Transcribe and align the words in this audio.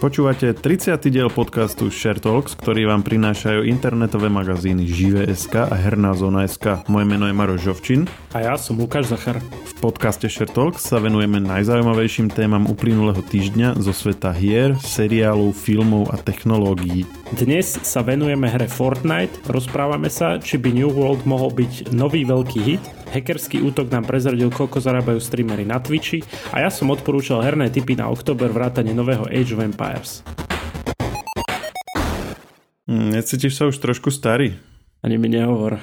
Počúvate 0.00 0.56
30. 0.56 0.96
diel 1.12 1.28
podcastu 1.28 1.92
Share 1.92 2.16
Talks, 2.16 2.56
ktorý 2.56 2.88
vám 2.88 3.04
prinášajú 3.04 3.68
internetové 3.68 4.32
magazíny 4.32 4.88
Žive.sk 4.88 5.68
a 5.68 5.76
Herná 5.76 6.16
zóna.sk. 6.16 6.88
Moje 6.88 7.04
meno 7.04 7.28
je 7.28 7.36
Maroš 7.36 7.68
Žovčin. 7.68 8.08
A 8.32 8.40
ja 8.40 8.56
som 8.56 8.80
Lukáš 8.80 9.12
Zachar. 9.12 9.44
V 9.44 9.74
podcaste 9.76 10.24
Share 10.32 10.48
Talks 10.48 10.88
sa 10.88 11.04
venujeme 11.04 11.36
najzaujímavejším 11.44 12.32
témam 12.32 12.64
uplynulého 12.64 13.20
týždňa 13.20 13.76
zo 13.76 13.92
sveta 13.92 14.32
hier, 14.32 14.72
seriálov, 14.80 15.52
filmov 15.52 16.08
a 16.08 16.16
technológií. 16.16 17.04
Dnes 17.36 17.68
sa 17.84 18.00
venujeme 18.00 18.48
hre 18.48 18.72
Fortnite, 18.72 19.52
rozprávame 19.52 20.08
sa, 20.08 20.40
či 20.40 20.56
by 20.56 20.80
New 20.80 20.96
World 20.96 21.28
mohol 21.28 21.52
byť 21.52 21.92
nový 21.92 22.24
veľký 22.24 22.60
hit, 22.64 22.80
hackerský 23.10 23.58
útok 23.66 23.90
nám 23.90 24.06
prezradil, 24.06 24.48
koľko 24.54 24.78
zarábajú 24.78 25.18
streamery 25.18 25.66
na 25.66 25.82
Twitchi 25.82 26.22
a 26.54 26.62
ja 26.62 26.70
som 26.70 26.88
odporúčal 26.94 27.42
herné 27.42 27.68
typy 27.68 27.98
na 27.98 28.06
október 28.06 28.54
vrátane 28.54 28.94
nového 28.94 29.26
Age 29.26 29.52
of 29.58 29.60
Empires. 29.60 30.22
Mm, 32.90 33.14
necítiš 33.18 33.54
sa 33.58 33.70
už 33.70 33.78
trošku 33.78 34.10
starý? 34.10 34.58
Ani 35.02 35.14
mi 35.18 35.30
nehovor. 35.30 35.78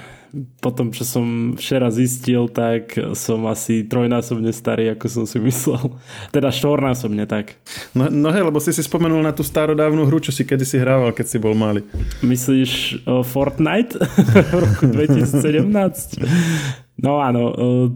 Po 0.60 0.76
tom, 0.76 0.92
čo 0.92 1.08
som 1.08 1.56
včera 1.56 1.88
zistil, 1.88 2.52
tak 2.52 3.00
som 3.16 3.48
asi 3.48 3.88
trojnásobne 3.88 4.52
starý, 4.52 4.92
ako 4.92 5.06
som 5.08 5.24
si 5.24 5.40
myslel. 5.40 5.96
Teda 6.36 6.52
štvornásobne 6.52 7.24
tak. 7.24 7.56
No, 7.96 8.12
no 8.12 8.30
hej, 8.30 8.44
lebo 8.44 8.60
si 8.60 8.76
si 8.76 8.84
spomenul 8.84 9.24
na 9.24 9.32
tú 9.32 9.42
starodávnu 9.42 10.04
hru, 10.04 10.20
čo 10.20 10.36
si 10.36 10.44
kedy 10.44 10.68
si 10.68 10.78
hrával, 10.78 11.16
keď 11.16 11.26
si 11.32 11.38
bol 11.40 11.56
malý. 11.56 11.82
Myslíš 12.22 13.04
uh, 13.08 13.24
Fortnite 13.24 13.98
v 14.52 14.58
roku 14.60 14.84
2017? 14.96 16.87
No 16.98 17.22
áno, 17.22 17.44
uh, 17.54 17.88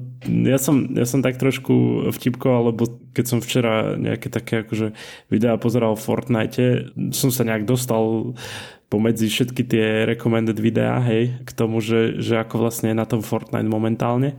ja 0.46 0.62
som, 0.62 0.86
ja 0.94 1.10
som 1.10 1.26
tak 1.26 1.42
trošku 1.42 2.06
vtipkoval, 2.14 2.70
lebo 2.70 3.02
keď 3.18 3.26
som 3.26 3.40
včera 3.42 3.98
nejaké 3.98 4.30
také 4.30 4.62
akože 4.62 4.94
videá 5.34 5.58
pozeral 5.58 5.98
v 5.98 6.06
Fortnite, 6.06 6.66
som 7.10 7.34
sa 7.34 7.42
nejak 7.42 7.66
dostal 7.66 8.38
pomedzi 8.94 9.26
všetky 9.32 9.66
tie 9.66 9.86
recommended 10.06 10.62
videá, 10.62 11.02
hej, 11.02 11.42
k 11.42 11.52
tomu, 11.56 11.82
že, 11.82 12.22
že 12.22 12.38
ako 12.38 12.62
vlastne 12.62 12.94
je 12.94 13.02
na 13.02 13.10
tom 13.10 13.26
Fortnite 13.26 13.66
momentálne. 13.66 14.38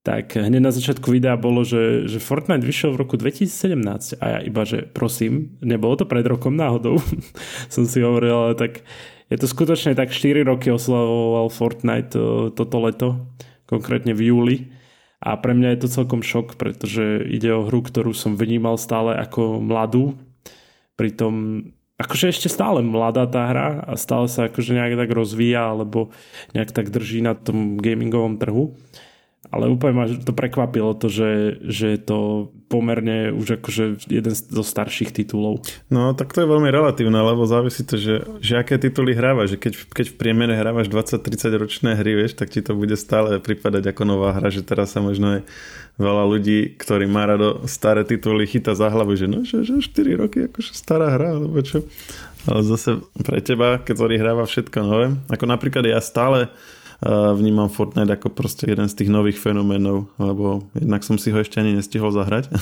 Tak 0.00 0.36
hneď 0.36 0.64
na 0.64 0.72
začiatku 0.72 1.12
videa 1.12 1.36
bolo, 1.36 1.64
že, 1.64 2.08
že 2.08 2.20
Fortnite 2.20 2.64
vyšiel 2.64 2.96
v 2.96 3.00
roku 3.04 3.16
2017 3.20 4.16
a 4.20 4.24
ja 4.36 4.38
iba, 4.40 4.64
že 4.64 4.84
prosím, 4.84 5.56
nebolo 5.60 5.96
to 5.96 6.08
pred 6.08 6.24
rokom 6.24 6.56
náhodou, 6.56 7.00
som 7.74 7.88
si 7.88 8.04
hovoril, 8.04 8.52
ale 8.52 8.54
tak 8.56 8.84
je 9.30 9.36
to 9.40 9.46
skutočne 9.48 9.96
tak 9.96 10.12
4 10.12 10.44
roky 10.44 10.68
oslavoval 10.68 11.48
Fortnite 11.48 12.12
to, 12.12 12.50
toto 12.52 12.76
leto 12.84 13.08
konkrétne 13.70 14.12
v 14.12 14.34
júli. 14.34 14.56
A 15.22 15.36
pre 15.38 15.54
mňa 15.54 15.76
je 15.76 15.80
to 15.84 15.94
celkom 16.02 16.24
šok, 16.24 16.58
pretože 16.58 17.22
ide 17.28 17.52
o 17.52 17.64
hru, 17.68 17.84
ktorú 17.84 18.10
som 18.16 18.34
vnímal 18.34 18.80
stále 18.80 19.14
ako 19.14 19.60
mladú. 19.62 20.16
Pritom 20.96 21.64
akože 22.00 22.32
ešte 22.32 22.48
stále 22.48 22.80
mladá 22.80 23.28
tá 23.28 23.44
hra 23.52 23.84
a 23.84 23.92
stále 24.00 24.26
sa 24.26 24.48
akože 24.48 24.72
nejak 24.72 24.96
tak 24.96 25.10
rozvíja 25.12 25.76
alebo 25.76 26.08
nejak 26.56 26.72
tak 26.72 26.88
drží 26.88 27.20
na 27.20 27.36
tom 27.36 27.76
gamingovom 27.76 28.40
trhu 28.40 28.72
ale 29.50 29.66
úplne 29.66 29.94
ma 29.94 30.04
to 30.06 30.30
prekvapilo 30.30 30.94
to, 30.94 31.10
že, 31.10 31.58
že 31.66 31.98
je 31.98 32.00
to 32.00 32.18
pomerne 32.70 33.34
už 33.34 33.58
akože 33.58 34.06
jeden 34.06 34.30
zo 34.30 34.62
starších 34.62 35.10
titulov. 35.10 35.66
No 35.90 36.14
tak 36.14 36.30
to 36.30 36.46
je 36.46 36.48
veľmi 36.50 36.70
relatívne, 36.70 37.18
lebo 37.18 37.42
závisí 37.50 37.82
to, 37.82 37.98
že, 37.98 38.22
že 38.38 38.62
aké 38.62 38.78
tituly 38.78 39.10
hrávaš, 39.10 39.58
že 39.58 39.58
keď, 39.58 39.72
keď 39.90 40.06
v 40.14 40.16
priemere 40.16 40.54
hrávaš 40.54 40.86
20-30 40.86 41.62
ročné 41.66 41.90
hry, 41.98 42.14
vieš, 42.14 42.38
tak 42.38 42.54
ti 42.54 42.62
to 42.62 42.78
bude 42.78 42.94
stále 42.94 43.42
pripadať 43.42 43.90
ako 43.90 44.02
nová 44.06 44.38
hra, 44.38 44.54
že 44.54 44.62
teraz 44.62 44.94
sa 44.94 45.02
možno 45.02 45.38
je 45.38 45.40
veľa 45.98 46.24
ľudí, 46.30 46.78
ktorí 46.78 47.10
má 47.10 47.26
rado 47.26 47.66
staré 47.66 48.06
tituly, 48.06 48.46
chyta 48.46 48.78
za 48.78 48.86
hlavu, 48.86 49.18
že 49.18 49.26
no, 49.26 49.42
že, 49.42 49.66
že 49.66 49.82
4 49.82 50.22
roky 50.22 50.46
akože 50.46 50.72
stará 50.78 51.10
hra, 51.18 51.34
alebo 51.42 51.58
čo. 51.58 51.82
Ale 52.46 52.64
zase 52.64 53.02
pre 53.20 53.42
teba, 53.42 53.82
keď 53.82 54.16
hráva 54.16 54.46
všetko 54.46 54.78
nové, 54.80 55.06
ako 55.28 55.44
napríklad 55.44 55.84
ja 55.84 56.00
stále 56.00 56.48
vnímam 57.08 57.72
Fortnite 57.72 58.12
ako 58.12 58.28
proste 58.36 58.68
jeden 58.68 58.84
z 58.84 58.94
tých 59.00 59.10
nových 59.10 59.40
fenoménov, 59.40 60.12
lebo 60.20 60.68
jednak 60.76 61.00
som 61.00 61.16
si 61.16 61.32
ho 61.32 61.40
ešte 61.40 61.56
ani 61.56 61.72
nestihol 61.72 62.12
zahrať. 62.12 62.52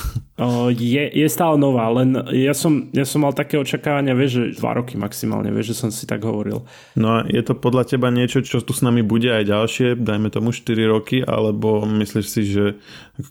Je, 0.78 1.04
je 1.10 1.26
stále 1.26 1.58
nová, 1.58 1.90
len 1.90 2.14
ja 2.30 2.54
som, 2.54 2.86
ja 2.94 3.02
som 3.02 3.26
mal 3.26 3.34
také 3.34 3.58
očakávania, 3.58 4.14
vieš, 4.14 4.30
že 4.38 4.62
dva 4.62 4.78
roky 4.78 4.94
maximálne, 4.94 5.50
vieš, 5.50 5.74
že 5.74 5.78
som 5.82 5.90
si 5.90 6.06
tak 6.06 6.22
hovoril. 6.22 6.62
No 6.94 7.18
a 7.18 7.26
je 7.26 7.42
to 7.42 7.58
podľa 7.58 7.90
teba 7.90 8.14
niečo, 8.14 8.46
čo 8.46 8.62
tu 8.62 8.70
s 8.70 8.78
nami 8.86 9.02
bude 9.02 9.26
aj 9.26 9.50
ďalšie, 9.50 9.98
dajme 9.98 10.30
tomu 10.30 10.54
4 10.54 10.78
roky, 10.86 11.18
alebo 11.26 11.82
myslíš 11.82 12.26
si, 12.30 12.42
že 12.46 12.78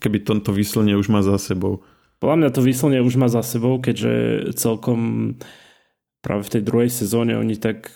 keby 0.03 0.27
tomto 0.27 0.51
výslne 0.51 0.99
už 0.99 1.07
má 1.07 1.23
za 1.23 1.39
sebou? 1.39 1.87
Podľa 2.19 2.35
mňa 2.43 2.49
to 2.51 2.61
výslne 2.65 2.99
už 2.99 3.15
má 3.15 3.31
za 3.31 3.45
sebou, 3.45 3.79
keďže 3.79 4.51
celkom 4.59 4.99
práve 6.19 6.43
v 6.43 6.53
tej 6.59 6.61
druhej 6.67 6.89
sezóne 6.91 7.39
oni 7.39 7.55
tak 7.55 7.95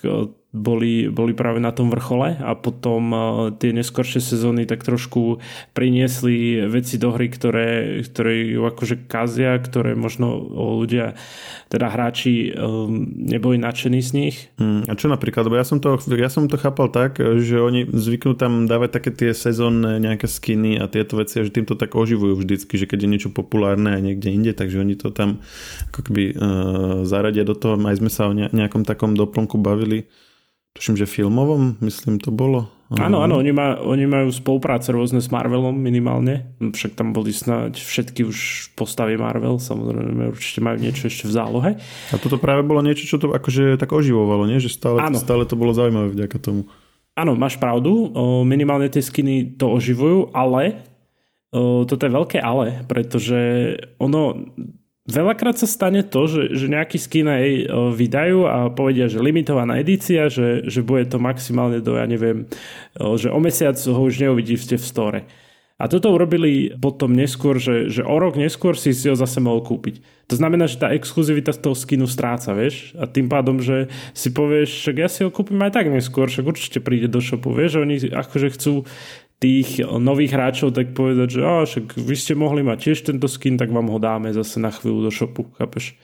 boli, 0.52 1.08
boli 1.08 1.32
práve 1.32 1.64
na 1.64 1.72
tom 1.72 1.88
vrchole 1.88 2.36
a 2.36 2.52
potom 2.52 3.02
uh, 3.10 3.20
tie 3.56 3.72
neskoršie 3.72 4.20
sezóny 4.20 4.68
tak 4.68 4.84
trošku 4.84 5.40
priniesli 5.72 6.68
veci 6.68 7.00
do 7.00 7.08
hry, 7.08 7.32
ktoré, 7.32 7.68
ktoré 8.04 8.52
ju 8.52 8.68
akože 8.68 9.08
kazia, 9.08 9.56
ktoré 9.56 9.96
možno 9.96 10.36
ľudia, 10.52 11.16
teda 11.72 11.88
hráči 11.88 12.52
um, 12.52 13.08
neboli 13.16 13.56
nadšení 13.56 14.04
z 14.04 14.10
nich. 14.12 14.36
Hmm, 14.60 14.84
a 14.84 14.92
čo 14.92 15.08
napríklad? 15.08 15.48
Lebo 15.48 15.56
ja 15.56 15.64
som, 15.64 15.80
to, 15.80 15.96
ja 16.12 16.28
som 16.28 16.44
to 16.52 16.60
chápal 16.60 16.92
tak, 16.92 17.16
že 17.16 17.56
oni 17.56 17.88
zvyknú 17.88 18.36
tam 18.36 18.68
dávať 18.68 19.00
také 19.00 19.10
tie 19.10 19.30
sezónne 19.32 19.96
nejaké 20.04 20.28
skiny 20.28 20.76
a 20.76 20.84
tieto 20.84 21.16
veci 21.16 21.40
a 21.40 21.48
že 21.48 21.54
tým 21.56 21.64
to 21.64 21.80
tak 21.80 21.96
oživujú 21.96 22.36
vždycky, 22.36 22.76
že 22.76 22.84
keď 22.84 23.08
je 23.08 23.12
niečo 23.16 23.30
populárne 23.32 23.96
aj 23.96 24.02
niekde 24.04 24.28
inde, 24.28 24.52
takže 24.52 24.84
oni 24.84 25.00
to 25.00 25.08
tam 25.08 25.40
ako 25.88 26.12
keby 26.12 26.36
uh, 26.36 27.08
zaradia 27.08 27.48
do 27.48 27.56
toho. 27.56 27.80
Aj 27.88 27.96
sme 27.96 28.12
sa 28.12 28.28
o 28.28 28.36
nejakom 28.36 28.84
takom 28.84 29.16
doplnku 29.16 29.56
bavili 29.56 30.12
tuším, 30.76 30.96
že 30.96 31.06
filmovom, 31.08 31.80
myslím 31.80 32.18
to 32.20 32.32
bolo. 32.32 32.68
Áno, 32.92 33.24
áno, 33.24 33.40
oni, 33.40 33.56
má, 33.56 33.80
oni 33.80 34.04
majú 34.04 34.28
spolupráce 34.28 34.92
rôzne 34.92 35.24
s 35.24 35.32
Marvelom 35.32 35.72
minimálne, 35.72 36.52
však 36.60 36.92
tam 36.92 37.16
boli 37.16 37.32
snáď 37.32 37.80
všetky 37.80 38.20
už 38.28 38.68
postavy 38.76 39.16
Marvel, 39.16 39.56
samozrejme 39.56 40.28
určite 40.28 40.60
majú 40.60 40.76
niečo 40.76 41.08
ešte 41.08 41.24
v 41.24 41.32
zálohe. 41.32 41.70
A 42.12 42.16
toto 42.20 42.36
práve 42.36 42.60
bolo 42.60 42.84
niečo, 42.84 43.08
čo 43.08 43.16
to 43.16 43.32
akože 43.32 43.80
tak 43.80 43.96
oživovalo, 43.96 44.44
nie? 44.44 44.60
že 44.60 44.68
stále, 44.68 45.00
áno. 45.00 45.16
stále 45.16 45.48
to 45.48 45.56
bolo 45.56 45.72
zaujímavé 45.72 46.12
vďaka 46.12 46.36
tomu. 46.36 46.68
Áno, 47.16 47.32
máš 47.32 47.56
pravdu, 47.56 48.12
minimálne 48.44 48.92
tie 48.92 49.00
skiny 49.00 49.56
to 49.56 49.72
oživujú, 49.72 50.28
ale 50.36 50.84
toto 51.84 52.00
je 52.00 52.12
veľké 52.12 52.40
ale, 52.40 52.84
pretože 52.88 53.72
ono 54.00 54.52
Veľakrát 55.02 55.58
sa 55.58 55.66
stane 55.66 56.06
to, 56.06 56.30
že, 56.30 56.54
že 56.54 56.70
nejaký 56.70 56.94
skin 56.94 57.26
aj 57.26 57.46
vydajú 57.98 58.46
a 58.46 58.70
povedia, 58.70 59.10
že 59.10 59.18
limitovaná 59.18 59.82
edícia, 59.82 60.30
že, 60.30 60.62
že 60.62 60.78
bude 60.86 61.10
to 61.10 61.18
maximálne 61.18 61.82
do, 61.82 61.98
ja 61.98 62.06
neviem, 62.06 62.46
že 62.94 63.26
o 63.26 63.42
mesiac 63.42 63.74
ho 63.74 63.98
už 63.98 64.22
neuvidíte 64.22 64.78
v 64.78 64.86
store. 64.86 65.20
A 65.82 65.90
toto 65.90 66.14
urobili 66.14 66.70
potom 66.78 67.10
neskôr, 67.10 67.58
že, 67.58 67.90
že 67.90 68.06
o 68.06 68.14
rok 68.14 68.38
neskôr 68.38 68.78
si 68.78 68.94
si 68.94 69.10
ho 69.10 69.18
zase 69.18 69.42
mohol 69.42 69.66
kúpiť. 69.66 69.98
To 70.30 70.38
znamená, 70.38 70.70
že 70.70 70.78
tá 70.78 70.94
exkluzivita 70.94 71.50
z 71.50 71.58
toho 71.58 71.74
skinu 71.74 72.06
stráca, 72.06 72.54
vieš? 72.54 72.94
A 72.94 73.10
tým 73.10 73.26
pádom, 73.26 73.58
že 73.58 73.90
si 74.14 74.30
povieš, 74.30 74.70
že 74.70 74.90
ja 74.94 75.10
si 75.10 75.26
ho 75.26 75.34
kúpim 75.34 75.58
aj 75.58 75.74
tak 75.74 75.90
neskôr, 75.90 76.30
však 76.30 76.46
určite 76.46 76.78
príde 76.78 77.10
do 77.10 77.18
shopu, 77.18 77.50
vieš? 77.50 77.82
Oni 77.82 77.98
akože 77.98 78.54
chcú 78.54 78.86
tých 79.42 79.82
nových 79.82 80.38
hráčov 80.38 80.70
tak 80.70 80.94
povedať, 80.94 81.28
že 81.34 81.40
á, 81.42 81.66
však 81.66 81.98
vy 81.98 82.14
ste 82.14 82.38
mohli 82.38 82.62
mať 82.62 82.78
tiež 82.78 82.98
tento 83.02 83.26
skin, 83.26 83.58
tak 83.58 83.74
vám 83.74 83.90
ho 83.90 83.98
dáme 83.98 84.30
zase 84.30 84.62
na 84.62 84.70
chvíľu 84.70 85.02
do 85.02 85.10
shopu, 85.10 85.50
chápeš? 85.58 85.98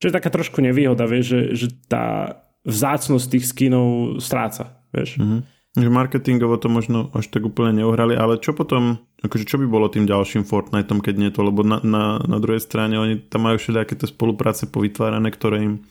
Čo 0.00 0.08
je 0.08 0.16
taká 0.16 0.32
trošku 0.32 0.64
nevýhoda, 0.64 1.04
vieš, 1.04 1.36
že, 1.36 1.40
že 1.52 1.66
tá 1.84 2.40
vzácnosť 2.64 3.26
tých 3.28 3.44
skinov 3.44 4.18
stráca, 4.24 4.80
vieš? 4.88 5.20
Mm-hmm. 5.20 5.40
Že 5.76 5.92
marketingovo 5.92 6.56
to 6.56 6.72
možno 6.72 7.12
až 7.12 7.28
tak 7.28 7.44
úplne 7.44 7.84
neuhrali, 7.84 8.16
ale 8.16 8.40
čo 8.40 8.56
potom, 8.56 9.04
akože 9.20 9.44
čo 9.44 9.60
by 9.60 9.68
bolo 9.68 9.92
tým 9.92 10.08
ďalším 10.08 10.48
Fortniteom, 10.48 11.04
keď 11.04 11.14
nie 11.20 11.28
to, 11.28 11.44
lebo 11.44 11.60
na, 11.60 11.84
na, 11.84 12.16
na 12.24 12.40
druhej 12.40 12.64
strane 12.64 12.96
oni 12.96 13.20
tam 13.28 13.44
majú 13.44 13.60
všelijaké 13.60 14.00
tie 14.00 14.08
spolupráce 14.08 14.72
povytvárané, 14.72 15.28
ktoré 15.28 15.68
im 15.68 15.84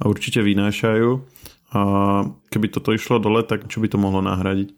určite 0.00 0.40
vynášajú 0.40 1.36
a 1.76 1.80
keby 2.48 2.72
toto 2.72 2.96
išlo 2.96 3.20
dole, 3.20 3.44
tak 3.44 3.68
čo 3.68 3.84
by 3.84 3.92
to 3.92 4.00
mohlo 4.00 4.24
nahradiť? 4.24 4.72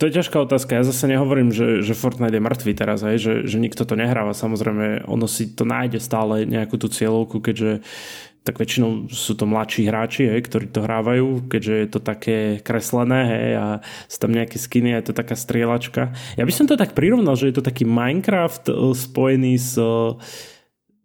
To 0.00 0.08
je 0.08 0.16
ťažká 0.16 0.40
otázka. 0.40 0.80
Ja 0.80 0.88
zase 0.88 1.12
nehovorím, 1.12 1.52
že, 1.52 1.84
že 1.84 1.92
Fortnite 1.92 2.32
je 2.32 2.40
mŕtvý 2.40 2.72
teraz, 2.72 3.04
aj, 3.04 3.20
že, 3.20 3.34
že 3.44 3.60
nikto 3.60 3.84
to 3.84 4.00
nehráva. 4.00 4.32
Samozrejme, 4.32 5.04
ono 5.04 5.28
si 5.28 5.52
to 5.52 5.68
nájde 5.68 6.00
stále 6.00 6.48
nejakú 6.48 6.80
tú 6.80 6.88
cieľovku, 6.88 7.44
keďže 7.44 7.84
tak 8.40 8.56
väčšinou 8.56 9.12
sú 9.12 9.36
to 9.36 9.44
mladší 9.44 9.92
hráči, 9.92 10.24
hej, 10.24 10.40
ktorí 10.48 10.72
to 10.72 10.80
hrávajú, 10.80 11.52
keďže 11.52 11.74
je 11.76 11.88
to 11.92 12.00
také 12.00 12.38
kreslené 12.64 13.20
hej, 13.28 13.50
a 13.60 13.66
sú 14.08 14.16
tam 14.24 14.32
nejaké 14.32 14.56
skiny 14.56 14.96
a 14.96 15.04
je 15.04 15.12
to 15.12 15.20
taká 15.20 15.36
strieľačka. 15.36 16.16
Ja 16.40 16.48
by 16.48 16.52
som 16.56 16.64
to 16.64 16.80
tak 16.80 16.96
prirovnal, 16.96 17.36
že 17.36 17.52
je 17.52 17.60
to 17.60 17.68
taký 17.68 17.84
Minecraft 17.84 18.72
eh, 18.72 18.96
spojený 18.96 19.60
s, 19.60 19.76
eh, 19.76 20.16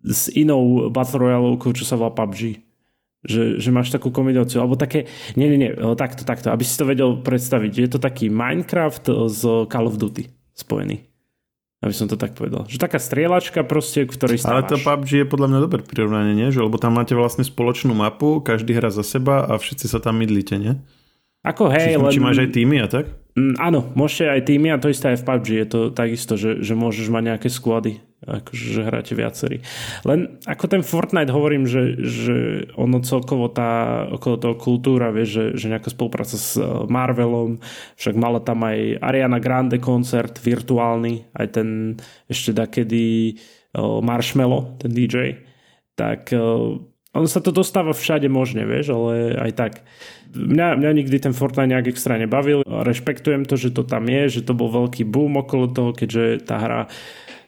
s 0.07 0.31
inou 0.31 0.87
Battle 0.87 1.19
Royale, 1.19 1.59
čo 1.59 1.83
sa 1.83 1.99
volá 1.99 2.15
PUBG 2.15 2.64
že, 3.25 3.57
že 3.57 3.69
máš 3.73 3.91
takú 3.91 4.13
kombináciu, 4.13 4.61
alebo 4.61 4.77
také, 4.77 5.09
nie, 5.35 5.49
nie, 5.49 5.59
nie, 5.67 5.71
takto, 5.97 6.23
takto, 6.23 6.53
aby 6.53 6.63
si 6.63 6.77
to 6.77 6.85
vedel 6.85 7.19
predstaviť. 7.19 7.71
Je 7.75 7.89
to 7.91 7.99
taký 7.99 8.29
Minecraft 8.31 9.09
z 9.27 9.41
Call 9.67 9.89
of 9.89 9.97
Duty 9.97 10.29
spojený. 10.55 11.03
aby 11.85 11.93
som 11.93 12.09
to 12.09 12.17
tak 12.17 12.33
povedal. 12.33 12.65
Že 12.65 12.81
taká 12.81 12.97
strieľačka 12.97 13.61
proste, 13.67 14.07
v 14.07 14.09
ktorej 14.09 14.41
stávaš. 14.41 14.65
Ale 14.65 14.71
to 14.73 14.77
PUBG 14.81 15.09
je 15.21 15.27
podľa 15.27 15.47
mňa 15.53 15.59
dobré 15.61 15.81
prirovnanie, 15.85 16.33
nie? 16.33 16.49
Že, 16.49 16.65
lebo 16.65 16.81
tam 16.81 16.97
máte 16.97 17.13
vlastne 17.13 17.45
spoločnú 17.45 17.93
mapu, 17.93 18.41
každý 18.41 18.73
hra 18.73 18.89
za 18.89 19.05
seba 19.05 19.45
a 19.45 19.59
všetci 19.61 19.85
sa 19.85 20.01
tam 20.01 20.17
mydlíte, 20.17 20.55
nie? 20.57 20.81
Ako 21.45 21.69
hej, 21.69 21.93
či, 21.93 22.01
len... 22.01 22.09
Či 22.09 22.25
máš 22.25 22.37
aj 22.41 22.49
týmy 22.57 22.77
a 22.81 22.87
tak? 22.89 23.05
Mm, 23.37 23.53
áno, 23.61 23.79
môžete 23.93 24.33
aj 24.33 24.41
týmy 24.49 24.73
a 24.73 24.81
to 24.81 24.89
isté 24.89 25.13
aj 25.13 25.21
v 25.21 25.25
PUBG. 25.29 25.47
Je 25.61 25.67
to 25.69 25.79
takisto, 25.93 26.33
že, 26.41 26.65
že 26.65 26.73
môžeš 26.73 27.05
mať 27.13 27.23
nejaké 27.35 27.47
sklady, 27.53 28.01
akože 28.25 28.65
že 28.75 28.81
hráte 28.81 29.13
viacerí. 29.13 29.57
Len 30.01 30.41
ako 30.49 30.65
ten 30.65 30.81
Fortnite 30.81 31.29
hovorím, 31.29 31.69
že, 31.69 31.95
že 32.01 32.37
ono 32.73 33.01
celkovo 33.05 33.49
tá 33.53 34.03
okolo 34.09 34.35
toho 34.41 34.55
kultúra, 34.57 35.13
vieš, 35.13 35.29
že, 35.29 35.45
že 35.55 35.71
nejaká 35.71 35.93
spolupráca 35.93 36.35
s 36.35 36.57
eh, 36.57 36.65
Marvelom, 36.89 37.61
však 37.95 38.15
mala 38.17 38.41
tam 38.41 38.65
aj 38.65 38.99
Ariana 38.99 39.37
Grande 39.37 39.77
koncert 39.77 40.41
virtuálny, 40.41 41.31
aj 41.37 41.47
ten 41.53 41.67
ešte 42.25 42.51
dakedy 42.51 43.37
uh, 43.77 44.01
Marshmello, 44.01 44.77
ten 44.81 44.91
DJ. 44.91 45.45
Tak 45.93 46.33
uh, 46.33 46.81
ono 47.15 47.27
sa 47.31 47.39
to 47.39 47.55
dostáva 47.55 47.95
všade 47.95 48.27
možne, 48.27 48.67
vieš, 48.67 48.91
ale 48.91 49.39
aj 49.39 49.51
tak 49.55 49.73
mňa, 50.35 50.75
mňa 50.75 50.91
nikdy 50.91 51.17
ten 51.23 51.31
Fortnite 51.31 51.71
nejak 51.71 51.95
extra 51.95 52.19
nebavil. 52.19 52.59
Rešpektujem 52.67 53.47
to, 53.47 53.55
že 53.55 53.71
to 53.71 53.87
tam 53.87 54.11
je, 54.11 54.39
že 54.39 54.41
to 54.43 54.51
bol 54.51 54.67
veľký 54.67 55.07
boom 55.07 55.39
okolo 55.39 55.71
toho, 55.71 55.91
keďže 55.95 56.43
tá 56.43 56.59
hra 56.59 56.81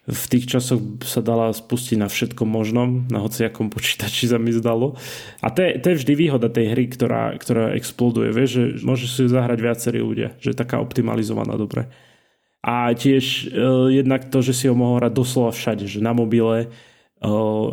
v 0.07 0.23
tých 0.31 0.47
časoch 0.47 0.79
sa 1.03 1.19
dala 1.19 1.51
spustiť 1.51 1.99
na 1.99 2.07
všetkom 2.07 2.47
možnom, 2.47 3.11
na 3.11 3.19
hociakom 3.19 3.67
počítači 3.67 4.31
sa 4.31 4.39
mi 4.39 4.55
zdalo. 4.55 4.95
A 5.43 5.51
to 5.51 5.59
je, 5.59 5.71
to 5.83 5.85
je 5.91 5.99
vždy 5.99 6.13
výhoda 6.15 6.47
tej 6.47 6.71
hry, 6.71 6.87
ktorá, 6.87 7.35
ktorá 7.35 7.75
exploduje, 7.75 8.31
vieš, 8.31 8.49
že 8.55 8.63
môže 8.87 9.11
si 9.11 9.27
ju 9.27 9.29
zahrať 9.29 9.59
viacerí 9.59 9.99
ľudia, 9.99 10.39
že 10.39 10.55
je 10.55 10.61
taká 10.63 10.79
optimalizovaná 10.79 11.59
dobre. 11.59 11.91
A 12.63 12.95
tiež 12.95 13.51
e, 13.51 13.59
jednak 13.99 14.31
to, 14.31 14.39
že 14.39 14.55
si 14.55 14.65
ho 14.71 14.75
mohol 14.79 15.03
hrať 15.03 15.11
doslova 15.11 15.51
všade, 15.51 15.91
že 15.91 15.99
na 15.99 16.15
mobile, 16.15 16.71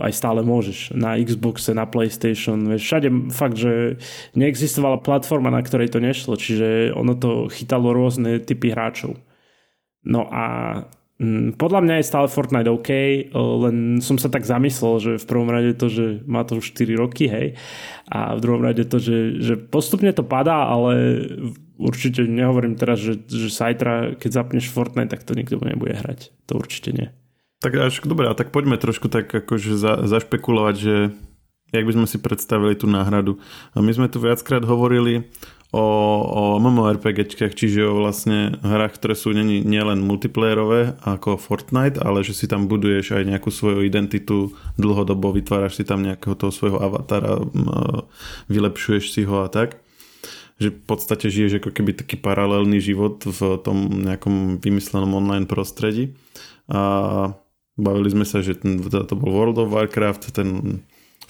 aj 0.01 0.13
stále 0.17 0.41
môžeš. 0.41 0.97
Na 0.97 1.21
Xboxe, 1.21 1.77
na 1.77 1.85
PlayStation, 1.85 2.57
vieš, 2.65 2.89
všade 2.89 3.09
fakt, 3.29 3.61
že 3.61 4.01
neexistovala 4.33 5.05
platforma, 5.05 5.53
na 5.53 5.61
ktorej 5.61 5.93
to 5.93 6.01
nešlo, 6.01 6.41
čiže 6.41 6.97
ono 6.97 7.13
to 7.13 7.53
chytalo 7.53 7.93
rôzne 7.93 8.41
typy 8.41 8.73
hráčov. 8.73 9.21
No 10.05 10.29
a 10.33 10.45
podľa 11.55 11.81
mňa 11.87 11.95
je 12.03 12.11
stále 12.11 12.27
Fortnite 12.27 12.75
OK, 12.75 12.91
len 13.31 14.03
som 14.03 14.19
sa 14.19 14.27
tak 14.27 14.43
zamyslel, 14.43 14.95
že 14.99 15.13
v 15.23 15.29
prvom 15.31 15.47
rade 15.47 15.79
to, 15.79 15.87
že 15.87 16.27
má 16.27 16.43
to 16.43 16.59
už 16.59 16.75
4 16.75 16.99
roky, 16.99 17.31
hej, 17.31 17.55
a 18.11 18.35
v 18.35 18.43
druhom 18.43 18.67
rade 18.67 18.83
to, 18.83 18.99
že, 18.99 19.39
že 19.39 19.55
postupne 19.55 20.11
to 20.11 20.27
padá, 20.27 20.67
ale 20.67 21.23
určite 21.79 22.27
nehovorím 22.27 22.75
teraz, 22.75 22.99
že, 22.99 23.23
že 23.31 23.47
sajtra, 23.47 24.19
keď 24.19 24.31
zapneš 24.31 24.75
Fortnite, 24.75 25.15
tak 25.15 25.23
to 25.23 25.39
nikto 25.39 25.63
nebude 25.63 25.95
hrať. 25.95 26.35
To 26.51 26.59
určite 26.59 26.91
nie. 26.91 27.09
Tak 27.63 27.79
až, 27.79 28.03
dobre, 28.03 28.27
a 28.27 28.35
tak 28.35 28.51
poďme 28.51 28.75
trošku 28.75 29.07
tak 29.07 29.31
akože 29.31 29.79
za, 29.79 30.05
zašpekulovať, 30.05 30.75
že 30.75 30.95
jak 31.75 31.87
by 31.87 31.93
sme 31.95 32.07
si 32.07 32.19
predstavili 32.23 32.75
tú 32.79 32.87
náhradu. 32.87 33.39
A 33.75 33.83
my 33.83 33.91
sme 33.91 34.07
tu 34.07 34.23
viackrát 34.23 34.63
hovorili 34.63 35.27
o, 35.75 35.87
o 36.23 36.43
MMORPGčkách, 36.63 37.59
čiže 37.59 37.91
o 37.91 37.99
vlastne 37.99 38.55
hrách, 38.63 38.95
ktoré 39.03 39.19
sú 39.19 39.35
nie, 39.35 39.67
nielen 39.67 40.07
multiplayerové 40.07 40.95
ako 41.03 41.35
Fortnite, 41.35 41.99
ale 41.99 42.23
že 42.23 42.39
si 42.39 42.47
tam 42.47 42.71
buduješ 42.71 43.19
aj 43.19 43.27
nejakú 43.27 43.51
svoju 43.51 43.83
identitu 43.83 44.55
dlhodobo, 44.79 45.35
vytváraš 45.35 45.83
si 45.83 45.85
tam 45.85 46.07
nejakého 46.07 46.39
toho 46.39 46.55
svojho 46.55 46.79
avatara, 46.79 47.43
vylepšuješ 48.47 49.11
si 49.11 49.27
ho 49.27 49.43
a 49.43 49.51
tak 49.51 49.83
že 50.55 50.71
v 50.71 50.87
podstate 50.87 51.35
žiješ 51.35 51.59
ako 51.59 51.75
keby 51.75 51.99
taký 51.99 52.15
paralelný 52.15 52.79
život 52.79 53.27
v 53.27 53.59
tom 53.67 54.07
nejakom 54.07 54.63
vymyslenom 54.63 55.11
online 55.19 55.51
prostredí. 55.51 56.15
A 56.71 57.35
Bavili 57.75 58.07
sme 58.07 58.23
sa, 58.23 58.39
že 58.39 58.55
ten, 58.55 58.79
to 58.79 59.15
bol 59.19 59.35
World 59.35 59.59
of 59.59 59.75
Warcraft, 59.75 60.31
ten 60.31 60.81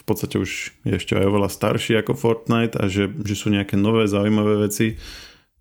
v 0.05 0.12
podstate 0.12 0.37
už 0.37 0.77
je 0.85 1.01
ešte 1.01 1.17
aj 1.17 1.25
oveľa 1.25 1.49
starší 1.49 1.97
ako 2.05 2.12
Fortnite 2.12 2.77
a 2.77 2.93
že, 2.93 3.09
že 3.25 3.33
sú 3.33 3.49
nejaké 3.49 3.81
nové 3.81 4.05
zaujímavé 4.05 4.69
veci. 4.69 5.01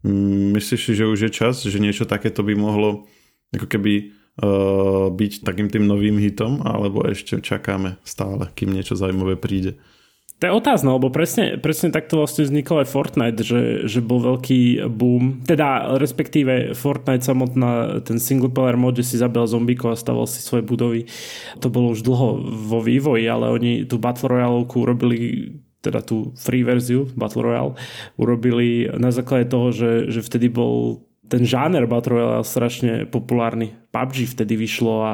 Mm, 0.03 0.59
myslíš 0.59 0.81
si, 0.83 0.93
že 0.99 1.07
už 1.07 1.19
je 1.27 1.31
čas, 1.31 1.63
že 1.63 1.79
niečo 1.79 2.03
takéto 2.03 2.43
by 2.43 2.51
mohlo 2.59 3.07
ako 3.55 3.71
keby 3.71 4.11
uh, 4.43 5.07
byť 5.15 5.47
takým 5.47 5.71
tým 5.71 5.87
novým 5.87 6.19
hitom, 6.19 6.59
alebo 6.59 7.07
ešte 7.07 7.39
čakáme 7.39 7.95
stále, 8.03 8.51
kým 8.51 8.75
niečo 8.75 8.99
zaujímavé 8.99 9.39
príde? 9.39 9.79
To 10.43 10.51
je 10.51 10.59
otázne, 10.59 10.91
lebo 10.91 11.07
presne, 11.07 11.55
presne 11.55 11.87
takto 11.87 12.19
vlastne 12.19 12.43
vznikol 12.43 12.83
aj 12.83 12.91
Fortnite, 12.91 13.47
že, 13.47 13.61
že 13.87 14.03
bol 14.03 14.19
veľký 14.19 14.91
boom. 14.91 15.39
Teda 15.47 15.95
respektíve 15.95 16.75
Fortnite 16.75 17.23
samotná, 17.23 18.03
ten 18.03 18.19
single 18.19 18.51
player 18.51 18.75
mod, 18.75 18.99
že 18.99 19.07
si 19.07 19.15
zabil 19.15 19.39
zombíkov 19.47 19.95
a 19.95 20.01
staval 20.03 20.27
si 20.27 20.43
svoje 20.43 20.67
budovy. 20.67 21.07
To 21.63 21.71
bolo 21.71 21.95
už 21.95 22.03
dlho 22.03 22.43
vo 22.43 22.83
vývoji, 22.83 23.23
ale 23.23 23.55
oni 23.55 23.87
tú 23.87 23.95
Battle 24.03 24.35
Royale 24.35 24.67
urobili 24.67 25.19
teda 25.79 26.03
tú 26.03 26.35
free 26.35 26.67
verziu 26.67 27.07
Battle 27.15 27.43
Royale 27.43 27.79
urobili 28.19 28.87
na 28.99 29.15
základe 29.15 29.47
toho, 29.47 29.71
že, 29.71 30.11
že 30.11 30.23
vtedy 30.23 30.51
bol 30.51 31.07
ten 31.31 31.47
žáner 31.47 31.87
Battle 31.87 32.19
Royale 32.19 32.43
strašne 32.43 33.07
populárny 33.07 33.79
PUBG 33.93 34.25
vtedy 34.25 34.57
vyšlo 34.57 34.93
a 35.05 35.13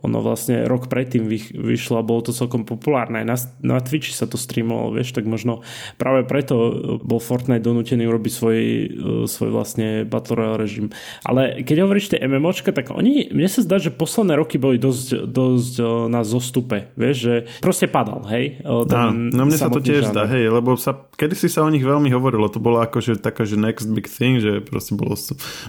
ono 0.00 0.24
vlastne 0.24 0.64
rok 0.64 0.88
predtým 0.88 1.28
vyšlo 1.28 2.00
a 2.00 2.06
bolo 2.06 2.24
to 2.24 2.32
celkom 2.32 2.64
populárne. 2.64 3.20
Aj 3.20 3.28
na, 3.28 3.36
na 3.60 3.76
Twitchi 3.84 4.16
sa 4.16 4.24
to 4.24 4.40
streamovalo, 4.40 4.96
vieš, 4.96 5.12
tak 5.12 5.28
možno 5.28 5.60
práve 6.00 6.24
preto 6.24 6.56
bol 7.04 7.20
Fortnite 7.20 7.60
donútený 7.60 8.08
urobiť 8.08 8.32
svoj, 8.32 8.58
e, 8.58 8.86
svoj 9.28 9.50
vlastne 9.52 10.08
Battle 10.08 10.40
Royale 10.40 10.56
režim. 10.56 10.88
Ale 11.20 11.60
keď 11.68 11.84
hovoríš 11.84 12.16
tie 12.16 12.24
MMOčka, 12.24 12.72
tak 12.72 12.96
oni, 12.96 13.28
mne 13.28 13.48
sa 13.52 13.60
zdá, 13.60 13.76
že 13.76 13.92
posledné 13.92 14.40
roky 14.40 14.56
boli 14.56 14.80
dosť, 14.80 15.28
dosť 15.28 15.74
e, 15.76 15.84
na 16.08 16.24
zostupe, 16.24 16.88
vieš, 16.96 17.16
že 17.20 17.34
proste 17.60 17.92
padal, 17.92 18.24
hej? 18.32 18.64
E, 18.64 18.88
ten 18.88 19.28
no, 19.36 19.44
no 19.44 19.52
mne 19.52 19.58
sa 19.60 19.68
to 19.68 19.84
tiež 19.84 20.08
zdá, 20.08 20.24
hej, 20.24 20.48
lebo 20.48 20.80
sa, 20.80 20.96
kedysi 21.20 21.52
sa 21.52 21.60
o 21.60 21.68
nich 21.68 21.84
veľmi 21.84 22.08
hovorilo, 22.08 22.48
to 22.48 22.56
bolo 22.56 22.80
akože 22.80 23.20
taká, 23.20 23.44
že 23.44 23.60
next 23.60 23.84
big 23.92 24.08
thing, 24.08 24.40
že 24.40 24.64
proste 24.64 24.96
bolo, 24.96 25.12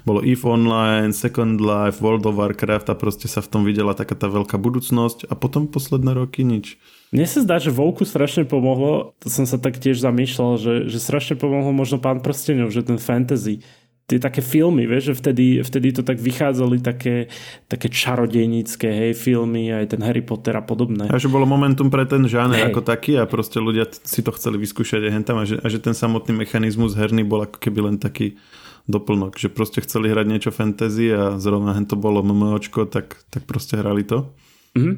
bolo 0.08 0.24
EVE 0.24 0.48
Online, 0.48 1.12
Second 1.12 1.60
Life, 1.60 2.00
World 2.00 2.24
of 2.24 2.45
Warcraft 2.46 2.94
a 2.94 2.96
proste 2.96 3.26
sa 3.26 3.42
v 3.42 3.50
tom 3.50 3.62
videla 3.66 3.98
taká 3.98 4.14
tá 4.14 4.30
veľká 4.30 4.62
budúcnosť 4.62 5.26
a 5.26 5.34
potom 5.34 5.66
posledné 5.66 6.14
roky 6.14 6.46
nič. 6.46 6.78
Mne 7.10 7.26
sa 7.26 7.42
zdá, 7.42 7.58
že 7.58 7.74
Vouku 7.74 8.06
strašne 8.06 8.46
pomohlo, 8.46 9.18
to 9.18 9.34
som 9.34 9.50
sa 9.50 9.58
tak 9.58 9.82
tiež 9.82 9.98
zamýšľal, 9.98 10.62
že, 10.62 10.74
že 10.86 11.02
strašne 11.02 11.36
pomohlo 11.36 11.74
možno 11.74 11.98
Pán 11.98 12.22
prstenov, 12.22 12.70
že 12.70 12.86
ten 12.86 13.02
fantasy, 13.02 13.66
tie 14.06 14.22
také 14.22 14.46
filmy, 14.46 14.86
vieš, 14.86 15.12
že 15.12 15.14
vtedy, 15.18 15.46
vtedy 15.66 15.88
to 15.90 16.06
tak 16.06 16.22
vychádzali 16.22 16.78
také, 16.86 17.26
také 17.66 17.90
čarodejnícke, 17.90 18.86
hej, 18.86 19.18
filmy, 19.18 19.74
aj 19.74 19.98
ten 19.98 20.02
Harry 20.06 20.22
Potter 20.22 20.54
a 20.54 20.62
podobné. 20.62 21.10
A 21.10 21.18
že 21.18 21.26
bolo 21.26 21.50
momentum 21.50 21.90
pre 21.90 22.06
ten 22.06 22.22
žáner 22.30 22.62
hej. 22.62 22.66
ako 22.70 22.86
taký 22.86 23.18
a 23.18 23.26
proste 23.26 23.58
ľudia 23.58 23.90
si 23.90 24.22
to 24.22 24.30
chceli 24.38 24.62
vyskúšať 24.62 25.10
aj 25.10 25.12
hentam 25.12 25.42
a 25.42 25.46
že, 25.50 25.58
a 25.58 25.68
že 25.74 25.82
ten 25.82 25.98
samotný 25.98 26.38
mechanizmus 26.38 26.94
herný 26.94 27.26
bol 27.26 27.50
ako 27.50 27.58
keby 27.58 27.80
len 27.82 27.98
taký 27.98 28.38
doplnok, 28.86 29.38
že 29.38 29.50
proste 29.50 29.82
chceli 29.82 30.14
hrať 30.14 30.26
niečo 30.30 30.52
fantasy 30.54 31.10
a 31.10 31.42
zrovna 31.42 31.74
to 31.86 31.98
bolo 31.98 32.22
MMOčko, 32.22 32.86
tak, 32.86 33.26
tak 33.34 33.46
proste 33.50 33.82
hrali 33.82 34.06
to. 34.06 34.30
Mm-hmm. 34.78 34.96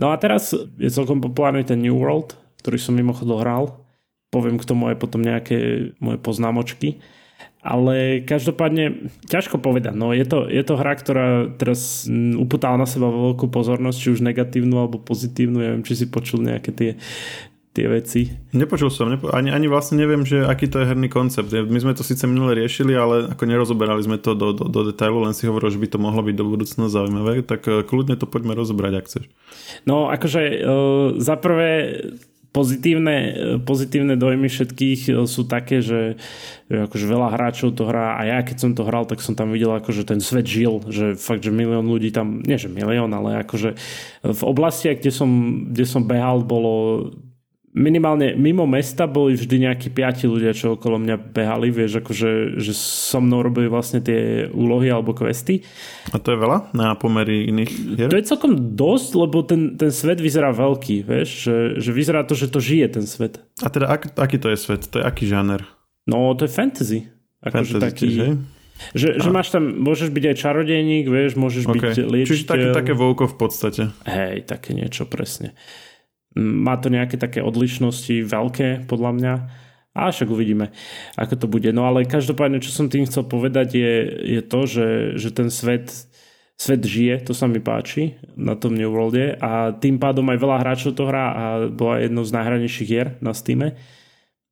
No 0.00 0.10
a 0.10 0.16
teraz 0.16 0.56
je 0.56 0.90
celkom 0.90 1.20
populárny 1.20 1.62
ten 1.62 1.78
New 1.78 1.94
World, 1.94 2.34
ktorý 2.64 2.80
som 2.80 2.96
mimochodom 2.96 3.38
hral. 3.38 3.64
Poviem 4.32 4.56
k 4.56 4.66
tomu 4.66 4.88
aj 4.88 4.96
potom 4.96 5.20
nejaké 5.20 5.90
moje 6.00 6.18
poznámočky. 6.22 6.98
Ale 7.60 8.24
každopádne, 8.24 9.12
ťažko 9.28 9.60
povedať. 9.60 9.92
No, 9.92 10.16
je, 10.16 10.24
to, 10.24 10.48
je 10.48 10.64
to 10.64 10.80
hra, 10.80 10.96
ktorá 10.96 11.52
teraz 11.60 12.08
uputala 12.40 12.80
na 12.80 12.88
seba 12.88 13.12
veľkú 13.12 13.52
pozornosť, 13.52 13.98
či 14.00 14.08
už 14.16 14.24
negatívnu 14.24 14.80
alebo 14.80 14.96
pozitívnu. 14.96 15.60
Neviem, 15.60 15.84
či 15.84 15.92
si 15.92 16.06
počul 16.08 16.40
nejaké 16.40 16.72
tie 16.72 16.90
tie 17.70 17.86
veci. 17.86 18.26
Nepočul 18.50 18.90
som, 18.90 19.06
nepo- 19.06 19.30
ani, 19.30 19.54
ani 19.54 19.70
vlastne 19.70 19.94
neviem, 19.94 20.26
že 20.26 20.42
aký 20.42 20.66
to 20.66 20.82
je 20.82 20.90
herný 20.90 21.06
koncept. 21.06 21.54
My 21.54 21.78
sme 21.78 21.94
to 21.94 22.02
síce 22.02 22.26
minule 22.26 22.58
riešili, 22.58 22.98
ale 22.98 23.30
ako 23.30 23.46
nerozoberali 23.46 24.02
sme 24.02 24.18
to 24.18 24.34
do, 24.34 24.50
do, 24.50 24.66
do 24.66 24.90
detailu, 24.90 25.22
len 25.22 25.38
si 25.38 25.46
hovoril, 25.46 25.70
že 25.70 25.78
by 25.78 25.88
to 25.94 25.98
mohlo 26.02 26.26
byť 26.26 26.34
do 26.34 26.44
budúcna 26.50 26.90
zaujímavé, 26.90 27.46
tak 27.46 27.62
eh, 27.70 27.86
kľudne 27.86 28.18
to 28.18 28.26
poďme 28.26 28.58
rozobrať, 28.58 28.92
ak 28.98 29.06
chceš. 29.06 29.24
No 29.86 30.10
akože 30.10 30.42
uh, 30.42 31.08
za 31.22 31.38
prvé 31.38 31.70
pozitívne, 32.50 33.16
pozitívne 33.62 34.18
dojmy 34.18 34.50
všetkých 34.50 35.22
sú 35.30 35.46
také, 35.46 35.78
že, 35.78 36.18
že 36.66 36.90
akože 36.90 37.06
veľa 37.06 37.28
hráčov 37.38 37.78
to 37.78 37.86
hrá 37.86 38.18
a 38.18 38.26
ja 38.26 38.38
keď 38.42 38.56
som 38.58 38.70
to 38.74 38.82
hral, 38.82 39.06
tak 39.06 39.22
som 39.22 39.38
tam 39.38 39.54
videl 39.54 39.70
akože 39.70 40.02
ten 40.02 40.18
svet 40.18 40.50
žil, 40.50 40.82
že 40.90 41.14
fakt, 41.14 41.46
že 41.46 41.54
milión 41.54 41.86
ľudí 41.86 42.10
tam, 42.10 42.42
nie 42.42 42.58
že 42.58 42.66
milión, 42.66 43.14
ale 43.14 43.46
akože 43.46 43.78
v 44.26 44.42
oblastiach, 44.42 44.98
kde 44.98 45.14
som, 45.14 45.30
kde 45.70 45.86
som 45.86 46.02
behal, 46.02 46.42
bolo 46.42 47.06
minimálne 47.70 48.34
mimo 48.34 48.66
mesta 48.66 49.06
boli 49.06 49.38
vždy 49.38 49.70
nejakí 49.70 49.94
piati 49.94 50.26
ľudia, 50.26 50.50
čo 50.50 50.74
okolo 50.74 50.98
mňa 50.98 51.16
behali, 51.30 51.70
vieš, 51.70 52.02
akože 52.02 52.58
že 52.58 52.72
so 52.74 53.22
mnou 53.22 53.46
robili 53.46 53.70
vlastne 53.70 54.02
tie 54.02 54.50
úlohy 54.50 54.90
alebo 54.90 55.14
questy. 55.14 55.62
A 56.10 56.18
to 56.18 56.34
je 56.34 56.38
veľa 56.38 56.74
na 56.74 56.98
pomery 56.98 57.46
iných 57.46 57.72
hier? 57.94 58.10
To 58.10 58.18
je 58.18 58.26
celkom 58.26 58.74
dosť, 58.74 59.10
lebo 59.14 59.46
ten, 59.46 59.78
ten 59.78 59.94
svet 59.94 60.18
vyzerá 60.18 60.50
veľký, 60.50 61.06
vieš, 61.06 61.28
že, 61.46 61.56
že 61.78 61.90
vyzerá 61.94 62.26
to, 62.26 62.34
že 62.34 62.50
to 62.50 62.58
žije 62.58 62.86
ten 62.98 63.06
svet. 63.06 63.38
A 63.62 63.70
teda 63.70 63.86
ak, 63.86 64.18
aký 64.18 64.42
to 64.42 64.50
je 64.50 64.58
svet? 64.58 64.90
To 64.90 64.98
je 64.98 65.04
aký 65.06 65.30
žáner? 65.30 65.62
No, 66.10 66.34
to 66.34 66.46
je 66.46 66.50
fantasy. 66.50 67.06
Akože 67.38 67.78
fantasy 67.78 67.86
taký... 67.86 68.08
Tiež, 68.10 68.58
Že, 68.96 69.08
a... 69.12 69.20
že 69.20 69.28
máš 69.28 69.52
tam, 69.52 69.84
môžeš 69.84 70.08
byť 70.08 70.24
aj 70.32 70.36
čarodejník, 70.40 71.04
vieš, 71.04 71.36
môžeš 71.36 71.68
okay. 71.68 71.92
byť 71.92 71.96
liečiteľ. 72.00 72.32
Čiže 72.32 72.44
také, 72.48 72.66
také 72.72 72.92
vouko 72.96 73.28
v 73.28 73.36
podstate. 73.36 73.82
Hej, 74.08 74.48
také 74.48 74.72
niečo 74.72 75.04
presne. 75.04 75.52
Má 76.38 76.78
to 76.78 76.92
nejaké 76.92 77.18
také 77.18 77.42
odlišnosti 77.42 78.22
veľké, 78.22 78.86
podľa 78.86 79.10
mňa. 79.18 79.34
A 79.90 80.14
však 80.14 80.30
uvidíme, 80.30 80.70
ako 81.18 81.34
to 81.34 81.46
bude. 81.50 81.66
No 81.74 81.90
ale 81.90 82.06
každopádne, 82.06 82.62
čo 82.62 82.70
som 82.70 82.86
tým 82.86 83.10
chcel 83.10 83.26
povedať, 83.26 83.74
je, 83.74 83.94
je 84.38 84.40
to, 84.46 84.60
že, 84.62 84.88
že 85.18 85.34
ten 85.34 85.50
svet, 85.50 85.90
svet 86.54 86.82
žije, 86.86 87.26
to 87.26 87.34
sa 87.34 87.50
mi 87.50 87.58
páči 87.58 88.14
na 88.38 88.54
tom 88.54 88.78
New 88.78 88.86
Worlde 88.86 89.34
a 89.42 89.74
tým 89.74 89.98
pádom 89.98 90.30
aj 90.30 90.38
veľa 90.38 90.56
hráčov 90.62 90.94
to 90.94 91.10
hrá 91.10 91.26
a 91.34 91.44
bola 91.66 91.98
jednou 91.98 92.22
z 92.22 92.34
najhranejších 92.38 92.86
hier 92.86 93.18
na 93.18 93.34
Steam. 93.34 93.74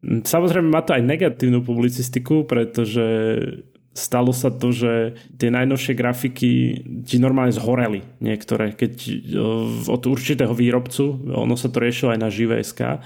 Samozrejme 0.03 0.67
má 0.67 0.83
to 0.83 0.99
aj 0.99 1.07
negatívnu 1.07 1.63
publicistiku, 1.63 2.43
pretože 2.43 3.07
stalo 3.97 4.31
sa 4.31 4.55
to, 4.55 4.71
že 4.71 5.19
tie 5.37 5.51
najnovšie 5.51 5.95
grafiky 5.99 6.51
ti 7.03 7.17
normálne 7.19 7.51
zhoreli 7.51 8.07
niektoré, 8.23 8.73
keď 8.77 8.93
od 9.91 10.03
určitého 10.07 10.55
výrobcu, 10.55 11.35
ono 11.35 11.59
sa 11.59 11.67
to 11.69 11.83
riešilo 11.83 12.15
aj 12.15 12.21
na 12.21 12.31
živé.sk, 12.31 13.03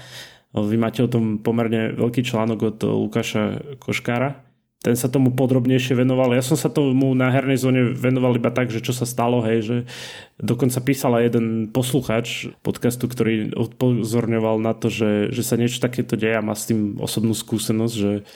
vy 0.53 0.77
máte 0.77 1.01
o 1.01 1.09
tom 1.09 1.41
pomerne 1.41 1.97
veľký 1.97 2.21
článok 2.21 2.59
od 2.61 2.77
Lukáša 2.85 3.73
Koškára. 3.81 4.45
Ten 4.83 4.99
sa 4.99 5.07
tomu 5.07 5.31
podrobnejšie 5.31 5.95
venoval. 5.95 6.35
Ja 6.35 6.43
som 6.43 6.59
sa 6.59 6.67
tomu 6.67 7.15
na 7.15 7.31
hernej 7.31 7.55
zóne 7.55 7.95
venoval 7.95 8.35
iba 8.35 8.51
tak, 8.51 8.67
že 8.67 8.83
čo 8.83 8.91
sa 8.91 9.07
stalo, 9.07 9.39
hej, 9.47 9.63
že 9.63 9.77
dokonca 10.43 10.83
písal 10.83 11.15
aj 11.17 11.23
jeden 11.31 11.47
posluchač 11.71 12.51
podcastu, 12.61 13.07
ktorý 13.07 13.55
upozorňoval 13.55 14.59
na 14.59 14.75
to, 14.75 14.91
že, 14.91 15.31
že 15.31 15.41
sa 15.41 15.55
niečo 15.55 15.79
takéto 15.79 16.19
deje 16.19 16.35
a 16.35 16.45
má 16.45 16.51
s 16.51 16.67
tým 16.67 16.99
osobnú 16.99 17.31
skúsenosť, 17.31 17.95
že 17.95 18.27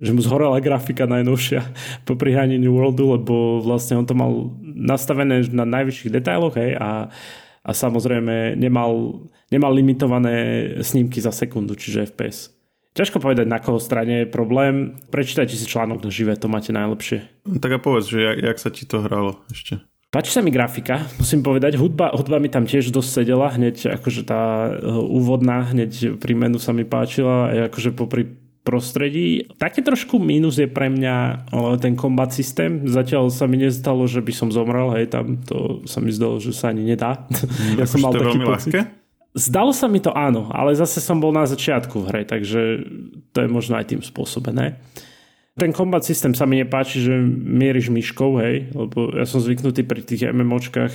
že 0.00 0.10
mu 0.14 0.20
zhorela 0.24 0.62
grafika 0.62 1.04
najnovšia 1.04 1.60
po 2.06 2.16
prihaní 2.16 2.56
New 2.56 2.72
Worldu, 2.72 3.20
lebo 3.20 3.60
vlastne 3.60 3.98
on 4.00 4.06
to 4.08 4.16
mal 4.16 4.54
nastavené 4.62 5.44
na 5.52 5.68
najvyšších 5.68 6.12
detailoch 6.12 6.56
hej, 6.56 6.78
a, 6.78 7.12
a 7.62 7.70
samozrejme 7.70 8.56
nemal, 8.56 9.24
nemal 9.52 9.72
limitované 9.74 10.68
snímky 10.80 11.20
za 11.20 11.30
sekundu, 11.30 11.76
čiže 11.76 12.08
FPS. 12.08 12.52
Ťažko 12.92 13.24
povedať, 13.24 13.48
na 13.48 13.56
koho 13.56 13.80
strane 13.80 14.24
je 14.24 14.28
problém. 14.28 15.00
Prečítajte 15.08 15.56
si 15.56 15.64
článok 15.64 16.04
na 16.04 16.12
živé, 16.12 16.36
to 16.36 16.44
máte 16.44 16.76
najlepšie. 16.76 17.24
Tak 17.56 17.72
a 17.72 17.78
povedz, 17.80 18.12
že 18.12 18.20
jak, 18.20 18.36
jak 18.52 18.58
sa 18.60 18.68
ti 18.68 18.84
to 18.84 19.00
hralo 19.00 19.40
ešte? 19.48 19.80
Páči 20.12 20.28
sa 20.28 20.44
mi 20.44 20.52
grafika, 20.52 21.08
musím 21.16 21.40
povedať. 21.40 21.80
Hudba, 21.80 22.12
hudba 22.12 22.36
mi 22.36 22.52
tam 22.52 22.68
tiež 22.68 22.92
dosť 22.92 23.24
sedela, 23.24 23.48
hneď 23.48 23.96
akože 23.96 24.28
tá 24.28 24.68
uh, 24.68 25.00
úvodná, 25.00 25.72
hneď 25.72 26.20
pri 26.20 26.36
menu 26.36 26.60
sa 26.60 26.76
mi 26.76 26.84
páčila, 26.84 27.48
aj 27.48 27.72
akože 27.72 27.96
popri 27.96 28.28
prostredí. 28.62 29.50
Také 29.58 29.82
trošku 29.82 30.22
mínus 30.22 30.58
je 30.58 30.70
pre 30.70 30.86
mňa 30.86 31.46
ten 31.82 31.98
kombat 31.98 32.30
systém. 32.30 32.86
Zatiaľ 32.86 33.28
sa 33.34 33.50
mi 33.50 33.58
nestalo, 33.58 34.06
že 34.06 34.22
by 34.22 34.32
som 34.32 34.48
zomrel, 34.54 34.94
hej, 34.94 35.10
tam 35.10 35.38
to 35.42 35.82
sa 35.84 35.98
mi 35.98 36.14
zdalo, 36.14 36.38
že 36.38 36.54
sa 36.54 36.70
ani 36.70 36.86
nedá. 36.86 37.26
Mm, 37.26 37.78
ja 37.82 37.86
som 37.86 37.98
mal 38.00 38.14
to 38.14 38.22
taký 38.22 38.38
pocit. 38.38 38.72
ľahké? 38.72 38.80
Zdalo 39.32 39.72
sa 39.72 39.88
mi 39.88 39.98
to 39.98 40.12
áno, 40.12 40.52
ale 40.52 40.76
zase 40.76 41.00
som 41.00 41.16
bol 41.16 41.32
na 41.32 41.48
začiatku 41.48 42.04
v 42.04 42.08
hre, 42.12 42.22
takže 42.28 42.84
to 43.32 43.38
je 43.40 43.48
možno 43.48 43.80
aj 43.80 43.88
tým 43.88 44.04
spôsobené. 44.04 44.76
Ten 45.56 45.72
kombat 45.72 46.04
systém 46.04 46.36
sa 46.36 46.44
mi 46.44 46.60
nepáči, 46.60 47.00
že 47.00 47.16
mieríš 47.32 47.88
myškou, 47.92 48.40
hej, 48.40 48.72
lebo 48.72 49.12
ja 49.16 49.24
som 49.24 49.40
zvyknutý 49.40 49.84
pri 49.84 50.04
tých 50.04 50.28
MMOčkách 50.28 50.94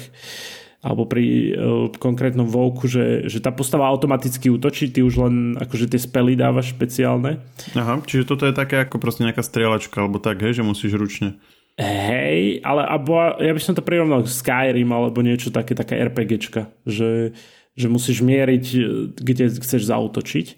alebo 0.88 1.03
pri 1.03 1.25
uh, 1.51 1.91
konkrétnom 2.00 2.48
vouku, 2.48 2.88
že, 2.88 3.27
že 3.27 3.44
tá 3.44 3.51
postava 3.51 3.91
automaticky 3.91 4.48
útočí, 4.48 4.88
ty 4.88 5.03
už 5.03 5.20
len 5.20 5.36
akože 5.60 5.91
tie 5.91 6.00
spely 6.00 6.39
dávaš 6.39 6.72
špeciálne. 6.72 7.44
Aha, 7.75 8.00
čiže 8.08 8.24
toto 8.24 8.48
je 8.48 8.56
také 8.56 8.88
ako 8.88 8.96
proste 8.96 9.27
nejaká 9.27 9.44
strieľačka, 9.44 10.00
alebo 10.00 10.24
tak, 10.24 10.39
hej, 10.39 10.56
že 10.56 10.63
musíš 10.63 10.96
ručne. 10.96 11.36
Hej, 11.77 12.63
ale 12.65 12.88
abo, 12.88 13.38
ja 13.38 13.53
by 13.53 13.62
som 13.62 13.77
to 13.77 13.86
prirovnal 13.86 14.25
k 14.25 14.34
Skyrim 14.34 14.89
alebo 14.89 15.22
niečo 15.22 15.53
také, 15.53 15.77
taká 15.77 15.94
RPGčka, 16.10 16.74
že, 16.88 17.38
že 17.77 17.88
musíš 17.91 18.25
mieriť, 18.25 18.65
e, 18.74 18.79
kde 19.13 19.53
chceš 19.62 19.86
zautočiť. 19.86 20.58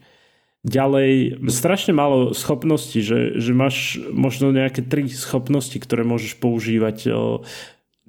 Ďalej, 0.64 1.44
strašne 1.52 1.96
málo 1.96 2.36
schopností, 2.36 3.04
že, 3.04 3.36
že 3.40 3.52
máš 3.56 4.00
možno 4.12 4.52
nejaké 4.52 4.84
tri 4.84 5.08
schopnosti, 5.08 5.76
ktoré 5.76 6.04
môžeš 6.04 6.40
používať 6.40 6.98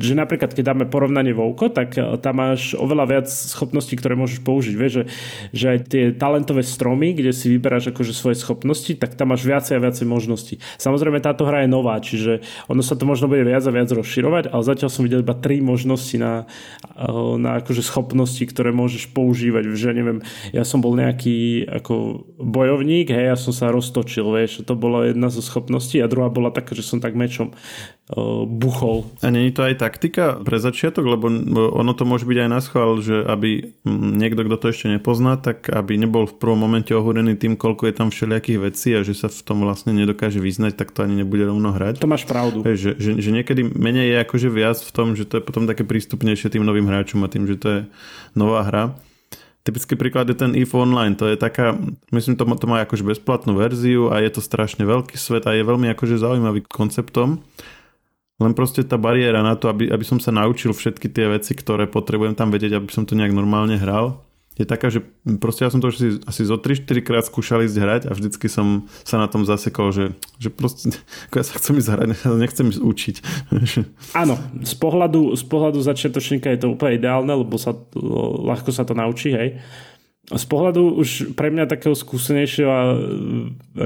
že 0.00 0.16
napríklad 0.16 0.56
keď 0.56 0.64
dáme 0.72 0.84
porovnanie 0.88 1.36
Vouko, 1.36 1.68
tak 1.68 2.00
e, 2.00 2.16
tam 2.24 2.40
máš 2.40 2.72
oveľa 2.72 3.04
viac 3.04 3.26
schopností, 3.28 4.00
ktoré 4.00 4.16
môžeš 4.16 4.40
použiť. 4.40 4.74
Vieš, 4.74 4.92
že, 4.92 5.04
že 5.52 5.66
aj 5.76 5.78
tie 5.92 6.02
talentové 6.16 6.64
stromy, 6.64 7.12
kde 7.12 7.36
si 7.36 7.52
vyberáš 7.52 7.92
akože 7.92 8.16
svoje 8.16 8.40
schopnosti, 8.40 8.96
tak 8.96 9.12
tam 9.14 9.36
máš 9.36 9.44
viacej 9.44 9.76
a 9.76 9.84
viacej 9.84 10.06
možností. 10.08 10.54
Samozrejme 10.80 11.20
táto 11.20 11.44
hra 11.44 11.68
je 11.68 11.70
nová, 11.70 12.00
čiže 12.00 12.40
ono 12.64 12.80
sa 12.80 12.96
to 12.96 13.04
možno 13.04 13.28
bude 13.28 13.44
viac 13.44 13.60
a 13.60 13.70
viac 13.70 13.92
rozširovať, 13.92 14.48
ale 14.48 14.62
zatiaľ 14.64 14.88
som 14.88 15.04
videl 15.04 15.20
iba 15.20 15.36
tri 15.36 15.60
možnosti 15.60 16.16
na, 16.16 16.48
e, 16.96 17.12
na 17.36 17.60
akože 17.60 17.84
schopnosti, 17.84 18.42
ktoré 18.48 18.72
môžeš 18.72 19.12
používať. 19.12 19.68
Že 19.76 19.88
neviem, 19.92 20.18
ja 20.56 20.64
som 20.64 20.80
bol 20.80 20.96
nejaký 20.96 21.68
ako 21.68 22.24
bojovník, 22.40 23.12
hej, 23.12 23.32
ja 23.32 23.36
som 23.36 23.52
sa 23.52 23.68
roztočil, 23.68 24.24
vieš, 24.32 24.64
to 24.64 24.72
bola 24.72 25.12
jedna 25.12 25.28
zo 25.28 25.44
schopností 25.44 26.00
a 26.00 26.08
druhá 26.08 26.32
bola 26.32 26.48
taká, 26.48 26.72
že 26.72 26.80
som 26.80 27.04
tak 27.04 27.12
mečom 27.12 27.52
buchol. 28.46 29.06
A 29.22 29.30
není 29.30 29.54
to 29.54 29.62
aj 29.62 29.78
taktika 29.78 30.34
pre 30.42 30.58
začiatok, 30.58 31.06
lebo 31.06 31.30
ono 31.54 31.92
to 31.94 32.02
môže 32.02 32.26
byť 32.26 32.38
aj 32.42 32.48
na 32.50 32.58
schvál, 32.58 32.98
že 32.98 33.22
aby 33.22 33.70
niekto, 33.86 34.42
kto 34.42 34.56
to 34.58 34.66
ešte 34.74 34.86
nepozná, 34.90 35.38
tak 35.38 35.70
aby 35.70 35.94
nebol 35.94 36.26
v 36.26 36.34
prvom 36.34 36.58
momente 36.58 36.90
ohúrený 36.90 37.38
tým, 37.38 37.54
koľko 37.54 37.86
je 37.86 37.94
tam 37.94 38.08
všelijakých 38.10 38.58
vecí 38.58 38.88
a 38.98 39.06
že 39.06 39.14
sa 39.14 39.30
v 39.30 39.42
tom 39.46 39.62
vlastne 39.62 39.94
nedokáže 39.94 40.42
vyznať, 40.42 40.74
tak 40.74 40.90
to 40.90 41.06
ani 41.06 41.22
nebude 41.22 41.46
rovno 41.46 41.70
hrať. 41.70 42.02
To 42.02 42.10
máš 42.10 42.26
pravdu. 42.26 42.66
Hej, 42.66 42.76
že, 42.82 42.90
že, 42.98 43.10
že 43.22 43.30
niekedy 43.30 43.62
menej 43.62 44.10
je 44.10 44.16
akože 44.26 44.48
viac 44.50 44.78
v 44.82 44.90
tom, 44.90 45.14
že 45.14 45.22
to 45.22 45.38
je 45.38 45.46
potom 45.46 45.70
také 45.70 45.86
prístupnejšie 45.86 46.50
tým 46.50 46.66
novým 46.66 46.90
hráčom 46.90 47.22
a 47.22 47.30
tým, 47.30 47.46
že 47.46 47.56
to 47.62 47.68
je 47.70 47.80
nová 48.34 48.66
hra. 48.66 48.98
Typický 49.60 49.92
príklad 49.92 50.24
je 50.24 50.40
ten 50.40 50.56
EVE 50.56 50.72
Online, 50.72 51.12
to 51.12 51.28
je 51.28 51.36
taká, 51.36 51.76
myslím, 52.16 52.32
to, 52.32 52.48
to 52.48 52.64
má 52.64 52.80
akože 52.80 53.04
bezplatnú 53.04 53.60
verziu 53.60 54.08
a 54.08 54.16
je 54.24 54.32
to 54.32 54.40
strašne 54.40 54.88
veľký 54.88 55.20
svet 55.20 55.44
a 55.44 55.52
je 55.52 55.60
veľmi 55.60 55.92
akože 55.92 56.16
zaujímavý 56.16 56.64
konceptom. 56.64 57.44
Len 58.40 58.56
proste 58.56 58.80
tá 58.82 58.96
bariéra 58.96 59.44
na 59.44 59.54
to, 59.54 59.68
aby, 59.68 59.92
aby 59.92 60.04
som 60.04 60.16
sa 60.16 60.32
naučil 60.32 60.72
všetky 60.72 61.12
tie 61.12 61.28
veci, 61.28 61.52
ktoré 61.52 61.84
potrebujem 61.84 62.32
tam 62.32 62.48
vedieť, 62.48 62.80
aby 62.80 62.88
som 62.88 63.04
to 63.04 63.12
nejak 63.12 63.36
normálne 63.36 63.76
hral, 63.76 64.24
je 64.60 64.68
taká, 64.68 64.92
že 64.92 65.00
proste 65.40 65.64
ja 65.64 65.72
som 65.72 65.80
to 65.80 65.88
asi, 65.88 66.20
asi 66.28 66.42
zo 66.44 66.60
3-4 66.60 67.00
krát 67.00 67.24
skúšal 67.24 67.64
ísť 67.64 67.76
hrať 67.80 68.02
a 68.10 68.12
vždycky 68.12 68.44
som 68.52 68.84
sa 69.08 69.16
na 69.16 69.24
tom 69.24 69.48
zasekol, 69.48 69.88
že, 69.88 70.12
že 70.36 70.52
proste 70.52 70.92
ako 71.30 71.34
ja 71.40 71.44
sa 71.48 71.54
chcem 71.56 71.80
ísť 71.80 71.88
hrať, 71.88 72.06
nechcem 72.36 72.66
ísť 72.68 72.82
učiť. 72.84 73.16
Áno, 74.20 74.36
z 74.60 74.74
pohľadu, 74.76 75.32
z 75.32 75.44
pohľadu 75.48 75.80
začiatočníka 75.80 76.52
je 76.52 76.60
to 76.60 76.76
úplne 76.76 77.00
ideálne, 77.00 77.32
lebo 77.32 77.56
sa, 77.56 77.72
ľahko 78.44 78.68
sa 78.68 78.84
to 78.84 78.92
naučí, 78.92 79.32
hej. 79.32 79.56
Z 80.30 80.46
pohľadu 80.46 80.94
už 80.94 81.34
pre 81.34 81.50
mňa 81.50 81.66
takého 81.66 81.96
skúsenejšieho 81.96 82.70
a 82.70 82.82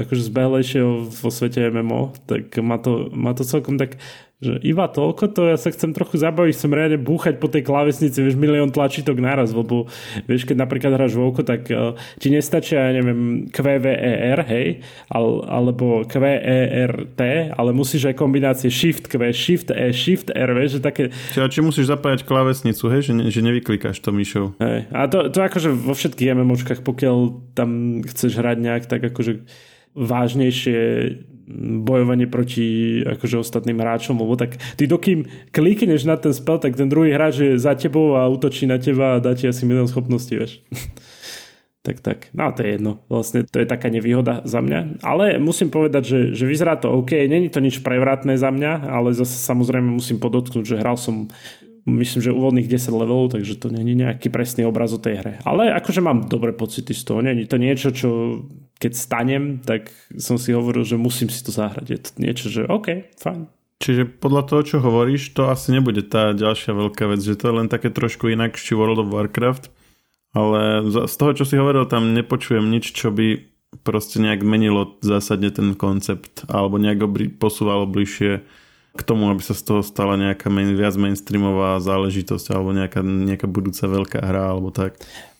akože 0.05 0.29
zbehlejšieho 0.29 1.09
vo 1.09 1.29
svete 1.33 1.73
MMO, 1.73 2.13
tak 2.29 2.53
ma 2.61 2.77
to, 2.77 3.09
ma 3.15 3.33
to 3.33 3.41
celkom 3.41 3.81
tak 3.81 3.97
že 4.43 4.59
iba 4.67 4.91
toľko 4.91 5.31
to, 5.31 5.47
ja 5.47 5.55
sa 5.55 5.71
chcem 5.71 5.95
trochu 5.95 6.19
zabaviť, 6.19 6.51
chcem 6.51 6.71
reálne 6.75 6.99
búchať 6.99 7.39
po 7.39 7.47
tej 7.47 7.63
klávesnici, 7.63 8.19
vieš, 8.19 8.35
milión 8.35 8.67
tlačítok 8.67 9.23
naraz, 9.23 9.55
lebo 9.55 9.87
vieš, 10.27 10.43
keď 10.43 10.67
napríklad 10.67 10.91
hráš 10.99 11.15
voľko, 11.15 11.47
tak 11.47 11.71
uh, 11.71 11.95
ti 12.19 12.27
nestačia, 12.27 12.91
ja 12.91 12.99
neviem, 12.99 13.47
QVER, 13.47 14.39
hej, 14.43 14.83
al, 15.07 15.47
alebo 15.47 16.03
QERT, 16.03 17.19
ale 17.55 17.69
musíš 17.71 18.11
aj 18.11 18.15
kombinácie 18.19 18.67
Shift 18.67 19.07
Q, 19.07 19.31
Shift 19.31 19.71
E, 19.71 19.95
Shift 19.95 20.27
R, 20.35 20.49
vieš, 20.51 20.77
že 20.77 20.81
také... 20.83 21.03
Čiže 21.31 21.47
či 21.55 21.59
musíš 21.63 21.87
zapájať 21.87 22.27
klávesnicu, 22.27 22.91
hej, 22.91 23.07
že, 23.07 23.13
ne, 23.15 23.31
že 23.31 23.39
nevyklikáš 23.39 24.03
to 24.03 24.11
myšou. 24.11 24.51
Hej, 24.59 24.91
a 24.91 25.07
to, 25.07 25.31
to 25.31 25.39
akože 25.39 25.71
vo 25.71 25.95
všetkých 25.95 26.35
MMOčkách, 26.35 26.83
pokiaľ 26.83 27.17
tam 27.55 28.03
chceš 28.03 28.35
hrať 28.35 28.57
nejak 28.59 28.83
tak 28.91 28.99
akože 28.99 29.47
vážnejšie 29.95 30.79
bojovanie 31.85 32.25
proti 32.25 32.99
akože 33.05 33.41
ostatným 33.41 33.77
hráčom, 33.77 34.17
lebo 34.17 34.33
tak 34.33 34.57
ty 34.75 34.89
dokým 34.89 35.29
klikneš 35.53 36.09
na 36.09 36.17
ten 36.17 36.33
spell, 36.33 36.57
tak 36.57 36.73
ten 36.73 36.89
druhý 36.89 37.13
hráč 37.13 37.35
je 37.41 37.51
za 37.61 37.77
tebou 37.77 38.17
a 38.17 38.25
útočí 38.25 38.65
na 38.65 38.81
teba 38.81 39.17
a 39.17 39.21
dá 39.21 39.37
ti 39.37 39.45
asi 39.45 39.65
milión 39.69 39.85
schopností, 39.85 40.41
vieš. 40.41 40.65
tak, 41.85 42.01
tak. 42.01 42.17
No 42.33 42.49
to 42.49 42.65
je 42.65 42.69
jedno. 42.81 42.91
Vlastne 43.05 43.45
to 43.45 43.61
je 43.61 43.69
taká 43.69 43.93
nevýhoda 43.93 44.41
za 44.41 44.57
mňa. 44.57 45.05
Ale 45.05 45.37
musím 45.37 45.69
povedať, 45.69 46.03
že, 46.03 46.19
že 46.33 46.49
vyzerá 46.49 46.81
to 46.81 46.89
OK. 46.89 47.13
Není 47.13 47.53
to 47.53 47.61
nič 47.61 47.85
prevratné 47.85 48.41
za 48.41 48.49
mňa, 48.49 48.89
ale 48.89 49.13
zase 49.13 49.37
samozrejme 49.37 49.85
musím 49.85 50.17
podotknúť, 50.17 50.65
že 50.65 50.81
hral 50.81 50.97
som 50.97 51.29
myslím, 51.85 52.21
že 52.25 52.33
úvodných 52.33 52.65
10 52.65 52.89
levelov, 52.89 53.37
takže 53.37 53.61
to 53.61 53.69
je 53.69 53.77
nejaký 53.77 54.33
presný 54.33 54.65
obraz 54.65 54.89
o 54.89 54.97
tej 54.97 55.21
hre. 55.21 55.33
Ale 55.45 55.69
akože 55.69 56.01
mám 56.01 56.25
dobré 56.25 56.49
pocity 56.49 56.97
z 56.97 57.05
toho. 57.05 57.21
Je 57.21 57.45
to 57.45 57.61
niečo, 57.61 57.93
čo 57.93 58.09
keď 58.79 58.91
stanem, 58.93 59.63
tak 59.63 59.91
som 60.19 60.35
si 60.35 60.51
hovoril, 60.51 60.83
že 60.83 60.99
musím 60.99 61.31
si 61.31 61.39
to 61.41 61.51
zahrať. 61.51 61.85
Je 61.87 61.99
to 61.99 62.09
niečo, 62.19 62.47
že 62.51 62.67
OK, 62.67 63.07
fajn. 63.19 63.47
Čiže 63.79 64.07
podľa 64.07 64.43
toho, 64.47 64.61
čo 64.63 64.77
hovoríš, 64.79 65.35
to 65.35 65.51
asi 65.51 65.75
nebude 65.75 65.99
tá 66.07 66.31
ďalšia 66.31 66.71
veľká 66.71 67.11
vec, 67.11 67.19
že 67.19 67.35
to 67.35 67.51
je 67.51 67.57
len 67.59 67.67
také 67.67 67.91
trošku 67.91 68.31
inakší 68.31 68.71
World 68.71 69.03
of 69.03 69.11
Warcraft, 69.11 69.67
ale 70.31 70.87
z 70.87 71.15
toho, 71.15 71.31
čo 71.35 71.43
si 71.43 71.59
hovoril, 71.59 71.87
tam 71.87 72.15
nepočujem 72.15 72.63
nič, 72.71 72.95
čo 72.95 73.11
by 73.11 73.39
proste 73.83 74.23
nejak 74.23 74.43
menilo 74.47 74.95
zásadne 75.03 75.51
ten 75.51 75.75
koncept 75.75 76.47
alebo 76.47 76.79
nejak 76.79 76.99
ho 77.03 77.09
posúvalo 77.35 77.83
bližšie 77.83 78.43
k 78.95 79.01
tomu, 79.03 79.27
aby 79.27 79.43
sa 79.43 79.51
z 79.51 79.63
toho 79.67 79.81
stala 79.83 80.15
nejaká 80.15 80.47
main, 80.47 80.71
viac 80.71 80.95
mainstreamová 80.95 81.83
záležitosť 81.83 82.55
alebo 82.55 82.71
nejaká, 82.71 83.03
nejaká 83.03 83.47
budúca 83.51 83.83
veľká 83.91 84.19
hra 84.23 84.55
alebo 84.55 84.71
tak. 84.71 84.95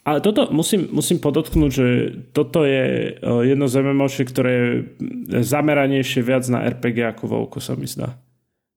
Ale 0.05 0.21
toto 0.21 0.53
musím, 0.53 0.85
musím 0.93 1.17
podotknúť, 1.17 1.71
že 1.73 1.87
toto 2.29 2.61
je 2.61 3.17
e, 3.17 3.49
jedno 3.49 3.65
z 3.65 3.81
MMOčiek, 3.81 4.29
ktoré 4.29 4.51
je 4.53 5.41
zameranejšie 5.41 6.21
viac 6.21 6.45
na 6.45 6.61
RPG 6.69 7.17
ako 7.17 7.25
Vovko 7.25 7.57
sa 7.57 7.73
mi 7.73 7.89
zdá. 7.89 8.13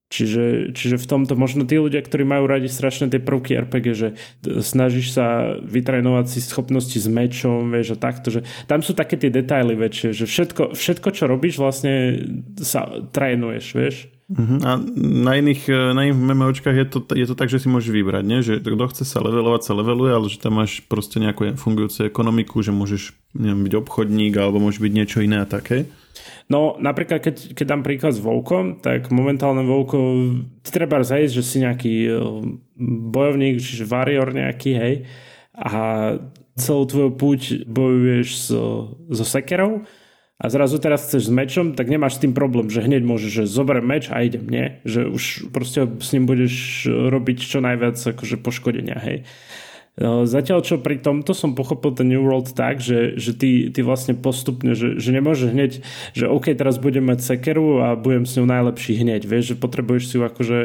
Čiže, 0.08 0.72
čiže 0.72 0.96
v 0.96 1.04
tomto 1.04 1.36
možno 1.36 1.68
tí 1.68 1.76
ľudia, 1.76 2.00
ktorí 2.00 2.24
majú 2.24 2.48
radi 2.48 2.64
strašne 2.64 3.12
tie 3.12 3.20
prvky 3.20 3.60
RPG, 3.68 3.86
že 3.92 4.08
snažíš 4.40 5.12
sa 5.12 5.52
vytrénovať 5.60 6.32
si 6.32 6.40
schopnosti 6.40 6.96
s 6.96 7.04
mečom, 7.04 7.68
vieš, 7.68 7.92
a 7.92 8.00
takto, 8.00 8.32
že 8.32 8.40
tam 8.64 8.80
sú 8.80 8.96
také 8.96 9.20
tie 9.20 9.28
detaily 9.28 9.76
väčšie, 9.76 10.16
že 10.16 10.24
všetko, 10.24 10.72
všetko 10.72 11.08
čo 11.12 11.28
robíš, 11.28 11.60
vlastne 11.60 12.24
sa 12.56 12.88
trénuješ, 13.12 13.66
vieš. 13.76 13.96
Uh-huh. 14.28 14.60
A 14.60 14.76
na 15.00 15.40
iných, 15.40 15.72
na 15.96 16.04
iných 16.04 16.20
MMOčkách 16.20 16.76
je 16.76 16.86
to, 16.92 16.98
je 17.16 17.24
to 17.24 17.32
tak, 17.32 17.48
že 17.48 17.64
si 17.64 17.72
môžeš 17.72 17.88
vybrať, 17.88 18.24
nie? 18.28 18.44
že 18.44 18.60
kto 18.60 18.84
chce 18.92 19.08
sa 19.08 19.24
levelovať, 19.24 19.64
sa 19.64 19.72
leveluje, 19.72 20.12
ale 20.12 20.26
že 20.28 20.36
tam 20.36 20.60
máš 20.60 20.84
proste 20.84 21.16
nejakú 21.16 21.56
fungujúcu 21.56 22.04
ekonomiku, 22.04 22.60
že 22.60 22.68
môžeš 22.68 23.16
neviem, 23.32 23.64
byť 23.64 23.74
obchodník 23.80 24.36
alebo 24.36 24.60
môže 24.60 24.84
byť 24.84 24.92
niečo 24.92 25.24
iné 25.24 25.40
a 25.40 25.48
také. 25.48 25.88
No 26.52 26.76
napríklad, 26.76 27.24
keď, 27.24 27.56
keď 27.56 27.66
dám 27.72 27.82
príklad 27.84 28.12
s 28.12 28.20
Volkom, 28.20 28.84
tak 28.84 29.08
momentálne 29.08 29.64
Volko, 29.64 29.96
treba 30.60 31.00
zajsť, 31.00 31.32
že 31.32 31.44
si 31.44 31.56
nejaký 31.64 31.94
eh, 32.08 32.20
bojovník, 33.08 33.64
čiže 33.64 33.88
warrior 33.88 34.36
nejaký, 34.36 34.70
hej, 34.76 34.94
a 35.56 35.72
celú 36.58 36.84
tvoju 36.86 37.10
púť 37.14 37.40
bojuješ 37.66 38.28
so, 38.50 38.62
so 39.10 39.24
sekerou 39.26 39.86
a 40.38 40.46
zrazu 40.46 40.78
teraz 40.78 41.10
chceš 41.10 41.26
s 41.26 41.32
mečom, 41.34 41.74
tak 41.74 41.90
nemáš 41.90 42.18
s 42.18 42.22
tým 42.22 42.30
problém, 42.30 42.70
že 42.70 42.86
hneď 42.86 43.02
môžeš, 43.02 43.42
že 43.42 43.50
zoberiem 43.50 43.90
meč 43.90 44.06
a 44.06 44.22
idem, 44.22 44.46
nie? 44.46 44.78
Že 44.86 45.00
už 45.10 45.24
proste 45.50 45.82
s 45.98 46.14
ním 46.14 46.30
budeš 46.30 46.86
robiť 46.86 47.38
čo 47.42 47.58
najviac 47.58 47.98
akože 47.98 48.38
poškodenia, 48.38 49.02
hej. 49.02 49.26
No, 49.98 50.30
zatiaľ 50.30 50.62
čo 50.62 50.78
pri 50.78 51.02
tomto 51.02 51.34
som 51.34 51.58
pochopil 51.58 51.90
ten 51.90 52.06
New 52.06 52.22
World 52.22 52.54
tak, 52.54 52.78
že, 52.78 53.18
že 53.18 53.34
ty, 53.34 53.66
ty 53.74 53.82
vlastne 53.82 54.14
postupne, 54.14 54.78
že, 54.78 54.94
že 54.94 55.10
nemôžeš 55.10 55.50
hneď, 55.50 55.72
že 56.14 56.30
OK, 56.30 56.54
teraz 56.54 56.78
budem 56.78 57.02
mať 57.02 57.34
sekeru 57.34 57.82
a 57.82 57.98
budem 57.98 58.22
s 58.22 58.38
ňou 58.38 58.46
najlepší 58.46 59.02
hneď, 59.02 59.26
vieš, 59.26 59.54
že 59.54 59.56
potrebuješ 59.58 60.04
si 60.06 60.14
ju 60.14 60.22
akože 60.22 60.58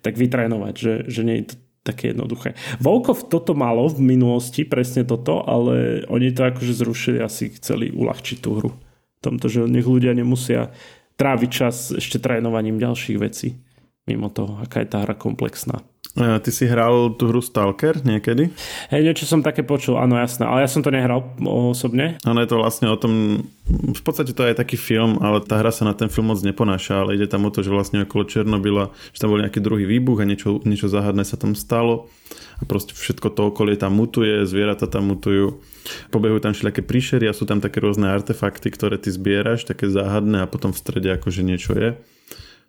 tak 0.00 0.16
vytrénovať, 0.16 0.74
že, 0.80 0.92
že 1.04 1.20
nie 1.20 1.44
je 1.44 1.52
to 1.52 1.54
také 1.84 2.16
jednoduché. 2.16 2.56
Volkov 2.80 3.28
toto 3.28 3.52
malo 3.52 3.92
v 3.92 4.00
minulosti, 4.00 4.64
presne 4.64 5.04
toto, 5.04 5.44
ale 5.44 6.08
oni 6.08 6.32
to 6.32 6.48
akože 6.48 6.72
zrušili, 6.72 7.20
asi 7.20 7.52
chceli 7.60 7.92
uľahčiť 7.92 8.40
tú 8.40 8.56
hru. 8.56 8.72
Tomto, 9.18 9.50
že 9.50 9.66
nech 9.66 9.86
ľudia 9.86 10.14
nemusia 10.14 10.70
tráviť 11.18 11.50
čas 11.50 11.90
ešte 11.90 12.22
trénovaním 12.22 12.78
ďalších 12.78 13.18
vecí, 13.18 13.58
mimo 14.06 14.30
toho, 14.30 14.62
aká 14.62 14.86
je 14.86 14.88
tá 14.88 15.02
hra 15.02 15.18
komplexná. 15.18 15.82
Ty 16.18 16.50
si 16.50 16.66
hral 16.66 17.14
tú 17.14 17.30
hru 17.30 17.38
Stalker 17.38 18.02
niekedy? 18.02 18.50
Hej, 18.90 19.02
niečo 19.06 19.22
som 19.22 19.38
také 19.38 19.62
počul, 19.62 20.02
áno, 20.02 20.18
jasné. 20.18 20.50
Ale 20.50 20.66
ja 20.66 20.70
som 20.70 20.82
to 20.82 20.90
nehral 20.90 21.30
osobne. 21.46 22.18
Áno, 22.26 22.42
je 22.42 22.50
to 22.50 22.58
vlastne 22.58 22.90
o 22.90 22.98
tom, 22.98 23.46
v 23.70 24.02
podstate 24.02 24.34
to 24.34 24.42
je 24.42 24.56
taký 24.56 24.74
film, 24.74 25.22
ale 25.22 25.38
tá 25.46 25.62
hra 25.62 25.70
sa 25.70 25.86
na 25.86 25.94
ten 25.94 26.10
film 26.10 26.34
moc 26.34 26.42
neponáša, 26.42 27.06
ale 27.06 27.14
ide 27.14 27.30
tam 27.30 27.46
o 27.46 27.54
to, 27.54 27.62
že 27.62 27.70
vlastne 27.70 28.02
okolo 28.02 28.26
Černobyla, 28.26 28.90
že 29.14 29.18
tam 29.22 29.30
bol 29.30 29.42
nejaký 29.42 29.62
druhý 29.62 29.86
výbuch 29.86 30.18
a 30.18 30.26
niečo, 30.26 30.58
niečo 30.66 30.90
záhadné 30.90 31.22
sa 31.22 31.38
tam 31.38 31.54
stalo 31.54 32.10
a 32.58 32.62
proste 32.66 32.90
všetko 32.94 33.30
to 33.30 33.54
okolie 33.54 33.78
tam 33.78 33.94
mutuje, 33.94 34.42
zvieratá 34.42 34.90
tam 34.90 35.14
mutujú, 35.14 35.62
pobehujú 36.10 36.42
tam 36.42 36.52
všelijaké 36.52 36.82
príšery 36.82 37.30
a 37.30 37.36
sú 37.36 37.46
tam 37.46 37.62
také 37.62 37.78
rôzne 37.78 38.10
artefakty, 38.10 38.74
ktoré 38.74 38.98
ty 38.98 39.14
zbieraš, 39.14 39.62
také 39.62 39.86
záhadné 39.86 40.42
a 40.42 40.50
potom 40.50 40.74
v 40.74 40.80
strede 40.82 41.14
akože 41.14 41.46
niečo 41.46 41.78
je. 41.78 41.94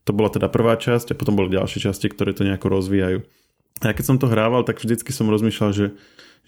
To 0.06 0.12
bola 0.14 0.30
teda 0.30 0.50
prvá 0.50 0.78
časť 0.78 1.14
a 1.14 1.18
potom 1.18 1.38
boli 1.38 1.54
ďalšie 1.54 1.90
časti, 1.90 2.10
ktoré 2.10 2.38
to 2.38 2.46
nejako 2.46 2.70
rozvíjajú. 2.70 3.20
A 3.82 3.94
keď 3.96 4.06
som 4.06 4.18
to 4.22 4.30
hrával, 4.30 4.62
tak 4.68 4.78
vždycky 4.82 5.10
som 5.10 5.32
rozmýšľal, 5.32 5.72
že, 5.74 5.86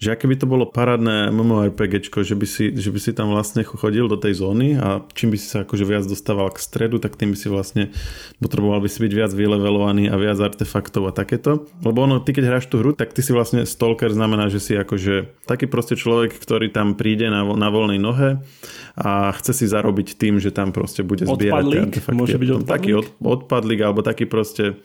že 0.02 0.10
aké 0.10 0.26
by 0.26 0.34
to 0.34 0.46
bolo 0.50 0.66
parádne 0.66 1.30
MMORPG, 1.30 2.02
že 2.26 2.34
by, 2.34 2.46
si, 2.46 2.74
že 2.74 2.90
by 2.90 2.98
si 2.98 3.14
tam 3.14 3.30
vlastne 3.30 3.62
chodil 3.62 4.10
do 4.10 4.18
tej 4.18 4.42
zóny 4.42 4.74
a 4.74 5.06
čím 5.14 5.30
by 5.30 5.38
si 5.38 5.46
sa 5.46 5.62
akože 5.62 5.84
viac 5.86 6.02
dostával 6.10 6.50
k 6.50 6.58
stredu, 6.58 6.98
tak 6.98 7.14
tým 7.14 7.30
by 7.30 7.38
si 7.38 7.46
vlastne 7.46 7.94
potreboval 8.42 8.82
by 8.82 8.90
si 8.90 8.98
byť 8.98 9.12
viac 9.14 9.30
vylevelovaný 9.30 10.10
a 10.10 10.18
viac 10.18 10.42
artefaktov 10.42 11.06
a 11.06 11.12
takéto. 11.14 11.70
Lebo 11.86 12.02
ono, 12.02 12.18
ty 12.18 12.34
keď 12.34 12.50
hráš 12.50 12.66
tú 12.66 12.82
hru, 12.82 12.98
tak 12.98 13.14
ty 13.14 13.22
si 13.22 13.30
vlastne 13.30 13.62
stalker 13.62 14.10
znamená, 14.10 14.50
že 14.50 14.58
si 14.58 14.74
akože 14.74 15.46
taký 15.46 15.70
proste 15.70 15.94
človek, 15.94 16.34
ktorý 16.34 16.74
tam 16.74 16.98
príde 16.98 17.30
na, 17.30 17.46
na 17.46 17.68
voľnej 17.70 18.02
nohe 18.02 18.42
a 18.98 19.30
chce 19.38 19.62
si 19.62 19.66
zarobiť 19.70 20.18
tým, 20.18 20.42
že 20.42 20.50
tam 20.50 20.74
proste 20.74 21.06
bude 21.06 21.30
zbierať 21.30 21.62
odpadlík, 21.62 21.90
artefakty. 21.94 22.18
Môže 22.18 22.36
byť 22.42 22.50
odpadlík? 22.50 22.74
Taký 22.74 22.90
od, 22.98 23.06
odpadlík 23.22 23.80
alebo 23.86 24.00
taký 24.02 24.26
proste 24.26 24.82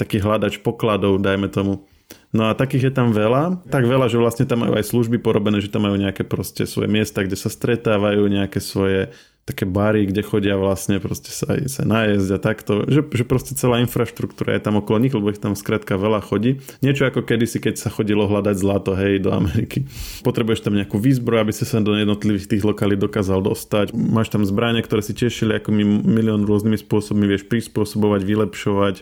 taký 0.00 0.16
hľadač 0.16 0.64
pokladov, 0.64 1.20
dajme 1.20 1.52
tomu. 1.52 1.84
No 2.30 2.46
a 2.46 2.54
takých 2.54 2.90
je 2.90 2.92
tam 2.94 3.10
veľa, 3.10 3.66
tak 3.66 3.90
veľa, 3.90 4.06
že 4.06 4.14
vlastne 4.14 4.46
tam 4.46 4.62
majú 4.62 4.78
aj 4.78 4.86
služby 4.86 5.18
porobené, 5.18 5.58
že 5.58 5.66
tam 5.66 5.82
majú 5.90 5.98
nejaké 5.98 6.22
proste 6.22 6.62
svoje 6.62 6.86
miesta, 6.86 7.26
kde 7.26 7.34
sa 7.34 7.50
stretávajú, 7.50 8.22
nejaké 8.30 8.62
svoje 8.62 9.10
také 9.48 9.66
bary, 9.66 10.06
kde 10.06 10.22
chodia 10.22 10.54
vlastne 10.54 11.02
proste 11.02 11.34
sa, 11.34 11.58
sa 11.66 11.82
najesť 11.82 12.28
a 12.30 12.38
takto, 12.38 12.72
že, 12.86 13.02
že 13.02 13.24
proste 13.26 13.58
celá 13.58 13.82
infraštruktúra 13.82 14.54
je 14.54 14.62
tam 14.62 14.78
okolo 14.78 15.02
nich, 15.02 15.10
lebo 15.16 15.32
ich 15.32 15.42
tam 15.42 15.58
skrátka 15.58 15.98
veľa 15.98 16.22
chodí. 16.22 16.62
Niečo 16.84 17.08
ako 17.08 17.26
kedysi, 17.26 17.58
keď 17.58 17.74
sa 17.80 17.88
chodilo 17.90 18.30
hľadať 18.30 18.56
zlato, 18.56 18.94
hej, 18.94 19.18
do 19.24 19.34
Ameriky. 19.34 19.90
Potrebuješ 20.22 20.62
tam 20.62 20.78
nejakú 20.78 21.00
výzbroj, 21.02 21.42
aby 21.42 21.52
si 21.56 21.66
sa 21.66 21.82
do 21.82 21.96
jednotlivých 21.98 22.46
tých 22.46 22.62
lokalí 22.62 22.94
dokázal 22.94 23.42
dostať. 23.42 23.90
Máš 23.96 24.30
tam 24.30 24.46
zbranie, 24.46 24.84
ktoré 24.86 25.02
si 25.02 25.16
tešili 25.16 25.58
ako 25.58 25.74
milión 26.06 26.46
rôznymi 26.46 26.78
spôsobmi, 26.78 27.26
vieš 27.26 27.50
prispôsobovať, 27.50 28.22
vylepšovať, 28.22 28.94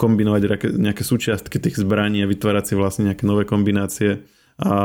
kombinovať 0.00 0.40
nejaké 0.80 1.02
súčiastky 1.04 1.60
tých 1.60 1.76
zbraní 1.76 2.24
a 2.24 2.30
vytvárať 2.30 2.72
si 2.72 2.74
vlastne 2.78 3.12
nejaké 3.12 3.28
nové 3.28 3.44
kombinácie. 3.44 4.24
A 4.62 4.76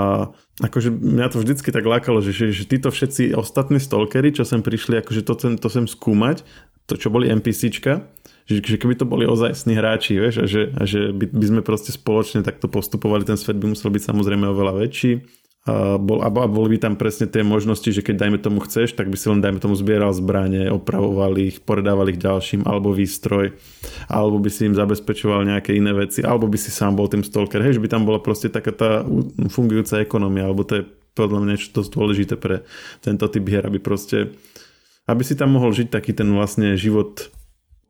akože 0.58 0.90
mňa 0.90 1.28
to 1.30 1.38
vždycky 1.42 1.70
tak 1.70 1.86
lákalo, 1.86 2.20
že, 2.26 2.34
že, 2.34 2.50
že 2.50 2.66
títo 2.66 2.90
všetci 2.90 3.38
ostatní 3.38 3.78
stalkery, 3.78 4.34
čo 4.34 4.42
sem 4.42 4.66
prišli, 4.66 5.00
akože 5.06 5.22
to, 5.22 5.34
sem, 5.38 5.54
to 5.56 5.70
sem 5.70 5.86
skúmať, 5.86 6.42
to 6.90 6.98
čo 6.98 7.14
boli 7.14 7.30
NPCčka, 7.30 8.10
že, 8.48 8.64
že 8.64 8.76
keby 8.80 8.96
to 8.98 9.06
boli 9.06 9.28
ozajstní 9.28 9.76
hráči, 9.76 10.18
vieš, 10.18 10.36
a 10.42 10.46
že, 10.48 10.72
a 10.74 10.84
že 10.88 11.12
by, 11.14 11.30
by 11.30 11.46
sme 11.46 11.62
proste 11.62 11.92
spoločne 11.94 12.42
takto 12.42 12.72
postupovali, 12.72 13.28
ten 13.28 13.38
svet 13.38 13.60
by 13.60 13.76
musel 13.76 13.92
byť 13.92 14.04
samozrejme 14.08 14.48
oveľa 14.50 14.74
väčší. 14.88 15.14
A, 15.68 16.00
bol, 16.00 16.24
a 16.24 16.32
boli 16.32 16.80
by 16.80 16.88
tam 16.88 16.96
presne 16.96 17.28
tie 17.28 17.44
možnosti, 17.44 17.92
že 17.92 18.00
keď 18.00 18.24
dajme 18.24 18.40
tomu 18.40 18.64
chceš, 18.64 18.96
tak 18.96 19.12
by 19.12 19.20
si 19.20 19.28
len 19.28 19.44
dajme 19.44 19.60
tomu 19.60 19.76
zbieral 19.76 20.16
zbranie, 20.16 20.72
opravoval 20.72 21.36
ich, 21.44 21.60
poredával 21.60 22.08
ich 22.08 22.24
ďalším, 22.24 22.64
alebo 22.64 22.96
výstroj, 22.96 23.52
alebo 24.08 24.40
by 24.40 24.50
si 24.52 24.68
im 24.68 24.76
zabezpečoval 24.76 25.44
nejaké 25.44 25.76
iné 25.76 25.92
veci, 25.92 26.24
alebo 26.24 26.48
by 26.48 26.58
si 26.60 26.72
sám 26.72 26.96
bol 26.96 27.12
tým 27.12 27.24
stalker, 27.24 27.60
hej, 27.64 27.78
že 27.78 27.84
by 27.84 27.92
tam 27.92 28.04
bola 28.08 28.24
proste 28.24 28.48
taká 28.48 28.72
tá 28.72 29.04
fungujúca 29.52 30.00
ekonomia, 30.00 30.48
alebo 30.48 30.64
to 30.64 30.82
je 30.82 30.84
podľa 31.14 31.40
mňa 31.44 31.50
niečo 31.54 31.74
dosť 31.74 31.92
dôležité 31.94 32.36
pre 32.38 32.64
tento 33.02 33.26
typ 33.28 33.46
hier, 33.50 33.66
aby 33.66 33.82
proste 33.82 34.38
aby 35.08 35.24
si 35.24 35.40
tam 35.40 35.56
mohol 35.56 35.72
žiť 35.72 35.88
taký 35.88 36.12
ten 36.12 36.28
vlastne 36.36 36.76
život 36.76 37.32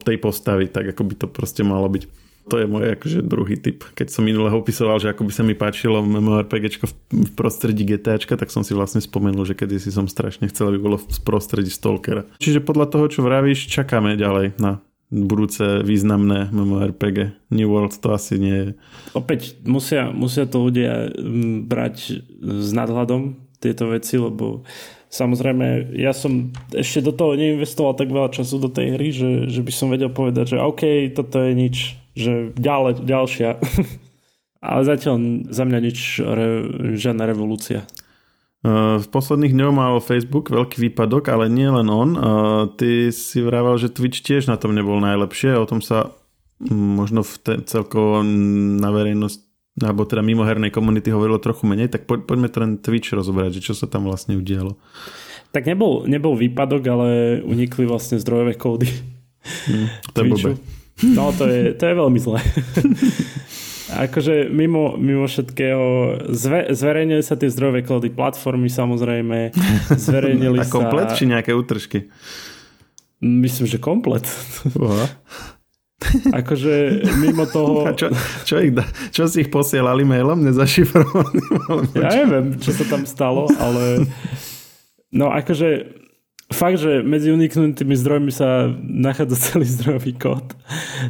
tej 0.06 0.22
postavy, 0.22 0.70
tak 0.70 0.94
ako 0.94 1.02
by 1.02 1.14
to 1.18 1.28
proste 1.28 1.66
malo 1.66 1.90
byť 1.90 2.28
to 2.48 2.64
je 2.64 2.66
môj 2.66 2.96
akože 2.96 3.20
druhý 3.28 3.60
typ. 3.60 3.84
Keď 3.92 4.08
som 4.08 4.24
minule 4.24 4.48
opisoval, 4.56 5.04
že 5.04 5.12
ako 5.12 5.28
by 5.28 5.32
sa 5.36 5.44
mi 5.44 5.52
páčilo 5.52 6.00
MMORPG 6.00 6.80
v 7.12 7.32
prostredí 7.36 7.84
GTAčka, 7.84 8.40
tak 8.40 8.48
som 8.56 8.64
si 8.64 8.72
vlastne 8.72 9.04
spomenul, 9.04 9.44
že 9.44 9.52
kedy 9.52 9.76
si 9.84 9.92
som 9.92 10.08
strašne 10.08 10.48
chcel, 10.48 10.72
aby 10.72 10.80
bolo 10.80 10.96
v 10.96 11.20
prostredí 11.28 11.68
Stalkera. 11.68 12.24
Čiže 12.40 12.64
podľa 12.64 12.88
toho, 12.88 13.06
čo 13.12 13.20
vravíš, 13.28 13.68
čakáme 13.68 14.16
ďalej 14.16 14.56
na 14.64 14.80
budúce 15.08 15.84
významné 15.88 16.52
MMORPG. 16.52 17.50
New 17.52 17.70
World 17.72 17.96
to 17.96 18.12
asi 18.12 18.36
nie 18.36 18.56
je. 18.56 18.70
Opäť 19.16 19.56
musia, 19.64 20.12
musia 20.12 20.44
to 20.44 20.68
ľudia 20.68 21.12
mm, 21.16 21.68
brať 21.68 22.24
s 22.44 22.70
nadhľadom 22.76 23.40
tieto 23.64 23.90
veci, 23.90 24.20
lebo 24.20 24.68
Samozrejme, 25.08 25.96
ja 25.96 26.12
som 26.12 26.52
ešte 26.76 27.00
do 27.00 27.16
toho 27.16 27.40
neinvestoval 27.40 27.96
tak 27.96 28.12
veľa 28.12 28.28
času 28.28 28.60
do 28.60 28.68
tej 28.68 29.00
hry, 29.00 29.16
že, 29.16 29.48
že 29.48 29.64
by 29.64 29.72
som 29.72 29.88
vedel 29.88 30.12
povedať, 30.12 30.52
že 30.52 30.58
OK, 30.60 31.16
toto 31.16 31.40
je 31.48 31.56
nič, 31.56 31.96
že 32.12 32.52
ďalej, 32.60 33.08
ďalšia. 33.08 33.50
Ale 34.68 34.82
zatiaľ 34.84 35.48
za 35.48 35.64
mňa 35.64 35.80
nič, 35.80 36.20
re, 36.20 36.48
žiadna 37.00 37.24
revolúcia. 37.24 37.88
V 38.68 39.08
posledných 39.08 39.56
dňoch 39.56 39.72
mal 39.72 40.04
Facebook 40.04 40.52
veľký 40.52 40.92
výpadok, 40.92 41.32
ale 41.32 41.48
nie 41.48 41.72
len 41.72 41.88
on. 41.88 42.10
Ty 42.76 43.14
si 43.16 43.40
vravel, 43.40 43.80
že 43.80 43.94
Twitch 43.94 44.20
tiež 44.20 44.52
na 44.52 44.60
tom 44.60 44.76
nebol 44.76 45.00
najlepšie. 45.00 45.56
O 45.56 45.64
tom 45.64 45.80
sa 45.80 46.12
možno 46.74 47.24
v 47.24 47.34
te, 47.40 47.54
celkovo 47.64 48.26
na 48.26 48.90
verejnosť 48.90 49.48
alebo 49.78 50.10
teda 50.10 50.26
mimo 50.26 50.42
hernej 50.42 50.74
komunity 50.74 51.14
hovorilo 51.14 51.38
trochu 51.38 51.70
menej, 51.70 51.94
tak 51.94 52.10
po, 52.10 52.18
poďme 52.18 52.50
ten 52.50 52.82
Twitch 52.82 53.14
rozobrať, 53.14 53.62
že 53.62 53.72
čo 53.72 53.74
sa 53.78 53.86
tam 53.86 54.10
vlastne 54.10 54.34
udialo. 54.34 54.74
Tak 55.54 55.70
nebol, 55.70 56.10
nebol 56.10 56.34
výpadok, 56.34 56.82
ale 56.90 57.10
unikli 57.46 57.86
vlastne 57.86 58.18
zdrojové 58.18 58.58
kódy. 58.58 58.90
Mm, 59.70 59.88
to 60.18 60.20
je. 60.26 60.58
No 61.14 61.30
to 61.30 61.46
je, 61.46 61.78
to 61.78 61.84
je 61.86 61.94
veľmi 61.94 62.18
zlé. 62.18 62.42
akože 64.06 64.54
mimo, 64.54 64.94
mimo 65.00 65.26
všetkého 65.26 65.86
zve, 66.30 66.70
zverejnili 66.76 67.24
sa 67.26 67.34
tie 67.34 67.50
zdrojové 67.50 67.82
kódy 67.82 68.14
platformy 68.14 68.70
samozrejme. 68.70 69.56
Zverejnili 70.08 70.62
A 70.62 70.70
komplet 70.70 71.10
sa... 71.12 71.18
či 71.18 71.26
nejaké 71.26 71.56
útržky? 71.56 72.12
Myslím, 73.18 73.66
že 73.66 73.82
komplet. 73.82 74.28
Akože 76.30 77.02
mimo 77.18 77.50
toho... 77.50 77.90
A 77.90 77.98
čo, 77.98 78.14
čo, 78.46 78.62
ich 78.62 78.70
da, 78.70 78.86
čo 79.10 79.26
si 79.26 79.42
ich 79.42 79.50
posielali 79.50 80.06
mailom 80.06 80.46
nezašifrovaným? 80.46 81.58
Ja 81.98 82.14
neviem, 82.14 82.62
čo 82.62 82.70
sa 82.70 82.86
tam 82.86 83.10
stalo, 83.10 83.50
ale 83.58 84.06
no 85.10 85.34
akože 85.34 85.98
fakt, 86.54 86.80
že 86.80 87.04
medzi 87.04 87.32
uniknutými 87.32 87.96
zdrojmi 87.98 88.32
sa 88.32 88.72
nachádza 88.80 89.38
celý 89.52 89.68
zdrojový 89.68 90.14
kód 90.16 90.56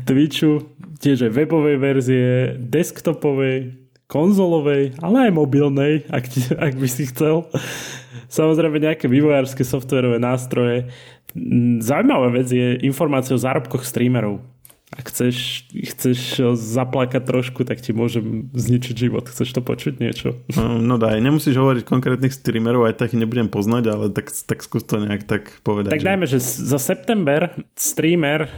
Twitchu, 0.06 0.66
tiež 0.98 1.30
aj 1.30 1.32
webovej 1.34 1.78
verzie, 1.78 2.28
desktopovej, 2.58 3.78
konzolovej, 4.08 4.98
ale 5.04 5.30
aj 5.30 5.32
mobilnej, 5.36 5.94
ak, 6.08 6.26
ak 6.68 6.74
by 6.76 6.88
si 6.88 7.08
chcel. 7.12 7.48
Samozrejme 8.28 8.84
nejaké 8.84 9.08
vývojárske 9.08 9.64
softverové 9.64 10.20
nástroje. 10.20 10.92
Zaujímavá 11.84 12.34
vec 12.34 12.50
je 12.50 12.82
informácia 12.84 13.36
o 13.36 13.40
zárobkoch 13.40 13.86
streamerov 13.86 14.42
ak 14.98 15.14
chceš, 15.14 15.70
chceš 15.70 16.20
zaplakať 16.58 17.22
trošku, 17.22 17.62
tak 17.62 17.78
ti 17.86 17.94
môžem 17.94 18.50
zničiť 18.50 18.96
život. 18.98 19.30
Chceš 19.30 19.54
to 19.54 19.62
počuť 19.62 20.02
niečo? 20.02 20.42
No, 20.58 20.82
no 20.82 20.98
daj, 20.98 21.22
nemusíš 21.22 21.54
hovoriť 21.54 21.86
konkrétnych 21.86 22.34
streamerov, 22.34 22.90
aj 22.90 22.98
tak 22.98 23.14
ich 23.14 23.22
nebudem 23.22 23.46
poznať, 23.46 23.84
ale 23.94 24.06
tak, 24.10 24.34
tak 24.34 24.66
skús 24.66 24.82
to 24.82 24.98
nejak 24.98 25.30
tak 25.30 25.62
povedať. 25.62 25.94
Tak 25.94 26.02
že... 26.02 26.10
dajme, 26.10 26.26
že 26.26 26.40
za 26.42 26.82
september 26.82 27.54
streamer, 27.78 28.50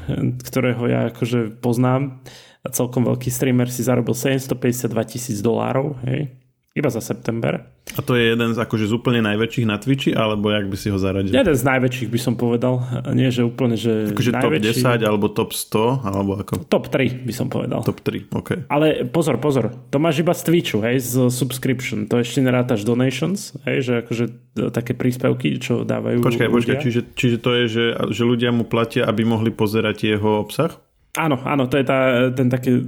ktorého 0.47 0.87
ja 0.87 1.11
akože 1.11 1.59
poznám, 1.59 2.23
celkom 2.71 3.03
veľký 3.03 3.27
streamer 3.27 3.67
si 3.67 3.83
zarobil 3.83 4.15
752 4.15 5.11
tisíc 5.11 5.43
dolárov, 5.43 5.99
hej, 6.07 6.31
iba 6.79 6.89
za 6.89 7.03
september. 7.03 7.67
A 7.97 7.99
to 7.99 8.15
je 8.15 8.31
jeden 8.31 8.55
z 8.55 8.57
akože 8.57 8.85
z 8.87 8.93
úplne 8.95 9.19
najväčších 9.25 9.65
na 9.67 9.75
Twitchi, 9.81 10.11
alebo 10.15 10.53
jak 10.53 10.71
by 10.71 10.77
si 10.77 10.87
ho 10.87 10.97
zaradil? 10.97 11.33
Jeden 11.35 11.55
z 11.57 11.63
najväčších 11.65 12.09
by 12.09 12.19
som 12.21 12.33
povedal. 12.39 12.79
Nie, 13.11 13.33
že 13.33 13.43
úplne, 13.43 13.75
že 13.75 14.13
akože 14.13 14.31
najväčší. 14.31 14.81
top 14.81 15.01
10 15.03 15.09
alebo 15.09 15.25
top 15.27 15.51
100, 15.51 16.07
alebo 16.07 16.31
ako? 16.39 16.53
Top 16.69 16.85
3 16.87 17.27
by 17.27 17.33
som 17.33 17.47
povedal. 17.51 17.81
Top 17.83 17.99
3, 17.99 18.31
OK. 18.31 18.49
Ale 18.71 19.03
pozor, 19.09 19.41
pozor, 19.41 19.73
to 19.91 19.97
máš 19.99 20.21
iba 20.23 20.31
z 20.31 20.41
Twitchu, 20.47 20.79
hej, 20.85 21.01
z 21.01 21.13
subscription. 21.33 22.07
To 22.07 22.21
ešte 22.21 22.39
nerátaš 22.39 22.87
donations, 22.87 23.57
hej, 23.67 23.77
že 23.83 23.93
akože 24.05 24.25
e, 24.29 24.71
také 24.71 24.93
príspevky, 24.95 25.59
čo 25.59 25.83
dávajú 25.83 26.21
Počkaj, 26.23 26.47
ľudia. 26.47 26.55
počkaj, 26.55 26.77
čiže, 26.85 27.01
čiže 27.17 27.37
to 27.41 27.49
je, 27.59 27.63
že, 27.67 27.85
že 28.13 28.23
ľudia 28.23 28.53
mu 28.53 28.63
platia, 28.63 29.03
aby 29.09 29.25
mohli 29.25 29.49
pozerať 29.49 30.13
jeho 30.15 30.39
obsah? 30.39 30.77
Áno, 31.17 31.41
áno, 31.41 31.65
to 31.65 31.81
je 31.81 31.85
tá, 31.89 32.29
ten 32.29 32.47
taký 32.53 32.85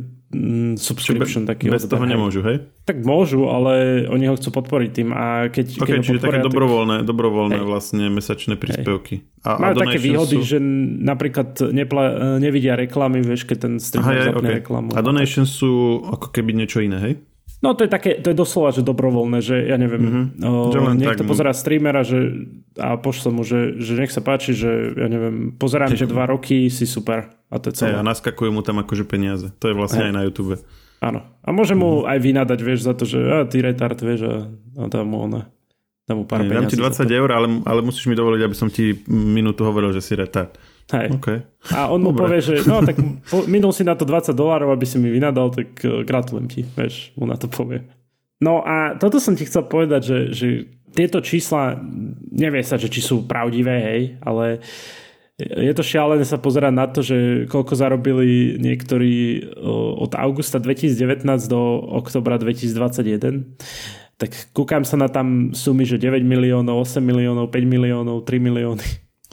subscription. 0.80 1.44
Be, 1.44 1.56
taký 1.56 1.66
bez 1.68 1.84
toho 1.86 2.04
nemôžu, 2.08 2.42
hej? 2.44 2.64
Tak 2.88 3.04
môžu, 3.04 3.52
ale 3.52 4.06
oni 4.08 4.32
ho 4.32 4.36
chcú 4.40 4.50
podporiť 4.56 4.90
tým. 4.92 5.10
A 5.12 5.52
keď, 5.52 5.84
okay, 5.84 6.00
keď 6.00 6.04
čiže 6.04 6.22
také 6.24 6.40
tak... 6.40 6.48
dobrovoľné, 6.48 7.04
dobrovoľné 7.04 7.60
hej. 7.60 7.68
vlastne 7.68 8.06
mesačné 8.08 8.56
príspevky. 8.56 9.28
A, 9.44 9.60
Majú 9.60 9.76
a 9.76 9.80
také 9.86 10.00
výhody, 10.00 10.38
sú... 10.40 10.48
že 10.56 10.58
napríklad 11.04 11.60
nepla, 11.72 12.38
nevidia 12.40 12.80
reklamy, 12.80 13.24
vieš, 13.24 13.48
keď 13.48 13.58
ten 13.70 13.74
streamer 13.78 14.32
zapne 14.32 14.48
okay. 14.48 14.58
reklamu. 14.64 14.90
A 14.96 15.00
donations 15.04 15.52
sú 15.52 16.04
ako 16.08 16.32
keby 16.32 16.56
niečo 16.56 16.80
iné, 16.80 16.98
hej? 17.00 17.14
No 17.62 17.78
to 17.78 17.86
je 17.86 17.90
také, 17.94 18.18
to 18.18 18.34
je 18.34 18.38
doslova, 18.38 18.74
že 18.74 18.82
dobrovoľné, 18.82 19.38
že 19.46 19.70
ja 19.70 19.78
neviem, 19.78 20.02
mm-hmm. 20.02 20.26
o, 20.42 20.74
že 20.74 20.78
niekto 20.98 21.22
tak, 21.22 21.30
no. 21.30 21.30
pozerá 21.30 21.54
streamera 21.54 22.02
že, 22.02 22.50
a 22.74 22.98
pošle 22.98 23.30
mu, 23.30 23.46
že, 23.46 23.78
že 23.78 24.02
nech 24.02 24.10
sa 24.10 24.26
páči, 24.26 24.58
že 24.58 24.98
ja 24.98 25.06
neviem, 25.06 25.54
pozerám 25.54 25.94
ťa 25.94 26.10
dva 26.10 26.26
roky, 26.26 26.74
si 26.74 26.90
super. 26.90 27.30
A 27.54 27.62
to 27.62 27.70
je 27.70 27.78
celé. 27.78 27.94
Hey, 27.94 28.02
a 28.02 28.08
naskakujú 28.10 28.50
mu 28.50 28.66
tam 28.66 28.82
akože 28.82 29.06
peniaze. 29.06 29.54
To 29.62 29.70
je 29.70 29.78
vlastne 29.78 30.02
hey. 30.02 30.10
aj 30.10 30.14
na 30.18 30.26
YouTube. 30.26 30.58
Áno. 31.06 31.22
A 31.46 31.50
môže 31.54 31.78
mu 31.78 32.02
mm-hmm. 32.02 32.10
aj 32.10 32.18
vynadať, 32.18 32.60
vieš, 32.66 32.80
za 32.82 32.94
to, 32.98 33.06
že 33.06 33.20
a, 33.22 33.46
ty 33.46 33.62
retard, 33.62 33.98
vieš, 34.02 34.22
a, 34.26 34.36
a 34.82 34.84
dám 34.90 35.06
mu 35.06 35.22
ona. 35.30 35.46
Dám 36.10 36.18
mu 36.18 36.26
pár 36.26 36.42
hey, 36.42 36.50
Dám 36.50 36.66
ti 36.66 36.82
20 36.82 37.06
eur, 37.14 37.30
ale, 37.30 37.62
ale 37.62 37.80
musíš 37.86 38.10
mi 38.10 38.18
dovoliť, 38.18 38.42
aby 38.42 38.56
som 38.58 38.74
ti 38.74 39.06
minútu 39.06 39.70
hovoril, 39.70 39.94
že 39.94 40.02
si 40.02 40.18
retard. 40.18 40.58
Hej. 40.90 41.08
Okay. 41.22 41.38
A 41.72 41.94
on 41.94 42.02
mu 42.02 42.12
povie, 42.18 42.42
že 42.42 42.66
no 42.66 42.82
tak 42.82 42.98
minul 43.54 43.72
si 43.72 43.86
na 43.86 43.94
to 43.94 44.04
20 44.04 44.34
dolárov, 44.34 44.74
aby 44.74 44.86
si 44.90 44.98
mi 44.98 45.14
vynadal, 45.14 45.54
tak 45.54 45.78
uh, 45.86 46.02
gratulujem 46.02 46.48
ti, 46.50 46.62
vieš, 46.66 47.14
mu 47.14 47.30
na 47.30 47.38
to 47.38 47.46
povie. 47.46 47.86
No 48.42 48.66
a 48.66 48.98
toto 48.98 49.22
som 49.22 49.38
ti 49.38 49.46
chcel 49.46 49.70
povedať, 49.70 50.02
že, 50.02 50.20
že 50.34 50.48
tieto 50.92 51.22
čísla, 51.22 51.78
nevie 52.34 52.66
sa, 52.66 52.76
že 52.76 52.90
či 52.90 53.00
sú 53.00 53.24
pravdivé, 53.30 53.76
hej, 53.80 54.02
ale 54.26 54.60
je 55.42 55.74
to 55.74 55.82
šialené 55.82 56.26
sa 56.28 56.38
pozerať 56.38 56.74
na 56.74 56.86
to, 56.86 57.02
že 57.02 57.48
koľko 57.50 57.74
zarobili 57.74 58.60
niektorí 58.62 59.42
od 59.98 60.14
augusta 60.14 60.62
2019 60.62 61.26
do 61.50 61.62
oktobra 61.98 62.38
2021. 62.38 63.58
Tak 64.22 64.54
kúkam 64.54 64.86
sa 64.86 65.02
na 65.02 65.10
tam 65.10 65.50
sumy, 65.58 65.82
že 65.88 65.98
9 65.98 66.22
miliónov, 66.22 66.86
8 66.86 67.02
miliónov, 67.02 67.50
5 67.50 67.58
miliónov, 67.66 68.22
3 68.22 68.38
milióny. 68.38 68.86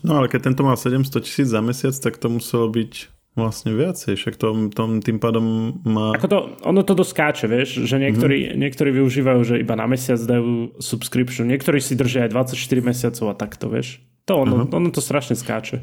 No 0.07 0.23
ale 0.23 0.31
keď 0.31 0.53
tento 0.53 0.63
mal 0.63 0.79
700 0.79 1.27
tisíc 1.27 1.49
za 1.51 1.59
mesiac, 1.59 1.95
tak 1.99 2.17
to 2.17 2.31
muselo 2.31 2.71
byť 2.71 3.19
Vlastne 3.39 3.71
viacej, 3.71 4.19
však 4.19 4.35
to, 4.35 4.67
tom, 4.75 4.99
tým 4.99 5.23
pádom 5.23 5.79
má... 5.87 6.11
Ako 6.19 6.27
to, 6.27 6.39
ono 6.67 6.83
to 6.83 6.99
doskáče, 6.99 7.47
vieš, 7.47 7.87
že 7.87 8.03
niektorí, 8.03 8.51
mm-hmm. 8.51 8.59
niektorí 8.59 8.91
využívajú, 8.99 9.41
že 9.47 9.55
iba 9.63 9.79
na 9.79 9.87
mesiac 9.87 10.19
dajú 10.19 10.75
subscription, 10.83 11.47
niektorí 11.47 11.79
si 11.79 11.95
držia 11.95 12.27
aj 12.27 12.35
24 12.35 12.59
mesiacov 12.83 13.27
a 13.31 13.35
takto, 13.39 13.71
vieš. 13.71 14.03
To 14.27 14.43
ono, 14.43 14.67
uh-huh. 14.67 14.75
ono 14.75 14.91
to 14.91 14.99
strašne 14.99 15.39
skáče. 15.39 15.79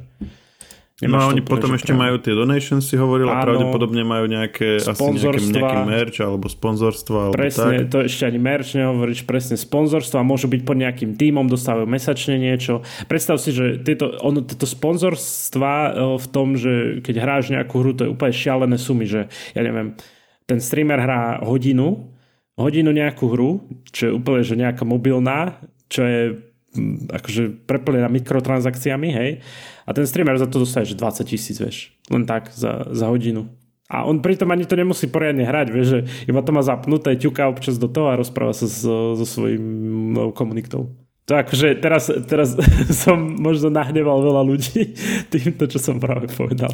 Nemáš 0.95 1.11
no 1.11 1.19
a 1.19 1.31
oni 1.35 1.43
potom 1.43 1.75
ešte 1.75 1.91
majú 1.91 2.23
tie 2.23 2.31
donations, 2.31 2.79
si 2.79 2.95
hovoril, 2.95 3.27
a 3.27 3.43
pravdepodobne 3.43 4.07
majú 4.07 4.31
nejaké, 4.31 4.79
asi 4.79 4.95
nejaké, 4.95 5.43
nejaký 5.51 5.79
merch 5.83 6.17
alebo 6.23 6.47
sponzorstva. 6.47 7.17
Alebo 7.19 7.35
presne, 7.35 7.83
tak. 7.83 7.91
to 7.91 7.97
ešte 8.07 8.23
ani 8.23 8.39
merch 8.39 8.79
nehovoríš, 8.79 9.27
presne 9.27 9.59
sponzorstva, 9.59 10.23
môžu 10.23 10.47
byť 10.47 10.61
pod 10.63 10.79
nejakým 10.79 11.19
týmom, 11.19 11.51
dostávajú 11.51 11.83
mesačne 11.83 12.39
niečo. 12.39 12.79
Predstav 13.11 13.43
si, 13.43 13.51
že 13.51 13.83
tieto, 13.83 14.15
ono, 14.23 14.39
tieto 14.39 14.63
sponzorstva 14.63 15.73
e, 15.75 15.89
v 16.15 16.27
tom, 16.31 16.55
že 16.55 17.03
keď 17.03 17.15
hráš 17.19 17.51
nejakú 17.51 17.75
hru, 17.75 17.91
to 17.91 18.07
je 18.07 18.13
úplne 18.15 18.31
šialené 18.31 18.79
sumy, 18.79 19.03
že 19.03 19.27
ja 19.51 19.61
neviem, 19.67 19.99
ten 20.47 20.63
streamer 20.63 21.03
hrá 21.03 21.43
hodinu, 21.43 22.07
hodinu 22.55 22.95
nejakú 22.95 23.35
hru, 23.35 23.67
čo 23.91 24.07
je 24.07 24.11
úplne 24.15 24.47
že 24.47 24.55
nejaká 24.55 24.87
mobilná, 24.87 25.59
čo 25.91 26.07
je 26.07 26.21
akože 27.09 27.65
preplnená 27.65 28.11
mikrotransakciami, 28.11 29.09
hej. 29.11 29.29
A 29.85 29.89
ten 29.93 30.05
streamer 30.07 30.35
za 30.35 30.49
to 30.49 30.61
dostane, 30.61 30.85
že 30.85 30.97
20 30.97 31.23
tisíc, 31.25 31.57
vieš. 31.57 31.95
Len 32.11 32.27
tak, 32.27 32.51
za, 32.51 32.89
za 32.91 33.07
hodinu. 33.07 33.49
A 33.85 34.01
on 34.01 34.17
pritom 34.17 34.49
ani 34.49 34.65
to 34.65 34.73
nemusí 34.73 35.05
poriadne 35.05 35.45
hrať, 35.45 35.67
vieš, 35.69 35.87
že 35.87 35.99
iba 36.25 36.41
to 36.41 36.49
má 36.49 36.65
zapnuté, 36.65 37.13
ťuká 37.13 37.45
občas 37.45 37.77
do 37.77 37.85
toho 37.85 38.09
a 38.09 38.17
rozpráva 38.17 38.49
sa 38.49 38.65
so, 38.65 39.13
so 39.13 39.25
svojím 39.25 39.61
no, 40.17 40.33
akože 41.25 41.81
teraz, 41.81 42.13
teraz 42.29 42.53
som 43.03 43.17
možno 43.17 43.73
nahneval 43.73 44.21
veľa 44.21 44.45
ľudí 44.45 44.93
týmto, 45.33 45.65
čo 45.65 45.81
som 45.81 45.97
práve 45.97 46.29
povedal. 46.29 46.69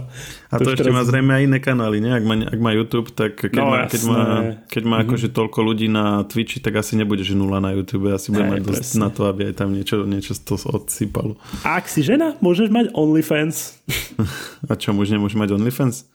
A 0.52 0.60
to, 0.60 0.68
to 0.68 0.76
ešte 0.76 0.92
teraz... 0.92 0.96
má 1.00 1.04
zrejme 1.08 1.32
aj 1.32 1.44
iné 1.48 1.60
kanály, 1.64 2.04
nie? 2.04 2.12
Ak 2.12 2.24
má, 2.28 2.36
ak 2.36 2.60
má 2.60 2.72
YouTube, 2.76 3.16
tak 3.16 3.48
keď 3.48 3.52
no, 3.56 3.72
má, 3.72 3.88
keď 3.88 4.02
má, 4.04 4.22
keď 4.68 4.84
má 4.84 4.90
mm-hmm. 5.00 5.08
akože 5.08 5.28
toľko 5.32 5.60
ľudí 5.64 5.88
na 5.88 6.28
Twitchi, 6.28 6.60
tak 6.60 6.84
asi 6.84 7.00
nebude, 7.00 7.24
že 7.24 7.32
nula 7.32 7.64
na 7.64 7.72
YouTube. 7.72 8.12
Asi 8.12 8.36
bude 8.36 8.44
mať 8.44 8.68
dosť 8.68 9.00
na 9.00 9.08
to, 9.08 9.32
aby 9.32 9.56
aj 9.56 9.56
tam 9.56 9.72
niečo, 9.72 10.04
niečo 10.04 10.36
z 10.36 10.44
toho 10.44 10.84
odsýpalo. 10.84 11.40
A 11.64 11.80
ak 11.80 11.88
si 11.88 12.04
žena, 12.04 12.36
môžeš 12.44 12.68
mať 12.76 12.92
OnlyFans. 12.92 13.80
A 14.70 14.76
čo, 14.76 14.92
muž 14.92 15.16
nemôže 15.16 15.40
mať 15.40 15.56
OnlyFans? 15.56 16.12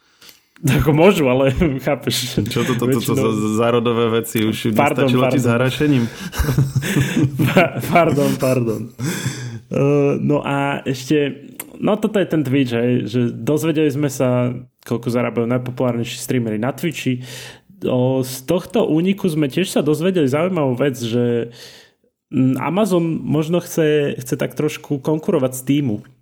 Ako 0.81 0.91
môžu, 0.97 1.29
ale 1.29 1.53
chápeš. 1.87 2.41
Čo 2.49 2.65
to, 2.65 2.73
to, 2.81 2.85
to, 2.89 2.99
to, 3.01 3.13
to 3.13 3.29
zárodové 3.61 4.09
veci 4.23 4.41
už 4.41 4.73
pardon, 4.73 5.05
nestačilo 5.05 5.23
pardon. 5.29 5.35
ti 5.37 5.41
s 5.41 5.47
harašením? 5.47 6.05
pardon, 7.93 8.31
pardon. 8.41 8.83
Uh, 9.69 10.17
no 10.17 10.41
a 10.41 10.81
ešte, 10.87 11.51
no 11.77 11.99
toto 12.01 12.17
je 12.23 12.29
ten 12.31 12.41
Twitch, 12.47 12.73
hej, 12.73 12.93
že 13.05 13.21
dozvedeli 13.35 13.91
sme 13.93 14.09
sa, 14.09 14.55
koľko 14.87 15.09
zarábajú 15.13 15.45
najpopulárnejší 15.45 16.17
streamery 16.17 16.57
na 16.57 16.73
Twitchi. 16.73 17.21
O, 17.85 18.25
z 18.25 18.49
tohto 18.49 18.89
úniku 18.89 19.29
sme 19.29 19.53
tiež 19.53 19.69
sa 19.69 19.85
dozvedeli 19.85 20.25
zaujímavú 20.25 20.81
vec, 20.81 20.97
že 20.97 21.53
mm, 22.33 22.57
Amazon 22.57 23.05
možno 23.21 23.61
chce, 23.61 24.17
chce 24.17 24.35
tak 24.41 24.57
trošku 24.57 25.05
konkurovať 25.05 25.53
s 25.53 25.63
týmu 25.67 26.16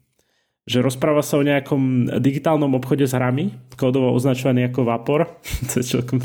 že 0.64 0.80
rozpráva 0.80 1.20
sa 1.20 1.36
o 1.36 1.44
nejakom 1.44 2.08
digitálnom 2.24 2.72
obchode 2.80 3.04
s 3.04 3.12
hrami, 3.12 3.52
kódovo 3.76 4.16
označovaný 4.16 4.72
ako 4.72 4.88
Vapor. 4.88 5.28
to 5.68 5.74
je 5.76 5.84
celkom 5.84 6.24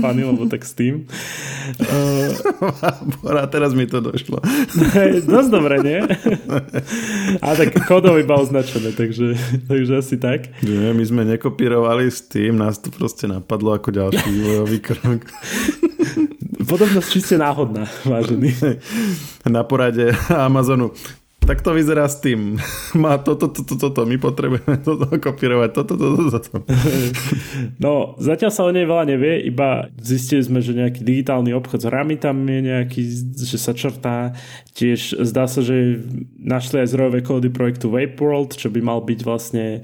funny, 0.00 0.24
lebo 0.24 0.48
tak 0.48 0.64
s 0.64 0.72
tým. 0.72 1.04
Vapor, 2.80 3.36
a 3.36 3.44
teraz 3.52 3.76
mi 3.76 3.84
to 3.84 4.00
došlo. 4.00 4.40
Dosť 5.36 5.50
dobre, 5.52 5.76
nie? 5.84 6.00
a 7.44 7.52
tak 7.52 7.76
kódovo 7.84 8.16
iba 8.16 8.40
označené, 8.40 8.96
takže, 8.96 9.36
takže 9.68 9.92
asi 10.00 10.16
tak. 10.16 10.48
Nie, 10.64 10.96
my 10.96 11.04
sme 11.04 11.28
nekopírovali 11.28 12.08
s 12.08 12.24
tým, 12.24 12.56
nás 12.56 12.80
to 12.80 12.88
proste 12.88 13.28
napadlo 13.28 13.76
ako 13.76 13.92
ďalší 13.92 14.24
vývojový 14.24 14.78
krok. 14.80 15.20
Podobnosť 16.64 17.08
čiste 17.12 17.36
náhodná, 17.36 17.84
vážený. 18.08 18.56
Na 19.44 19.68
porade 19.68 20.16
Amazonu 20.32 20.96
tak 21.50 21.66
to 21.66 21.74
vyzerá 21.74 22.06
s 22.06 22.22
tým. 22.22 22.62
Má 23.02 23.18
toto, 23.18 23.50
toto, 23.50 23.74
toto, 23.74 24.06
my 24.06 24.14
potrebujeme 24.22 24.78
toto 24.86 25.10
kopírovať, 25.10 25.70
toto, 25.74 25.98
toto, 25.98 26.22
toto. 26.30 26.62
No, 27.84 28.14
zatiaľ 28.22 28.54
sa 28.54 28.62
o 28.62 28.70
nej 28.70 28.86
veľa 28.86 29.10
nevie, 29.10 29.50
iba 29.50 29.90
zistili 29.98 30.46
sme, 30.46 30.62
že 30.62 30.78
nejaký 30.78 31.02
digitálny 31.02 31.50
obchod 31.50 31.82
s 31.82 31.88
hrami 31.90 32.14
tam 32.22 32.46
je 32.46 32.70
nejaký, 32.70 33.02
že 33.34 33.58
sa 33.58 33.74
črtá. 33.74 34.38
Tiež 34.78 35.18
zdá 35.26 35.50
sa, 35.50 35.58
že 35.58 35.98
našli 36.38 36.86
aj 36.86 36.94
zdrojové 36.94 37.26
kódy 37.26 37.50
projektu 37.50 37.90
Vape 37.90 38.22
World, 38.22 38.54
čo 38.54 38.70
by 38.70 38.78
mal 38.78 39.02
byť 39.02 39.18
vlastne 39.26 39.82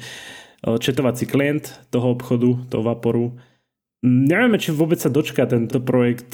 četovací 0.62 1.26
klient 1.26 1.74
toho 1.90 2.14
obchodu, 2.14 2.62
toho 2.70 2.86
Vaporu. 2.86 3.34
Nevieme, 4.06 4.62
či 4.62 4.70
vôbec 4.70 5.02
sa 5.02 5.10
dočká 5.10 5.50
tento 5.50 5.82
projekt 5.82 6.30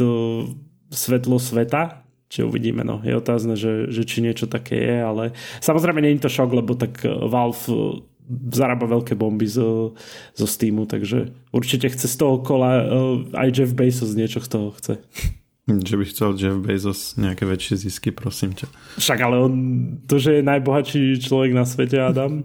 Svetlo 0.92 1.40
sveta, 1.40 2.01
či 2.32 2.40
uvidíme, 2.40 2.80
no. 2.80 3.04
Je 3.04 3.12
otázne, 3.12 3.60
že, 3.60 3.92
že 3.92 4.08
či 4.08 4.24
niečo 4.24 4.48
také 4.48 4.80
je, 4.80 4.96
ale 5.04 5.24
samozrejme 5.60 6.00
nie 6.00 6.16
je 6.16 6.24
to 6.24 6.32
šok, 6.32 6.56
lebo 6.56 6.72
tak 6.72 7.04
Valve 7.04 8.00
zarába 8.48 8.88
veľké 8.88 9.12
bomby 9.12 9.44
zo, 9.44 9.92
zo 10.32 10.46
Steamu, 10.48 10.88
takže 10.88 11.28
určite 11.52 11.92
chce 11.92 12.08
z 12.08 12.16
toho 12.16 12.40
kola 12.40 12.88
aj 13.36 13.48
Jeff 13.52 13.76
Bezos 13.76 14.16
niečo 14.16 14.40
z 14.40 14.48
toho 14.48 14.72
chce. 14.72 14.96
Že 15.62 15.94
by 15.94 16.04
chcel 16.10 16.28
Jeff 16.34 16.58
Bezos 16.58 17.14
nejaké 17.14 17.46
väčšie 17.46 17.86
zisky, 17.86 18.10
prosím 18.10 18.50
ťa. 18.50 18.66
Však 18.98 19.18
ale 19.22 19.36
on, 19.38 19.54
to, 20.10 20.18
že 20.18 20.42
je 20.42 20.42
najbohatší 20.42 21.22
človek 21.22 21.54
na 21.54 21.62
svete, 21.62 22.02
Adam, 22.02 22.42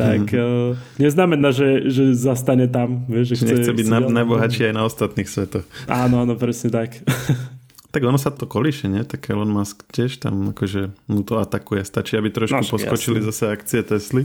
tak 0.00 0.32
uh, 0.32 0.72
neznamená, 1.02 1.52
že, 1.52 1.92
že 1.92 2.16
zastane 2.16 2.64
tam. 2.64 3.04
Vieš, 3.04 3.36
že 3.36 3.36
chce, 3.36 3.52
Nechce 3.52 3.72
byť 3.76 3.86
chce 3.86 3.92
na, 3.92 4.00
najbohatší 4.24 4.62
aj 4.64 4.74
na 4.74 4.82
ostatných 4.88 5.28
svetoch. 5.28 5.68
Áno, 5.92 6.24
áno, 6.24 6.40
presne 6.40 6.72
tak. 6.72 7.04
tak 7.88 8.04
ono 8.04 8.20
sa 8.20 8.28
to 8.28 8.44
kolíše, 8.44 8.88
nie? 8.88 9.00
Tak 9.04 9.32
Elon 9.32 9.48
Musk 9.48 9.88
tiež 9.88 10.20
tam 10.20 10.52
akože 10.52 10.92
mu 11.08 11.24
to 11.24 11.40
atakuje. 11.40 11.80
Stačí, 11.84 12.20
aby 12.20 12.28
trošku 12.28 12.60
no, 12.60 12.68
poskočili 12.68 13.24
jasný. 13.24 13.28
zase 13.32 13.44
akcie 13.48 13.80
Tesly. 13.80 14.24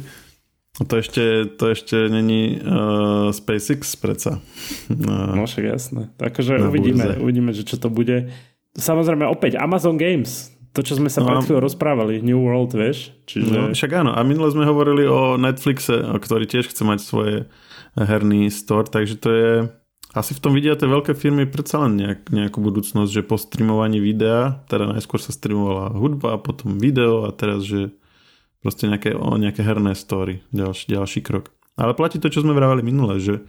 To 0.74 0.98
ešte, 0.98 1.54
to 1.54 1.70
ešte 1.70 2.10
není 2.10 2.58
uh, 2.58 3.30
SpaceX 3.30 3.94
preca. 3.94 4.42
Uh, 4.90 5.38
no 5.38 5.46
však 5.46 5.64
jasné. 5.70 6.10
Akože 6.18 6.60
uvidíme, 6.66 7.14
burze. 7.14 7.22
uvidíme, 7.22 7.52
že 7.54 7.62
čo 7.62 7.78
to 7.78 7.94
bude. 7.94 8.34
Samozrejme 8.74 9.24
opäť 9.30 9.62
Amazon 9.62 10.02
Games. 10.02 10.50
To, 10.74 10.82
čo 10.82 10.98
sme 10.98 11.06
sa 11.06 11.22
no, 11.22 11.30
pred 11.30 11.46
chvíľou 11.46 11.70
rozprávali. 11.70 12.26
New 12.26 12.42
World, 12.42 12.74
vieš? 12.74 13.14
Čiže... 13.30 13.54
No, 13.54 13.70
však 13.70 13.92
áno. 13.94 14.18
A 14.18 14.26
minule 14.26 14.50
sme 14.50 14.66
hovorili 14.66 15.06
o 15.06 15.38
Netflixe, 15.38 16.02
ktorý 16.18 16.50
tiež 16.50 16.74
chce 16.74 16.82
mať 16.82 17.00
svoje 17.06 17.36
herný 17.94 18.50
store, 18.50 18.90
takže 18.90 19.16
to 19.22 19.30
je... 19.30 19.52
Asi 20.14 20.38
v 20.38 20.42
tom 20.46 20.54
vidia 20.54 20.78
tie 20.78 20.86
veľké 20.86 21.18
firmy 21.18 21.50
predsa 21.50 21.82
len 21.82 21.98
nejak, 21.98 22.30
nejakú 22.30 22.62
budúcnosť, 22.62 23.10
že 23.10 23.26
po 23.26 23.42
streamovaní 23.42 23.98
videa, 23.98 24.62
teda 24.70 24.94
najskôr 24.94 25.18
sa 25.18 25.34
streamovala 25.34 25.98
hudba, 25.98 26.38
potom 26.38 26.78
video 26.78 27.26
a 27.26 27.34
teraz, 27.34 27.66
že 27.66 27.92
Proste 28.64 28.88
nejaké, 28.88 29.12
o 29.12 29.36
nejaké 29.36 29.60
herné 29.60 29.92
story, 29.92 30.40
ďalší, 30.56 30.96
ďalší 30.96 31.20
krok. 31.20 31.52
Ale 31.76 31.92
platí 31.92 32.16
to, 32.16 32.32
čo 32.32 32.48
sme 32.48 32.56
vravali 32.56 32.80
minule, 32.80 33.20
že 33.20 33.44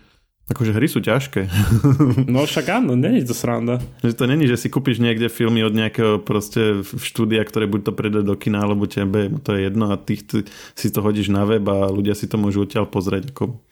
akože 0.50 0.74
hry 0.74 0.90
sú 0.90 0.98
ťažké. 0.98 1.46
No 2.34 2.42
však 2.42 2.82
áno, 2.82 2.98
není 2.98 3.22
to 3.22 3.30
sranda. 3.30 3.78
Že 4.02 4.18
to 4.18 4.24
není, 4.26 4.50
že 4.50 4.58
si 4.58 4.66
kúpiš 4.66 4.98
niekde 4.98 5.30
filmy 5.30 5.62
od 5.62 5.70
nejakého 5.70 6.18
proste 6.18 6.82
štúdia, 6.82 7.46
ktoré 7.46 7.70
buď 7.70 7.80
to 7.86 7.92
prejde 7.94 8.20
do 8.26 8.34
kina, 8.34 8.66
alebo 8.66 8.90
tebe, 8.90 9.30
to 9.38 9.54
je 9.54 9.70
jedno 9.70 9.94
a 9.94 9.96
ty, 10.02 10.18
ty 10.18 10.42
si 10.74 10.90
to 10.90 10.98
hodíš 10.98 11.30
na 11.30 11.46
web 11.46 11.62
a 11.70 11.86
ľudia 11.86 12.18
si 12.18 12.26
to 12.26 12.34
môžu 12.34 12.66
odtiaľ 12.66 12.90
pozrieť. 12.90 13.30
Ako... 13.30 13.62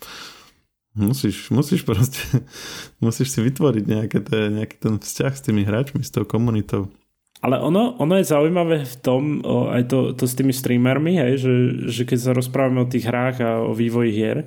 Musíš, 0.92 1.48
musíš 1.48 1.88
proste, 1.88 2.20
musíš 3.04 3.32
si 3.32 3.40
vytvoriť 3.40 3.84
nejaké 3.88 4.18
te, 4.20 4.38
nejaký 4.52 4.76
ten 4.76 4.94
vzťah 5.00 5.32
s 5.32 5.44
tými 5.44 5.64
hráčmi, 5.64 6.04
s 6.04 6.12
tou 6.12 6.28
komunitou. 6.28 6.92
Ale 7.42 7.58
ono, 7.58 7.98
ono 7.98 8.14
je 8.22 8.30
zaujímavé 8.30 8.86
v 8.86 8.96
tom, 9.02 9.42
o, 9.42 9.66
aj 9.72 9.90
to, 9.90 9.98
to 10.14 10.30
s 10.30 10.38
tými 10.38 10.54
streamermi, 10.54 11.18
hej, 11.18 11.32
že, 11.42 11.54
že 11.90 12.02
keď 12.06 12.18
sa 12.22 12.36
rozprávame 12.38 12.86
o 12.86 12.90
tých 12.90 13.08
hrách 13.08 13.36
a 13.42 13.50
o 13.66 13.74
vývoji 13.74 14.14
hier, 14.14 14.38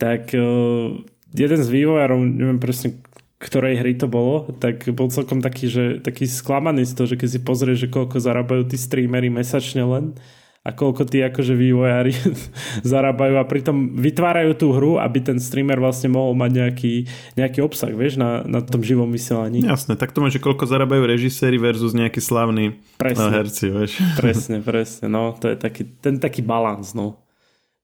tak 0.00 0.32
o, 0.32 0.96
jeden 1.34 1.60
z 1.60 1.68
vývojárov, 1.68 2.18
neviem 2.24 2.56
presne 2.56 2.96
ktorej 3.42 3.82
hry 3.82 3.98
to 3.98 4.06
bolo, 4.06 4.46
tak 4.62 4.86
bol 4.94 5.10
celkom 5.10 5.42
taký, 5.42 5.66
že, 5.66 5.84
taký 5.98 6.30
sklamaný 6.30 6.86
z 6.86 6.94
toho, 6.94 7.06
že 7.10 7.18
keď 7.18 7.28
si 7.28 7.40
pozrieš, 7.42 7.78
že 7.84 7.88
koľko 7.90 8.22
zarábajú 8.22 8.70
tí 8.70 8.78
streamery 8.78 9.34
mesačne 9.34 9.82
len, 9.82 10.14
a 10.62 10.70
koľko 10.70 11.02
tí 11.10 11.18
akože 11.26 11.58
vývojári 11.58 12.14
zarábajú 12.94 13.34
a 13.34 13.44
pritom 13.46 13.98
vytvárajú 13.98 14.54
tú 14.54 14.70
hru, 14.70 15.02
aby 15.02 15.18
ten 15.18 15.42
streamer 15.42 15.82
vlastne 15.82 16.14
mohol 16.14 16.38
mať 16.38 16.50
nejaký, 16.54 16.94
nejaký 17.34 17.58
obsah, 17.66 17.90
vieš, 17.90 18.14
na, 18.14 18.46
na 18.46 18.62
tom 18.62 18.78
živom 18.78 19.10
vysielaní. 19.10 19.66
Jasné, 19.66 19.98
tak 19.98 20.14
to 20.14 20.22
máš, 20.22 20.38
že 20.38 20.44
koľko 20.46 20.70
zarábajú 20.70 21.02
režiséri 21.02 21.58
versus 21.58 21.98
nejaký 21.98 22.22
slavný 22.22 22.78
presne, 22.94 23.34
herci, 23.34 23.66
vieš. 23.74 23.98
Presne, 24.22 24.62
presne, 24.62 25.10
no, 25.10 25.34
to 25.34 25.50
je 25.50 25.58
taký, 25.58 25.82
ten 25.98 26.22
taký 26.22 26.46
balans, 26.46 26.94
no. 26.94 27.18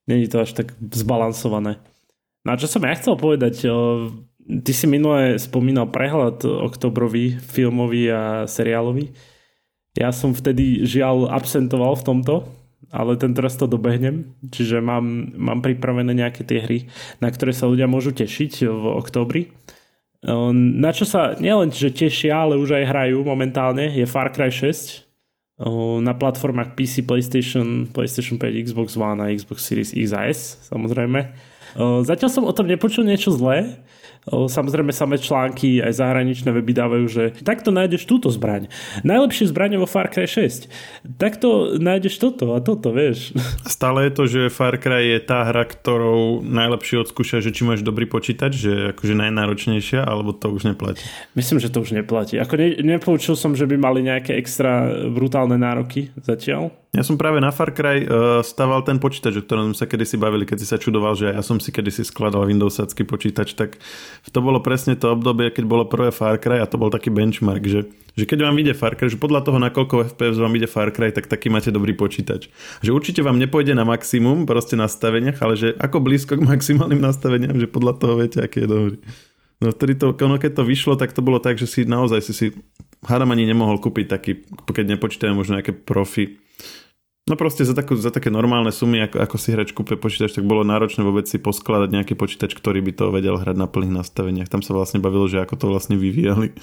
Není 0.06 0.30
to 0.30 0.40
až 0.46 0.54
tak 0.54 0.72
zbalansované. 0.78 1.82
No 2.46 2.54
a 2.54 2.56
čo 2.56 2.70
som 2.70 2.80
ja 2.86 2.94
chcel 2.94 3.18
povedať, 3.18 3.68
ty 4.48 4.72
si 4.72 4.86
minule 4.86 5.36
spomínal 5.36 5.90
prehľad 5.90 6.46
oktobrový, 6.46 7.36
filmový 7.42 8.08
a 8.08 8.46
seriálový. 8.48 9.12
Ja 9.98 10.14
som 10.14 10.30
vtedy 10.32 10.86
žiaľ 10.86 11.28
absentoval 11.28 11.98
v 11.98 12.06
tomto, 12.06 12.34
ale 12.88 13.20
ten 13.20 13.37
teraz 13.37 13.57
to 13.61 13.68
dobehnem, 13.68 14.33
čiže 14.48 14.81
mám, 14.81 15.05
mám 15.37 15.61
pripravené 15.61 16.16
nejaké 16.16 16.44
tie 16.44 16.64
hry, 16.64 16.79
na 17.20 17.29
ktoré 17.29 17.53
sa 17.53 17.68
ľudia 17.68 17.85
môžu 17.85 18.16
tešiť 18.16 18.64
v 18.64 18.85
októbri. 18.96 19.42
Ehm, 20.24 20.83
na 20.83 20.90
čo 20.90 21.07
sa 21.07 21.38
nielen 21.38 21.70
že 21.70 21.94
tešia, 21.94 22.42
ale 22.42 22.59
už 22.59 22.74
aj 22.74 22.90
hrajú 22.90 23.22
momentálne, 23.22 23.87
je 23.94 24.03
Far 24.09 24.35
Cry 24.35 24.51
6 24.51 25.07
ehm, 25.62 26.03
na 26.03 26.16
platformách 26.16 26.74
PC, 26.74 27.07
PlayStation, 27.07 27.87
PlayStation 27.87 28.35
5, 28.40 28.66
Xbox 28.66 28.98
One 28.98 29.22
a 29.22 29.31
Xbox 29.31 29.62
Series 29.62 29.94
X 29.94 30.11
a 30.11 30.27
S, 30.27 30.40
samozrejme. 30.66 31.20
Ehm, 31.79 32.03
zatiaľ 32.03 32.31
som 32.35 32.44
o 32.48 32.57
tom 32.57 32.66
nepočul 32.66 33.07
niečo 33.07 33.31
zlé, 33.31 33.79
Samozrejme 34.28 34.92
samé 34.92 35.16
články 35.18 35.80
aj 35.80 35.98
zahraničné 35.98 36.52
weby 36.52 36.72
dávajú, 36.76 37.06
že 37.08 37.22
takto 37.42 37.72
nájdeš 37.72 38.04
túto 38.04 38.28
zbraň. 38.28 38.68
Najlepšie 39.02 39.50
zbranie 39.50 39.80
vo 39.80 39.88
Far 39.88 40.12
Cry 40.12 40.28
6. 40.28 40.68
Takto 41.16 41.76
nájdeš 41.80 42.20
toto 42.20 42.52
a 42.54 42.62
toto, 42.62 42.92
vieš. 42.92 43.32
Stále 43.64 44.08
je 44.08 44.12
to, 44.12 44.24
že 44.28 44.40
Far 44.52 44.76
Cry 44.76 45.16
je 45.16 45.20
tá 45.24 45.48
hra, 45.48 45.64
ktorou 45.64 46.44
najlepšie 46.44 47.02
odskúša, 47.02 47.40
že 47.40 47.50
či 47.50 47.64
máš 47.64 47.80
dobrý 47.80 48.04
počítač, 48.04 48.52
že 48.54 48.72
akože 48.94 49.14
najnáročnejšia, 49.16 50.04
alebo 50.04 50.36
to 50.36 50.52
už 50.52 50.68
neplatí? 50.68 51.02
Myslím, 51.32 51.58
že 51.58 51.72
to 51.72 51.82
už 51.82 51.96
neplatí. 51.96 52.36
Ako 52.36 52.54
ne, 52.60 52.76
nepoučil 52.84 53.34
som, 53.34 53.56
že 53.56 53.64
by 53.64 53.76
mali 53.80 54.04
nejaké 54.04 54.36
extra 54.36 54.88
brutálne 55.08 55.56
nároky 55.56 56.12
zatiaľ. 56.20 56.70
Ja 56.88 57.05
som 57.05 57.20
práve 57.20 57.37
na 57.37 57.53
Far 57.53 57.77
Cry 57.77 58.09
uh, 58.09 58.40
staval 58.40 58.81
ten 58.81 58.96
počítač, 58.96 59.37
o 59.37 59.44
ktorom 59.44 59.70
sme 59.70 59.77
sa 59.77 59.85
kedysi 59.85 60.16
bavili, 60.16 60.48
keď 60.48 60.57
si 60.57 60.66
sa 60.72 60.81
čudoval, 60.81 61.12
že 61.20 61.29
ja 61.29 61.44
som 61.44 61.61
si 61.61 61.68
kedysi 61.68 62.01
skladal 62.01 62.48
Windowsácky 62.48 63.05
počítač, 63.05 63.53
tak 63.53 63.77
to 64.33 64.40
bolo 64.40 64.64
presne 64.64 64.96
to 64.96 65.12
obdobie, 65.12 65.53
keď 65.53 65.68
bolo 65.68 65.85
prvé 65.85 66.09
Far 66.09 66.40
Cry 66.40 66.64
a 66.64 66.66
to 66.66 66.81
bol 66.81 66.88
taký 66.88 67.12
benchmark, 67.12 67.61
že, 67.68 67.92
že 68.16 68.24
keď 68.24 68.48
vám 68.48 68.57
ide 68.57 68.72
Far 68.72 68.96
Cry, 68.96 69.12
že 69.12 69.20
podľa 69.20 69.44
toho, 69.44 69.61
na 69.61 69.68
koľko 69.68 70.16
FPS 70.16 70.40
vám 70.40 70.57
ide 70.57 70.64
Far 70.64 70.88
Cry, 70.88 71.12
tak 71.12 71.29
taký 71.29 71.53
máte 71.53 71.68
dobrý 71.68 71.92
počítač. 71.92 72.48
Že 72.81 72.96
určite 72.96 73.20
vám 73.20 73.37
nepôjde 73.37 73.77
na 73.77 73.85
maximum 73.85 74.48
proste 74.48 74.72
nastaveniach, 74.81 75.44
ale 75.44 75.61
že 75.61 75.77
ako 75.77 76.01
blízko 76.01 76.40
k 76.40 76.48
maximálnym 76.57 77.05
nastaveniam, 77.05 77.53
že 77.61 77.68
podľa 77.68 78.01
toho 78.01 78.16
viete, 78.16 78.40
aký 78.40 78.64
je 78.64 78.68
dobrý. 78.68 78.96
No 79.61 79.77
vtedy 79.77 80.01
to, 80.01 80.16
keď 80.16 80.53
to 80.57 80.64
vyšlo, 80.64 80.96
tak 80.96 81.12
to 81.12 81.20
bolo 81.20 81.37
tak, 81.37 81.61
že 81.61 81.68
si 81.68 81.85
naozaj 81.85 82.24
si 82.24 82.33
si 82.33 82.46
hádam 83.05 83.29
ani 83.37 83.44
nemohol 83.44 83.77
kúpiť 83.77 84.07
taký, 84.09 84.33
keď 84.66 84.96
nepočítajú 84.96 85.37
možno 85.37 85.61
nejaké 85.61 85.77
profi 85.77 86.47
No 87.28 87.36
proste 87.36 87.60
za, 87.60 87.76
takú, 87.76 87.92
za 87.92 88.08
také 88.08 88.32
normálne 88.32 88.72
sumy, 88.72 89.04
ako, 89.04 89.20
ako 89.20 89.36
si 89.36 89.48
hrač 89.52 89.76
kúpe 89.76 90.00
počítač, 90.00 90.32
tak 90.32 90.48
bolo 90.48 90.64
náročné 90.64 91.04
vôbec 91.04 91.28
si 91.28 91.36
poskladať 91.36 91.92
nejaký 91.92 92.14
počítač, 92.16 92.56
ktorý 92.56 92.80
by 92.80 92.92
to 92.96 93.04
vedel 93.12 93.36
hrať 93.36 93.56
na 93.60 93.68
plných 93.68 94.00
nastaveniach. 94.00 94.48
Tam 94.48 94.64
sa 94.64 94.72
vlastne 94.72 94.96
bavilo, 95.04 95.28
že 95.28 95.44
ako 95.44 95.54
to 95.60 95.66
vlastne 95.68 96.00
vyvíjali. 96.00 96.56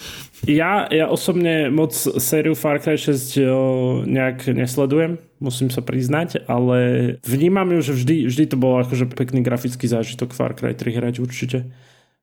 Ja, 0.50 0.90
ja 0.90 1.06
osobne 1.06 1.70
moc 1.70 1.94
sériu 1.94 2.58
Far 2.58 2.82
Cry 2.82 2.98
6 2.98 4.10
nejak 4.10 4.50
nesledujem, 4.50 5.22
musím 5.38 5.70
sa 5.70 5.86
priznať, 5.86 6.50
ale 6.50 6.78
vnímam 7.22 7.70
ju, 7.78 7.94
že 7.94 7.94
vždy, 8.02 8.16
vždy 8.26 8.44
to 8.50 8.58
bol 8.58 8.82
akože 8.82 9.06
pekný 9.14 9.46
grafický 9.46 9.86
zážitok 9.86 10.34
Far 10.34 10.58
Cry 10.58 10.74
3 10.74 10.98
hrať 10.98 11.16
určite. 11.22 11.70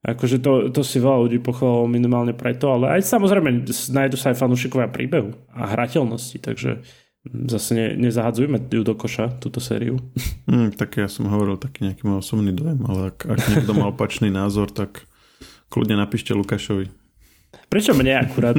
Akože 0.03 0.43
to, 0.43 0.75
to 0.75 0.83
si 0.83 0.99
veľa 0.99 1.31
ľudí 1.31 1.39
pochválilo 1.39 1.87
minimálne 1.87 2.35
preto, 2.35 2.75
ale 2.75 2.99
aj 2.99 3.07
samozrejme 3.07 3.71
nájdu 3.71 4.19
sa 4.19 4.35
aj 4.35 4.43
fanúšikovia 4.43 4.91
príbehu 4.91 5.31
a 5.55 5.71
hrateľnosti, 5.71 6.43
takže 6.43 6.83
zase 7.25 7.75
ne, 7.75 7.87
nezahadzujme 7.97 8.59
ju 8.71 8.83
do 8.83 8.95
koša, 8.95 9.39
túto 9.39 9.63
sériu. 9.63 9.99
Mm, 10.51 10.75
tak 10.75 10.99
ja 10.99 11.07
som 11.07 11.31
hovoril 11.31 11.55
taký 11.55 11.87
nejaký 11.87 12.03
môj 12.03 12.19
osobný 12.23 12.51
dojem, 12.51 12.83
ale 12.87 13.15
ak, 13.15 13.19
ak 13.31 13.41
niekto 13.47 13.73
má 13.79 13.87
opačný 13.91 14.29
názor, 14.29 14.75
tak 14.75 15.07
kľudne 15.71 15.95
napíšte 15.95 16.35
Lukášovi. 16.35 16.91
Prečo 17.71 17.95
mne 17.95 18.27
akurát? 18.27 18.59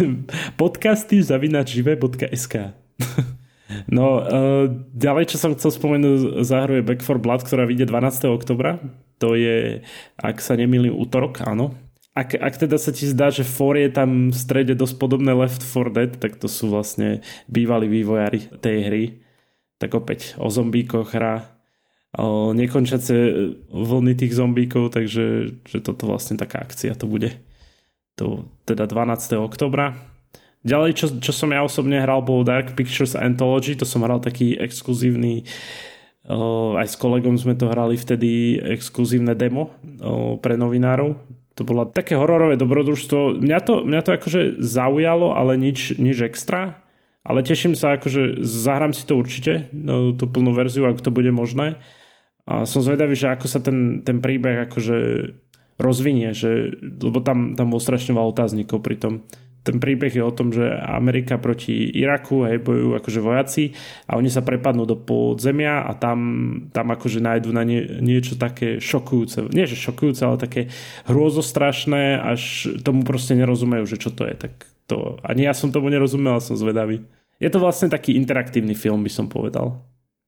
Podcasty 0.60 1.24
zavinačive.sk 1.24 2.54
No, 3.88 4.20
uh, 4.20 4.68
ďalej, 4.92 5.34
čo 5.34 5.36
som 5.40 5.56
chcel 5.56 5.72
spomenúť, 5.72 6.44
zahruje 6.44 6.84
Back 6.84 7.00
for 7.00 7.16
Blood, 7.16 7.42
ktorá 7.42 7.64
vyjde 7.64 7.88
12. 7.88 8.28
oktobra. 8.30 8.78
To 9.18 9.34
je, 9.34 9.80
ak 10.20 10.36
sa 10.38 10.54
nemýlim, 10.54 10.92
útorok, 10.92 11.40
áno 11.42 11.72
ak, 12.14 12.38
ak 12.38 12.54
teda 12.62 12.78
sa 12.78 12.94
ti 12.94 13.10
zdá, 13.10 13.34
že 13.34 13.42
For 13.42 13.74
je 13.74 13.90
tam 13.90 14.30
v 14.30 14.36
strede 14.38 14.78
dosť 14.78 14.94
podobné 15.02 15.34
Left 15.34 15.60
4 15.60 15.90
Dead, 15.90 16.12
tak 16.14 16.38
to 16.38 16.46
sú 16.46 16.70
vlastne 16.70 17.26
bývalí 17.50 17.90
vývojári 17.90 18.54
tej 18.62 18.76
hry. 18.86 19.04
Tak 19.82 19.98
opäť 19.98 20.38
o 20.38 20.46
zombíkoch 20.46 21.10
hra, 21.10 21.50
o 22.14 22.54
nekončace 22.54 23.14
vlny 23.74 24.14
tých 24.14 24.38
zombíkov, 24.38 24.94
takže 24.94 25.58
že 25.66 25.78
toto 25.82 26.06
vlastne 26.06 26.38
taká 26.38 26.62
akcia 26.62 26.94
to 26.94 27.10
bude. 27.10 27.34
To 28.22 28.46
teda 28.62 28.86
12. 28.86 29.34
oktobra. 29.42 29.98
Ďalej, 30.62 30.90
čo, 30.94 31.06
čo 31.18 31.34
som 31.34 31.50
ja 31.50 31.66
osobne 31.66 31.98
hral, 31.98 32.22
bol 32.22 32.46
Dark 32.46 32.78
Pictures 32.78 33.18
Anthology, 33.18 33.74
to 33.74 33.84
som 33.84 34.06
hral 34.06 34.22
taký 34.22 34.54
exkluzívny 34.54 35.44
aj 36.80 36.88
s 36.88 36.96
kolegom 36.96 37.36
sme 37.36 37.52
to 37.52 37.68
hrali 37.68 38.00
vtedy 38.00 38.56
exkluzívne 38.56 39.36
demo 39.36 39.76
pre 40.40 40.56
novinárov. 40.56 41.20
To 41.54 41.62
bolo 41.62 41.86
také 41.86 42.18
hororové 42.18 42.58
dobrodružstvo. 42.58 43.38
Mňa 43.38 43.58
to, 43.62 43.74
mňa 43.86 44.00
to 44.02 44.10
akože 44.18 44.40
zaujalo, 44.58 45.38
ale 45.38 45.54
nič, 45.54 45.94
nič 45.98 46.18
extra. 46.26 46.82
Ale 47.24 47.40
teším 47.40 47.72
sa, 47.72 47.96
akože 47.96 48.44
zahrám 48.44 48.92
si 48.92 49.08
to 49.08 49.16
určite, 49.16 49.72
no, 49.72 50.12
tú 50.12 50.28
plnú 50.28 50.52
verziu, 50.52 50.84
ak 50.84 51.00
to 51.00 51.08
bude 51.08 51.32
možné. 51.32 51.80
A 52.44 52.68
som 52.68 52.84
zvedavý, 52.84 53.16
že 53.16 53.32
ako 53.32 53.46
sa 53.48 53.64
ten, 53.64 54.04
ten 54.04 54.20
príbeh 54.20 54.68
akože 54.68 54.96
rozvinie, 55.80 56.36
že, 56.36 56.76
lebo 56.82 57.24
tam, 57.24 57.56
tam 57.56 57.72
bol 57.72 57.80
strašne 57.80 58.12
veľa 58.12 58.28
otáznikov 58.28 58.84
pri 58.84 58.96
tom 59.00 59.14
ten 59.64 59.80
príbeh 59.80 60.12
je 60.12 60.20
o 60.20 60.28
tom, 60.28 60.52
že 60.52 60.68
Amerika 60.76 61.40
proti 61.40 61.88
Iraku, 61.88 62.44
hej, 62.44 62.60
bojujú 62.60 63.00
akože 63.00 63.20
vojaci 63.24 63.64
a 64.04 64.20
oni 64.20 64.28
sa 64.28 64.44
prepadnú 64.44 64.84
do 64.84 65.00
podzemia 65.00 65.88
a 65.88 65.96
tam, 65.96 66.20
tam 66.68 66.92
akože 66.92 67.24
nájdu 67.24 67.50
na 67.56 67.64
nie, 67.64 67.80
niečo 68.04 68.36
také 68.36 68.76
šokujúce. 68.76 69.48
Nie, 69.56 69.64
že 69.64 69.80
šokujúce, 69.80 70.20
ale 70.20 70.36
také 70.36 70.68
hrôzostrašné, 71.08 72.20
až 72.20 72.76
tomu 72.84 73.08
proste 73.08 73.32
nerozumejú, 73.40 73.88
že 73.88 73.96
čo 73.96 74.12
to 74.12 74.28
je. 74.28 74.36
Tak 74.36 74.52
to, 74.84 75.16
ani 75.24 75.48
ja 75.48 75.56
som 75.56 75.72
tomu 75.72 75.88
nerozumel, 75.88 76.44
som 76.44 76.60
zvedavý. 76.60 77.00
Je 77.40 77.48
to 77.48 77.56
vlastne 77.56 77.88
taký 77.88 78.20
interaktívny 78.20 78.76
film, 78.76 79.00
by 79.00 79.10
som 79.10 79.32
povedal. 79.32 79.80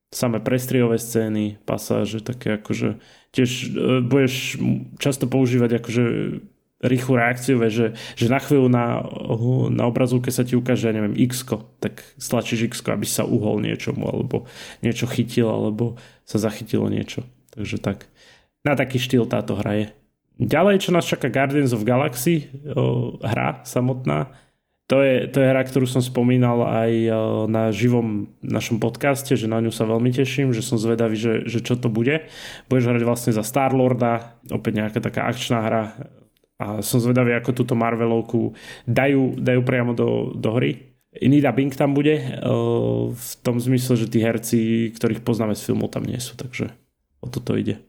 Samé 0.09 0.41
prestriehové 0.41 0.97
scény, 0.97 1.61
pasáže, 1.69 2.25
také 2.25 2.57
akože 2.57 2.97
tiež 3.37 3.51
e, 3.53 3.67
budeš 4.01 4.57
často 4.97 5.29
používať 5.29 5.83
akože 5.83 6.05
rýchlu 6.87 7.19
reakciu, 7.19 7.59
že, 7.69 7.93
že 8.17 8.27
na 8.27 8.41
chvíľu 8.41 8.71
na, 8.71 9.03
na 9.71 9.85
obrazovke 9.87 10.31
sa 10.31 10.47
ti 10.47 10.55
ukáže, 10.55 10.91
neviem, 10.95 11.15
x 11.29 11.45
tak 11.83 12.03
stlačíš 12.17 12.73
x 12.73 12.75
aby 12.87 13.07
sa 13.07 13.27
uhol 13.27 13.61
niečomu, 13.61 14.07
alebo 14.07 14.47
niečo 14.81 15.11
chytil, 15.11 15.51
alebo 15.51 16.01
sa 16.23 16.39
zachytilo 16.39 16.87
niečo. 16.89 17.27
Takže 17.53 17.79
tak. 17.83 18.07
Na 18.67 18.75
taký 18.75 18.99
štýl 18.99 19.27
táto 19.31 19.55
hra 19.59 19.73
je. 19.75 19.87
Ďalej, 20.37 20.85
čo 20.85 20.91
nás 20.93 21.09
čaká 21.09 21.33
Guardians 21.33 21.73
of 21.73 21.87
Galaxy, 21.87 22.53
o, 22.77 23.17
hra 23.25 23.65
samotná, 23.65 24.37
to 24.87 25.03
je, 25.03 25.27
to 25.27 25.43
je 25.43 25.51
hra, 25.51 25.67
ktorú 25.67 25.83
som 25.83 25.99
spomínal 25.99 26.63
aj 26.63 26.91
na 27.51 27.75
živom 27.75 28.31
našom 28.39 28.79
podcaste, 28.79 29.35
že 29.35 29.51
na 29.51 29.59
ňu 29.59 29.75
sa 29.75 29.83
veľmi 29.83 30.15
teším, 30.15 30.55
že 30.55 30.63
som 30.63 30.79
zvedavý, 30.79 31.19
že, 31.19 31.43
že 31.43 31.59
čo 31.59 31.75
to 31.75 31.91
bude. 31.91 32.31
Budeš 32.71 32.95
hrať 32.95 33.03
vlastne 33.03 33.33
za 33.35 33.43
Star-Lorda, 33.43 34.39
opäť 34.47 34.73
nejaká 34.79 35.03
taká 35.03 35.27
akčná 35.27 35.59
hra, 35.59 35.83
a 36.57 36.81
som 36.81 36.99
zvedavý, 37.01 37.37
ako 37.37 37.53
túto 37.53 37.77
Marvelovku 37.77 38.57
dajú, 38.89 39.37
dajú 39.37 39.61
priamo 39.61 39.93
do, 39.93 40.33
do 40.33 40.57
hry. 40.57 40.97
Iný 41.17 41.41
dubbing 41.41 41.73
tam 41.73 41.97
bude, 41.97 42.17
eh, 42.17 42.41
v 43.13 43.31
tom 43.45 43.57
zmysle, 43.61 43.97
že 43.97 44.09
tí 44.09 44.21
herci, 44.21 44.93
ktorých 44.93 45.25
poznáme 45.25 45.57
z 45.57 45.65
filmu, 45.73 45.89
tam 45.89 46.05
nie 46.05 46.21
sú, 46.21 46.37
takže 46.37 46.73
o 47.21 47.29
toto 47.29 47.57
ide. 47.57 47.81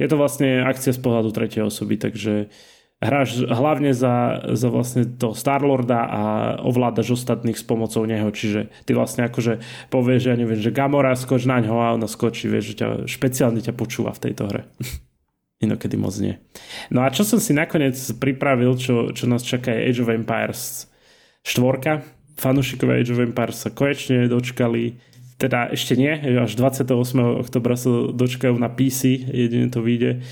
Je 0.00 0.08
to 0.08 0.16
vlastne 0.16 0.64
akcia 0.64 0.96
z 0.96 1.00
pohľadu 1.00 1.28
tretej 1.32 1.68
osoby, 1.68 2.00
takže 2.00 2.48
hráš 2.98 3.46
hlavne 3.46 3.94
za, 3.94 4.42
za 4.56 4.68
vlastne 4.72 5.06
toho 5.06 5.36
Starlorda 5.36 6.00
a 6.02 6.22
ovládaš 6.64 7.14
ostatných 7.14 7.60
s 7.60 7.62
pomocou 7.62 8.02
neho, 8.08 8.26
čiže 8.32 8.72
ty 8.88 8.96
vlastne 8.96 9.28
akože 9.28 9.62
povieš, 9.92 10.22
ja 10.32 10.34
neviem, 10.34 10.58
že 10.58 10.74
Gamora 10.74 11.14
skoč 11.14 11.46
na 11.46 11.62
ňo 11.62 11.78
a 11.78 11.94
ona 11.94 12.10
skočí, 12.10 12.50
vieš, 12.50 12.74
že 12.74 12.84
ťa, 12.84 12.88
špeciálne 13.06 13.60
ťa 13.62 13.76
počúva 13.76 14.10
v 14.16 14.22
tejto 14.28 14.50
hre. 14.50 14.62
Inokedy 15.58 15.98
moc 15.98 16.14
nie. 16.22 16.38
No 16.94 17.02
a 17.02 17.10
čo 17.10 17.26
som 17.26 17.42
si 17.42 17.50
nakoniec 17.50 17.98
pripravil, 18.22 18.78
čo, 18.78 19.10
čo 19.10 19.26
nás 19.26 19.42
čaká 19.42 19.74
je 19.74 19.90
Age 19.90 20.00
of 20.06 20.14
Empires 20.14 20.86
4. 21.42 22.38
Fanúšikovia 22.38 23.02
Age 23.02 23.10
of 23.10 23.26
Empires 23.26 23.66
sa 23.66 23.74
konečne 23.74 24.30
dočkali. 24.30 25.02
Teda 25.34 25.66
ešte 25.70 25.98
nie, 25.98 26.14
až 26.14 26.54
28. 26.54 26.94
oktobra 27.42 27.74
sa 27.74 28.10
dočkajú 28.10 28.54
na 28.58 28.70
PC, 28.70 29.22
jedine 29.26 29.66
to 29.70 29.82
vyjde. 29.82 30.22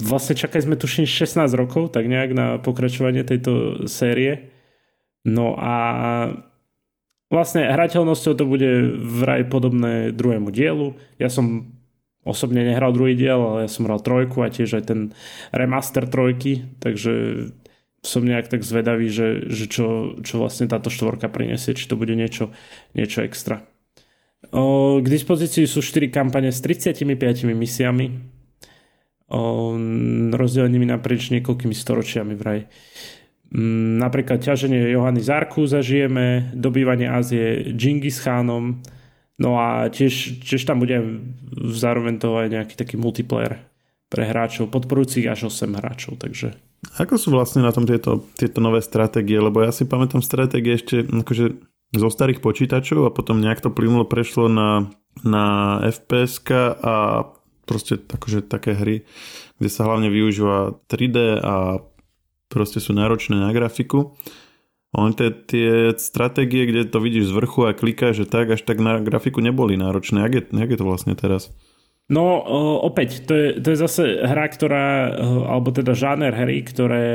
Vlastne 0.00 0.36
čakali 0.36 0.64
sme 0.64 0.76
tuším 0.80 1.04
16 1.04 1.44
rokov, 1.56 1.92
tak 1.92 2.08
nejak 2.08 2.32
na 2.32 2.46
pokračovanie 2.60 3.24
tejto 3.24 3.84
série. 3.88 4.52
No 5.24 5.52
a 5.56 5.76
vlastne 7.28 7.68
hrateľnosťou 7.68 8.32
to 8.36 8.44
bude 8.48 8.68
vraj 9.00 9.44
podobné 9.48 10.12
druhému 10.12 10.48
dielu. 10.48 10.96
Ja 11.20 11.28
som 11.28 11.76
osobne 12.24 12.64
nehral 12.64 12.92
druhý 12.92 13.16
diel, 13.16 13.40
ale 13.40 13.58
ja 13.64 13.70
som 13.70 13.88
hral 13.88 14.04
trojku 14.04 14.44
a 14.44 14.52
tiež 14.52 14.80
aj 14.80 14.84
ten 14.92 15.00
remaster 15.50 16.04
trojky, 16.04 16.68
takže 16.78 17.48
som 18.00 18.24
nejak 18.24 18.48
tak 18.48 18.64
zvedavý, 18.64 19.12
že, 19.12 19.44
že 19.48 19.68
čo, 19.68 20.16
čo 20.24 20.40
vlastne 20.40 20.68
táto 20.68 20.88
štvorka 20.88 21.28
prinesie, 21.28 21.76
či 21.76 21.84
to 21.84 22.00
bude 22.00 22.16
niečo, 22.16 22.52
niečo 22.96 23.20
extra. 23.24 23.64
O, 24.56 24.98
k 25.04 25.06
dispozícii 25.06 25.68
sú 25.68 25.84
4 25.84 26.08
kampane 26.08 26.48
s 26.48 26.64
35 26.64 27.04
misiami, 27.52 28.06
o, 29.28 29.76
rozdelenými 30.32 30.88
naprieč 30.88 31.28
niekoľkými 31.28 31.76
storočiami 31.76 32.32
vraj. 32.32 32.64
Mm, 33.52 34.00
napríklad 34.00 34.40
ťaženie 34.40 34.96
Johany 34.96 35.20
Zarku 35.20 35.68
zažijeme, 35.68 36.56
dobývanie 36.56 37.04
Ázie 37.04 37.76
Džingis 37.76 38.24
Khánom, 38.24 38.80
No 39.40 39.56
a 39.56 39.88
tiež, 39.88 40.44
tiež 40.44 40.68
tam 40.68 40.84
bude 40.84 41.00
zároveň 41.72 42.20
to 42.20 42.36
aj 42.36 42.48
nejaký 42.52 42.74
taký 42.76 43.00
multiplayer 43.00 43.64
pre 44.12 44.28
hráčov, 44.28 44.68
podporujúcich 44.68 45.24
až 45.32 45.48
8 45.48 45.80
hráčov, 45.80 46.20
takže... 46.20 46.52
Ako 47.00 47.16
sú 47.16 47.32
vlastne 47.32 47.64
na 47.64 47.72
tom 47.72 47.88
tieto, 47.88 48.28
tieto 48.36 48.60
nové 48.60 48.84
stratégie? 48.84 49.40
Lebo 49.40 49.64
ja 49.64 49.72
si 49.72 49.88
pamätám 49.88 50.20
stratégie 50.20 50.76
ešte 50.76 51.08
akože 51.08 51.56
zo 51.96 52.08
starých 52.08 52.44
počítačov 52.44 53.08
a 53.08 53.14
potom 53.14 53.40
nejak 53.40 53.64
to 53.64 53.70
plynulo 53.72 54.04
prešlo 54.04 54.46
na, 54.46 54.92
na 55.24 55.78
FPS 55.88 56.42
a 56.80 57.26
proste 57.64 58.02
akože 58.02 58.46
také 58.50 58.74
hry, 58.74 59.06
kde 59.62 59.70
sa 59.70 59.86
hlavne 59.86 60.10
využíva 60.10 60.80
3D 60.90 61.38
a 61.38 61.84
proste 62.50 62.82
sú 62.82 62.90
náročné 62.92 63.38
na 63.38 63.54
grafiku. 63.54 64.18
On 64.90 65.14
tie, 65.14 65.30
tie 65.30 65.94
stratégie, 66.02 66.66
kde 66.66 66.90
to 66.90 66.98
vidíš 66.98 67.30
z 67.30 67.36
vrchu 67.36 67.70
a 67.70 67.78
klikáš, 67.78 68.22
že 68.22 68.26
tak, 68.26 68.50
až 68.58 68.66
tak 68.66 68.82
na 68.82 68.98
grafiku 68.98 69.38
neboli 69.38 69.78
náročné. 69.78 70.26
Jak 70.26 70.34
je, 70.34 70.42
jak 70.50 70.70
je 70.74 70.78
to 70.78 70.86
vlastne 70.86 71.14
teraz? 71.14 71.54
No 72.10 72.42
opäť, 72.82 73.22
to 73.22 73.32
je, 73.38 73.48
to 73.62 73.70
je 73.70 73.78
zase 73.78 74.02
hra, 74.26 74.50
ktorá, 74.50 75.14
alebo 75.46 75.70
teda 75.70 75.94
žáner 75.94 76.34
hry, 76.34 76.66
ktoré 76.66 77.06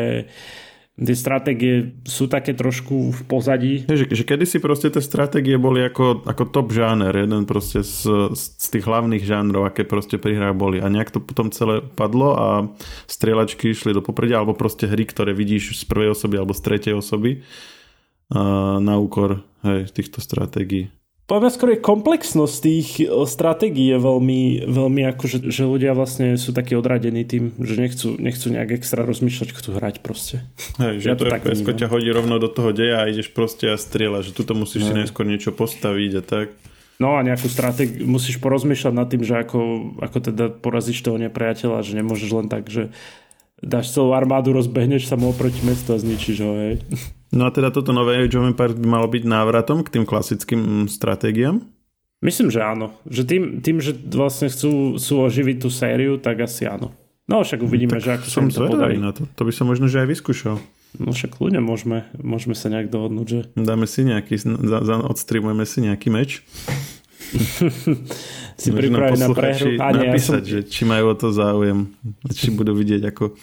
tie 0.96 1.16
stratégie 1.16 1.92
sú 2.08 2.32
také 2.32 2.56
trošku 2.56 3.12
v 3.12 3.22
pozadí. 3.28 3.74
Že, 3.84 4.16
že 4.16 4.24
kedysi 4.24 4.64
proste 4.64 4.88
tie 4.88 5.04
stratégie 5.04 5.60
boli 5.60 5.84
ako, 5.84 6.24
ako 6.24 6.44
top 6.48 6.72
žáner, 6.72 7.12
jeden 7.12 7.44
proste 7.44 7.84
z, 7.84 8.32
z 8.32 8.66
tých 8.72 8.88
hlavných 8.88 9.28
žánrov, 9.28 9.68
aké 9.68 9.84
proste 9.84 10.16
pri 10.16 10.40
hrách 10.40 10.56
boli. 10.56 10.80
A 10.80 10.88
nejak 10.88 11.12
to 11.12 11.20
potom 11.20 11.52
celé 11.52 11.84
padlo 11.84 12.32
a 12.40 12.48
strieľačky 13.12 13.76
išli 13.76 13.92
do 13.92 14.00
popredia, 14.00 14.40
alebo 14.40 14.56
proste 14.56 14.88
hry, 14.88 15.04
ktoré 15.04 15.36
vidíš 15.36 15.76
z 15.76 15.84
prvej 15.84 16.16
osoby 16.16 16.40
alebo 16.40 16.56
z 16.56 16.62
tretej 16.64 16.96
osoby 16.96 17.44
na 18.80 18.96
úkor 18.98 19.44
hej, 19.62 19.92
týchto 19.92 20.24
stratégií. 20.24 20.95
Poviem 21.26 21.50
skôr 21.50 21.74
je 21.74 21.82
komplexnosť 21.82 22.56
tých 22.62 22.90
stratégií 23.10 23.90
je 23.90 23.98
veľmi, 23.98 24.70
veľmi 24.70 25.02
ako, 25.10 25.26
že, 25.26 25.38
že 25.50 25.66
ľudia 25.66 25.98
vlastne 25.98 26.38
sú 26.38 26.54
takí 26.54 26.78
odradení 26.78 27.26
tým, 27.26 27.50
že 27.58 27.82
nechcú, 27.82 28.14
nechcú 28.22 28.54
nejak 28.54 28.78
extra 28.78 29.02
rozmýšľať, 29.02 29.50
chcú 29.58 29.74
hrať 29.74 30.06
proste. 30.06 30.46
Hej, 30.78 31.02
že 31.02 31.08
ja 31.10 31.16
to, 31.18 31.26
to 31.26 31.34
tak 31.34 31.50
ťa 31.50 31.90
hodí 31.90 32.14
rovno 32.14 32.38
do 32.38 32.46
toho 32.46 32.70
deja 32.70 33.02
a 33.02 33.10
ideš 33.10 33.34
proste 33.34 33.74
a 33.74 33.78
strieľa, 33.82 34.22
že 34.22 34.38
tuto 34.38 34.54
musíš 34.54 34.86
Hej. 34.86 34.90
si 34.94 34.94
najskôr 35.02 35.26
niečo 35.26 35.50
postaviť 35.50 36.12
a 36.14 36.22
tak. 36.22 36.48
No 37.02 37.18
a 37.18 37.26
nejakú 37.26 37.50
stratégiu, 37.50 38.06
musíš 38.06 38.38
porozmýšľať 38.38 38.94
nad 38.94 39.10
tým, 39.10 39.26
že 39.26 39.36
ako, 39.42 39.60
ako 40.06 40.18
teda 40.30 40.46
porazíš 40.62 41.02
toho 41.02 41.18
nepriateľa, 41.18 41.82
že 41.82 41.98
nemôžeš 41.98 42.30
len 42.38 42.48
tak, 42.54 42.70
že 42.70 42.94
dáš 43.66 43.92
celú 43.92 44.14
armádu, 44.14 44.54
rozbehneš 44.54 45.10
sa 45.10 45.18
mu 45.18 45.34
oproti 45.34 45.60
mestu 45.66 45.92
a 45.92 46.00
zničíš 46.00 46.38
ho, 46.46 46.54
hej. 46.54 46.76
No 47.36 47.46
a 47.46 47.52
teda 47.52 47.70
toto 47.70 47.92
nové 47.92 48.24
Age 48.24 48.40
of 48.40 48.48
Empires 48.48 48.80
by 48.80 48.88
malo 48.88 49.08
byť 49.12 49.24
návratom 49.28 49.84
k 49.84 50.00
tým 50.00 50.08
klasickým 50.08 50.88
stratégiám? 50.88 51.60
Myslím, 52.24 52.48
že 52.48 52.64
áno. 52.64 52.96
Že 53.06 53.22
tým, 53.28 53.44
tým 53.60 53.78
že 53.84 53.92
vlastne 53.92 54.48
chcú, 54.48 54.96
chcú 54.96 55.14
oživiť 55.28 55.58
tú 55.60 55.70
sériu, 55.70 56.16
tak 56.16 56.48
asi 56.48 56.64
áno. 56.64 56.96
No 57.28 57.44
však 57.44 57.60
uvidíme, 57.60 58.00
tak 58.00 58.06
že 58.06 58.12
ako 58.18 58.28
sa 58.32 58.38
im 58.40 58.50
to 58.50 58.62
podarí. 58.72 58.96
Na 59.02 59.12
to. 59.12 59.28
to 59.28 59.44
by 59.44 59.52
som 59.52 59.68
možno 59.68 59.92
že 59.92 60.00
aj 60.00 60.08
vyskúšal. 60.10 60.58
No 60.96 61.12
však 61.12 61.42
ľudia 61.44 61.60
môžeme, 61.60 62.08
môžeme 62.16 62.56
sa 62.56 62.72
nejak 62.72 62.88
dohodnúť, 62.88 63.28
že... 63.28 63.40
Dáme 63.60 63.84
si 63.84 64.08
nejaký, 64.08 64.40
za, 64.40 64.80
za, 64.80 64.96
odstreamujeme 65.04 65.66
si 65.68 65.84
nejaký 65.84 66.08
meč. 66.08 66.40
si 68.62 68.70
pripravený 68.72 69.20
na 69.20 69.30
prehru. 69.36 69.76
napísať, 69.76 70.42
ja 70.46 70.48
som... 70.48 70.54
že 70.56 70.60
či 70.72 70.88
majú 70.88 71.12
o 71.12 71.16
to 71.20 71.36
záujem, 71.36 71.92
či 72.32 72.54
budú 72.56 72.72
vidieť 72.72 73.12
ako 73.12 73.36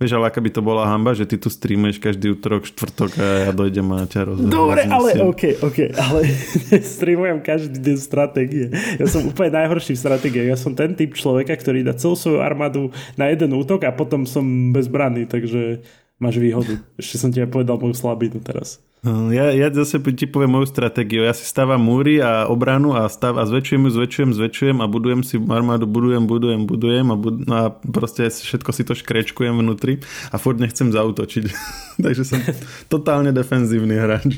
Vieš, 0.00 0.16
ale 0.16 0.32
aká 0.32 0.40
by 0.40 0.48
to 0.48 0.64
bola 0.64 0.88
hamba, 0.88 1.12
že 1.12 1.28
ty 1.28 1.36
tu 1.36 1.52
streamuješ 1.52 2.00
každý 2.00 2.32
útorok, 2.32 2.64
štvrtok 2.64 3.20
a 3.20 3.26
ja 3.44 3.52
dojdem 3.52 3.84
a 3.92 4.08
ťa 4.08 4.32
rozhodnem. 4.32 4.48
Dobre, 4.48 4.80
ale 4.88 5.08
OK, 5.28 5.60
OK, 5.60 5.78
ale 5.92 6.20
streamujem 6.96 7.44
každý 7.44 7.76
deň 7.76 7.96
stratégie. 8.00 8.72
Ja 8.96 9.04
som 9.04 9.28
úplne 9.28 9.60
najhorší 9.60 9.92
v 9.92 10.00
stratégie. 10.00 10.48
Ja 10.48 10.56
som 10.56 10.72
ten 10.72 10.96
typ 10.96 11.12
človeka, 11.12 11.52
ktorý 11.52 11.84
dá 11.84 11.92
celú 11.92 12.16
svoju 12.16 12.40
armádu 12.40 12.96
na 13.20 13.28
jeden 13.28 13.52
útok 13.52 13.84
a 13.84 13.92
potom 13.92 14.24
som 14.24 14.72
bezbranný, 14.72 15.28
takže 15.28 15.84
máš 16.16 16.40
výhodu. 16.40 16.80
Ešte 16.96 17.20
som 17.20 17.28
ti 17.28 17.44
aj 17.44 17.52
povedal 17.52 17.76
moju 17.76 17.92
slabinu 17.92 18.40
teraz. 18.40 18.80
No, 19.00 19.32
ja, 19.32 19.48
ja 19.48 19.72
zase 19.72 19.96
ti 20.12 20.28
poviem 20.28 20.60
moju 20.60 20.68
stratégiu. 20.68 21.24
Ja 21.24 21.32
si 21.32 21.48
stávam 21.48 21.80
múry 21.80 22.20
a 22.20 22.44
obranu 22.52 22.92
a, 22.92 23.08
stav, 23.08 23.40
a 23.40 23.48
zväčšujem 23.48 23.88
ju, 23.88 23.90
zväčšujem, 23.96 24.30
zväčšujem 24.36 24.76
a 24.76 24.86
budujem 24.92 25.24
si 25.24 25.40
armádu, 25.40 25.88
budujem, 25.88 26.28
budujem, 26.28 26.68
budujem 26.68 27.06
a, 27.08 27.16
bud, 27.16 27.48
no 27.48 27.54
a 27.56 27.64
proste 27.72 28.28
všetko 28.28 28.70
si 28.76 28.84
to 28.84 28.92
škrečkujem 28.92 29.56
vnútri 29.56 30.04
a 30.28 30.36
furt 30.36 30.60
nechcem 30.60 30.92
zautočiť. 30.92 31.44
Takže 32.04 32.22
som 32.28 32.44
totálne 32.92 33.32
defenzívny 33.32 33.96
hráč. 33.96 34.36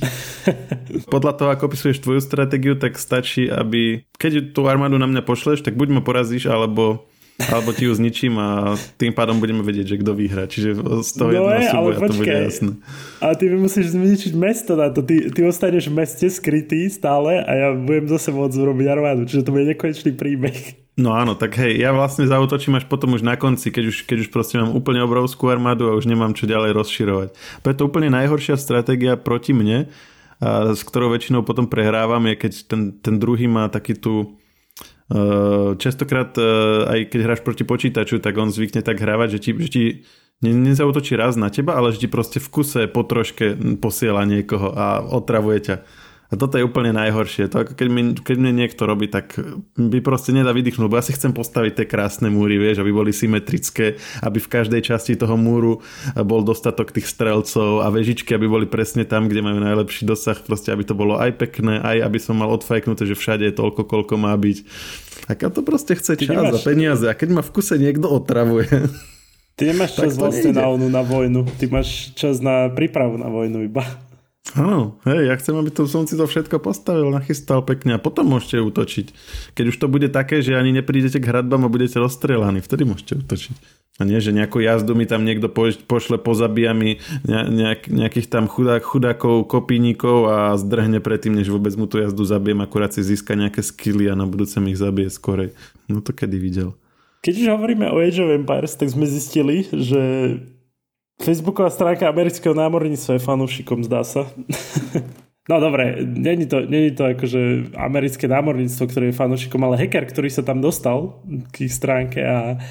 Podľa 1.14 1.32
toho, 1.34 1.48
ako 1.50 1.66
opisuješ 1.66 1.98
tvoju 1.98 2.22
stratégiu, 2.22 2.78
tak 2.78 3.02
stačí, 3.02 3.50
aby 3.50 4.06
keď 4.14 4.54
tú 4.54 4.70
armádu 4.70 4.94
na 4.94 5.10
mňa 5.10 5.26
pošleš, 5.26 5.66
tak 5.66 5.74
buď 5.74 5.98
ma 5.98 6.02
porazíš, 6.06 6.46
alebo 6.46 7.02
alebo 7.49 7.72
ti 7.74 7.88
ju 7.88 7.93
zničím 7.97 8.38
a 8.38 8.78
tým 9.01 9.11
pádom 9.11 9.43
budeme 9.43 9.64
vedieť, 9.64 9.97
že 9.97 9.97
kto 9.99 10.12
vyhrá. 10.14 10.45
Čiže 10.47 10.78
z 11.03 11.11
toho 11.16 11.30
no 11.30 11.34
jedného 11.34 11.62
súboja 11.72 11.99
to 12.07 12.14
bude 12.14 12.36
jasné. 12.47 12.70
Ale 13.18 13.34
ty 13.40 13.45
mi 13.51 13.59
musíš 13.59 13.86
zničiť 13.97 14.32
mesto 14.36 14.78
na 14.78 14.93
to. 14.93 15.03
Ty, 15.03 15.32
ty 15.32 15.40
ostaneš 15.43 15.90
v 15.90 15.95
meste 15.99 16.26
skrytý 16.28 16.86
stále 16.93 17.43
a 17.43 17.51
ja 17.51 17.68
budem 17.74 18.07
zase 18.07 18.30
môcť 18.30 18.55
urobiť 18.55 18.86
armádu. 18.86 19.26
Čiže 19.26 19.49
to 19.49 19.55
bude 19.55 19.66
nekonečný 19.66 20.12
príbeh. 20.14 20.82
No 20.93 21.16
áno, 21.16 21.32
tak 21.32 21.57
hej, 21.57 21.80
ja 21.80 21.88
vlastne 21.88 22.28
zautočím 22.28 22.76
až 22.76 22.84
potom 22.84 23.16
už 23.16 23.24
na 23.24 23.40
konci, 23.40 23.72
keď 23.72 23.88
už, 23.88 23.97
keď 24.05 24.18
už 24.22 24.28
proste 24.28 24.61
mám 24.61 24.76
úplne 24.76 25.01
obrovskú 25.01 25.49
armádu 25.49 25.88
a 25.88 25.97
už 25.97 26.05
nemám 26.05 26.36
čo 26.36 26.45
ďalej 26.45 26.76
rozširovať. 26.76 27.28
Preto 27.64 27.88
úplne 27.88 28.12
najhoršia 28.12 28.61
stratégia 28.61 29.16
proti 29.16 29.57
mne, 29.57 29.88
a 30.43 30.76
s 30.76 30.84
ktorou 30.84 31.14
väčšinou 31.16 31.49
potom 31.49 31.64
prehrávam, 31.64 32.20
je 32.28 32.34
keď 32.34 32.53
ten, 32.68 32.80
ten 33.01 33.16
druhý 33.16 33.49
má 33.49 33.72
taký 33.72 33.97
tú 33.97 34.36
častokrát 35.78 36.36
eh, 36.38 36.44
aj 36.86 37.00
keď 37.11 37.20
hráš 37.26 37.40
proti 37.42 37.64
počítaču, 37.66 38.22
tak 38.22 38.38
on 38.38 38.55
zvykne 38.55 38.84
tak 38.84 39.00
hrávať, 39.03 39.38
že 39.38 39.38
ti, 39.38 39.50
že 39.59 39.70
ti 39.70 39.84
nezautočí 40.42 41.14
raz 41.14 41.38
na 41.38 41.50
teba, 41.50 41.78
ale 41.78 41.94
ti 41.94 42.11
proste 42.11 42.42
v 42.42 42.48
kuse 42.50 42.82
po 42.90 43.07
troške 43.07 43.78
posiela 43.78 44.26
niekoho 44.26 44.74
a 44.74 45.03
otravuje 45.03 45.59
ťa. 45.70 45.76
A 46.32 46.40
toto 46.40 46.56
je 46.56 46.64
úplne 46.64 46.96
najhoršie. 46.96 47.52
To 47.52 47.60
ako 47.60 47.76
keď, 47.76 47.88
mi, 47.92 48.02
keď 48.16 48.36
mne 48.40 48.64
niekto 48.64 48.88
robí, 48.88 49.04
tak 49.12 49.36
by 49.76 50.00
proste 50.00 50.32
nedá 50.32 50.48
vydýchnuť, 50.56 50.80
lebo 50.88 50.96
ja 50.96 51.04
si 51.04 51.12
chcem 51.12 51.36
postaviť 51.36 51.72
tie 51.76 51.86
krásne 51.86 52.32
múry, 52.32 52.56
vieš, 52.56 52.80
aby 52.80 52.88
boli 52.88 53.12
symetrické, 53.12 54.00
aby 54.24 54.40
v 54.40 54.48
každej 54.48 54.80
časti 54.80 55.20
toho 55.20 55.36
múru 55.36 55.84
bol 56.24 56.40
dostatok 56.40 56.88
tých 56.88 57.04
strelcov 57.04 57.84
a 57.84 57.92
vežičky, 57.92 58.32
aby 58.32 58.48
boli 58.48 58.64
presne 58.64 59.04
tam, 59.04 59.28
kde 59.28 59.44
majú 59.44 59.60
najlepší 59.60 60.08
dosah, 60.08 60.40
proste 60.40 60.72
aby 60.72 60.88
to 60.88 60.96
bolo 60.96 61.20
aj 61.20 61.36
pekné, 61.36 61.84
aj 61.84 62.08
aby 62.08 62.16
som 62.16 62.40
mal 62.40 62.48
odfajknuté, 62.56 63.04
že 63.04 63.12
všade 63.12 63.52
je 63.52 63.54
toľko, 63.54 63.84
koľko 63.84 64.16
má 64.16 64.32
byť. 64.32 64.58
A 65.28 65.36
to 65.36 65.60
proste 65.60 66.00
chce 66.00 66.16
čas 66.16 66.32
nemáš... 66.32 66.64
a 66.64 66.64
peniaze. 66.64 67.04
A 67.04 67.12
keď 67.12 67.28
ma 67.36 67.42
v 67.44 67.52
kuse 67.52 67.76
niekto 67.76 68.08
otravuje, 68.08 68.88
Ty 69.52 69.68
nemáš 69.68 69.96
čas 70.00 70.16
vlastne 70.16 70.56
na, 70.56 70.64
na 70.88 71.02
vojnu. 71.04 71.44
Ty 71.60 71.64
máš 71.68 72.16
čas 72.16 72.40
na 72.40 72.72
prípravu 72.72 73.20
na 73.20 73.28
vojnu 73.28 73.68
iba. 73.68 73.84
Áno, 74.53 74.99
hej, 75.07 75.30
ja 75.30 75.38
chcem, 75.38 75.55
aby 75.55 75.70
to, 75.70 75.86
som 75.86 76.03
si 76.03 76.18
to 76.18 76.26
všetko 76.26 76.59
postavil, 76.59 77.14
nachystal 77.14 77.62
pekne 77.62 77.95
a 77.95 78.03
potom 78.03 78.26
môžete 78.26 78.59
útočiť. 78.59 79.07
Keď 79.55 79.64
už 79.70 79.76
to 79.78 79.86
bude 79.86 80.11
také, 80.11 80.43
že 80.43 80.59
ani 80.59 80.74
neprídete 80.74 81.22
k 81.22 81.30
hradbám 81.30 81.64
a 81.64 81.72
budete 81.72 82.03
rozstrelaní, 82.03 82.59
vtedy 82.59 82.82
môžete 82.82 83.22
útočiť. 83.22 83.57
A 84.01 84.09
nie, 84.09 84.18
že 84.18 84.34
nejakú 84.34 84.59
jazdu 84.59 84.99
mi 84.99 85.07
tam 85.07 85.22
niekto 85.22 85.47
pošle, 85.86 86.18
pozabíja 86.18 86.74
mi 86.74 86.99
nejak, 87.28 87.86
nejakých 87.86 88.26
tam 88.26 88.51
chudák, 88.51 88.82
chudákov, 88.82 89.47
kopínikov 89.47 90.26
a 90.26 90.36
zdrhne 90.59 90.99
predtým, 90.99 91.38
než 91.38 91.47
vôbec 91.53 91.72
mu 91.78 91.86
tú 91.86 92.03
jazdu 92.03 92.26
zabijem, 92.26 92.66
akurát 92.66 92.90
si 92.90 93.07
získa 93.07 93.38
nejaké 93.38 93.62
skilly 93.62 94.11
a 94.11 94.18
na 94.18 94.26
budúce 94.26 94.59
mi 94.59 94.74
ich 94.74 94.80
zabije 94.82 95.07
skorej. 95.07 95.55
No 95.86 96.03
to 96.03 96.11
kedy 96.11 96.36
videl. 96.43 96.74
Keď 97.22 97.34
už 97.38 97.47
hovoríme 97.55 97.86
o 97.95 98.03
Age 98.03 98.18
of 98.18 98.34
Empires, 98.34 98.74
tak 98.74 98.90
sme 98.90 99.07
zistili, 99.07 99.70
že 99.70 100.03
Facebooková 101.22 101.70
stránka 101.70 102.10
amerického 102.10 102.50
námorníctva 102.50 103.16
je 103.16 103.22
fanúšikom, 103.22 103.86
zdá 103.86 104.02
sa. 104.02 104.26
No 105.50 105.58
dobre, 105.58 106.06
není 106.06 106.46
to, 106.46 106.62
není 106.62 106.94
to 106.94 107.02
akože 107.02 107.74
americké 107.74 108.30
námorníctvo, 108.30 108.86
ktoré 108.86 109.10
je 109.10 109.18
fanúšikom, 109.18 109.58
ale 109.66 109.74
hacker, 109.74 110.06
ktorý 110.06 110.30
sa 110.30 110.46
tam 110.46 110.62
dostal 110.62 111.18
k 111.50 111.66
ich 111.66 111.74
stránke 111.74 112.22
a, 112.22 112.62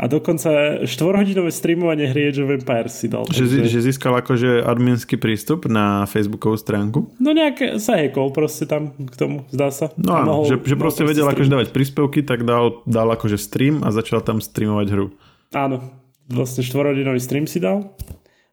a 0.00 0.04
dokonca 0.08 0.80
štvorhodinové 0.88 1.52
streamovanie 1.52 2.08
hry 2.08 2.32
Age 2.32 2.40
of 2.40 2.48
Empires 2.48 2.96
si 2.96 3.12
dal. 3.12 3.28
Že, 3.28 3.44
takže... 3.44 3.68
že 3.68 3.80
získal 3.92 4.16
akože 4.24 4.64
adminský 4.64 5.20
prístup 5.20 5.68
na 5.68 6.08
Facebookovú 6.08 6.56
stránku? 6.56 7.12
No 7.20 7.36
nejak 7.36 7.76
sa 7.76 8.00
hackol 8.00 8.32
proste 8.32 8.64
tam 8.64 8.96
k 8.96 9.12
tomu, 9.12 9.44
zdá 9.52 9.68
sa. 9.68 9.92
No 10.00 10.16
áno, 10.16 10.28
mohol, 10.32 10.44
že, 10.48 10.56
že 10.64 10.80
proste 10.80 11.04
vedel 11.04 11.28
akože 11.28 11.52
dávať 11.52 11.76
príspevky, 11.76 12.24
tak 12.24 12.48
dal, 12.48 12.80
dal 12.88 13.12
akože 13.12 13.36
stream 13.36 13.84
a 13.84 13.92
začal 13.92 14.24
tam 14.24 14.40
streamovať 14.40 14.86
hru. 14.96 15.12
Áno, 15.52 16.01
vlastne 16.32 16.64
štvorhodinový 16.64 17.20
stream 17.20 17.44
si 17.44 17.60
dal. 17.60 17.92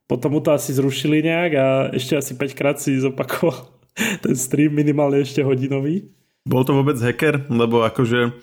Potom 0.10 0.36
mu 0.36 0.40
to 0.44 0.52
asi 0.52 0.74
zrušili 0.74 1.22
nejak 1.22 1.52
a 1.56 1.66
ešte 1.94 2.18
asi 2.18 2.34
5 2.34 2.58
krát 2.58 2.78
si 2.82 2.98
zopakoval 2.98 3.72
ten 4.26 4.36
stream, 4.36 4.76
minimálne 4.76 5.24
ešte 5.24 5.40
hodinový. 5.46 6.10
Bol 6.44 6.66
to 6.66 6.74
vôbec 6.76 6.98
hacker? 6.98 7.46
Lebo 7.48 7.86
akože 7.86 8.34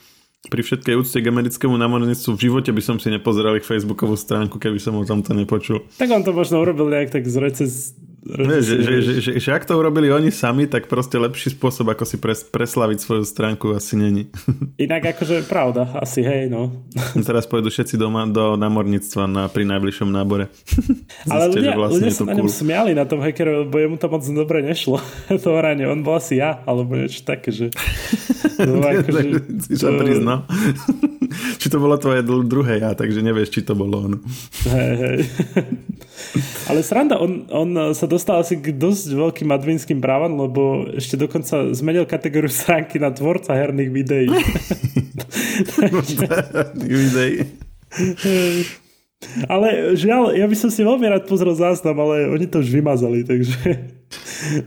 pri 0.46 0.62
všetkej 0.62 0.94
úcte 0.94 1.18
k 1.18 1.26
americkému 1.26 1.74
námorníctvu 1.74 2.38
v 2.38 2.42
živote 2.48 2.70
by 2.70 2.82
som 2.82 2.96
si 3.02 3.10
nepozeral 3.10 3.58
ich 3.58 3.66
facebookovú 3.66 4.14
stránku, 4.14 4.62
keby 4.62 4.78
som 4.78 4.94
o 4.94 5.02
tomto 5.02 5.34
nepočul. 5.34 5.82
Tak 5.98 6.10
on 6.14 6.22
to 6.22 6.30
možno 6.30 6.62
urobil 6.62 6.86
nejak 6.86 7.10
tak 7.10 7.26
z 7.26 7.36
recez, 7.42 7.98
že, 8.26 8.60
že, 8.82 8.96
že, 8.98 9.12
že, 9.22 9.30
že 9.38 9.50
ak 9.54 9.62
to 9.62 9.78
urobili 9.78 10.10
oni 10.10 10.34
sami, 10.34 10.66
tak 10.66 10.90
proste 10.90 11.14
lepší 11.14 11.54
spôsob, 11.54 11.94
ako 11.94 12.02
si 12.02 12.18
pres, 12.18 12.42
preslaviť 12.42 12.98
svoju 12.98 13.22
stránku 13.22 13.70
asi 13.70 13.94
není. 13.94 14.26
Inak 14.84 15.14
akože 15.14 15.46
pravda, 15.46 15.94
asi 15.94 16.26
hej, 16.26 16.50
no. 16.50 16.82
Teraz 17.28 17.46
pôjdu 17.46 17.70
všetci 17.70 17.94
doma 17.94 18.26
do 18.26 18.58
námorníctva 18.58 19.30
na, 19.30 19.42
pri 19.46 19.62
najbližšom 19.70 20.10
nábore. 20.10 20.50
Ale 21.32 21.54
ľudia, 21.54 21.78
vlastne 21.78 22.10
ľudia 22.10 22.18
sa 22.18 22.24
na 22.26 22.34
ňom 22.34 22.50
cool. 22.50 22.58
smiali 22.58 22.92
na 22.98 23.06
tom 23.06 23.22
hackeru, 23.22 23.66
lebo 23.66 23.76
jemu 23.78 23.96
to 24.02 24.06
moc 24.10 24.22
dobre 24.26 24.58
nešlo. 24.66 24.98
to 25.30 25.48
hranie, 25.54 25.86
on 25.86 26.02
bol 26.02 26.18
asi 26.18 26.42
ja, 26.42 26.66
alebo 26.66 26.98
niečo 26.98 27.22
také, 27.22 27.54
že... 27.54 27.70
No, 28.58 28.82
akože, 28.82 29.22
si 29.70 29.76
sa 29.78 29.94
priznal. 29.94 30.48
či 31.62 31.66
to 31.70 31.78
bolo 31.78 31.94
tvoje 32.00 32.24
druhé 32.24 32.82
ja, 32.82 32.96
takže 32.96 33.22
nevieš, 33.22 33.54
či 33.54 33.60
to 33.62 33.78
bolo 33.78 34.10
ono. 34.10 34.18
Hej, 34.66 34.92
hej. 34.98 35.18
Ale 36.66 36.80
sranda, 36.82 37.20
on, 37.20 37.46
on 37.52 37.70
sa 37.92 38.08
dostal 38.08 38.40
asi 38.40 38.56
k 38.56 38.72
dosť 38.72 39.12
veľkým 39.12 39.48
adminským 39.52 40.00
právam, 40.00 40.36
lebo 40.36 40.88
ešte 40.96 41.20
dokonca 41.20 41.72
zmenil 41.76 42.08
kategóriu 42.08 42.48
stránky 42.48 42.96
na 42.96 43.12
tvorca 43.12 43.52
herných 43.52 43.90
videí. 43.92 44.28
videí. 46.80 47.36
Ale 49.48 49.96
žiaľ, 49.96 50.36
ja 50.36 50.44
by 50.44 50.56
som 50.56 50.68
si 50.68 50.84
veľmi 50.84 51.08
rád 51.08 51.24
pozrel 51.24 51.56
záznam, 51.56 51.96
ale 52.00 52.28
oni 52.28 52.46
to 52.46 52.60
už 52.60 52.68
vymazali, 52.68 53.24
takže 53.24 53.56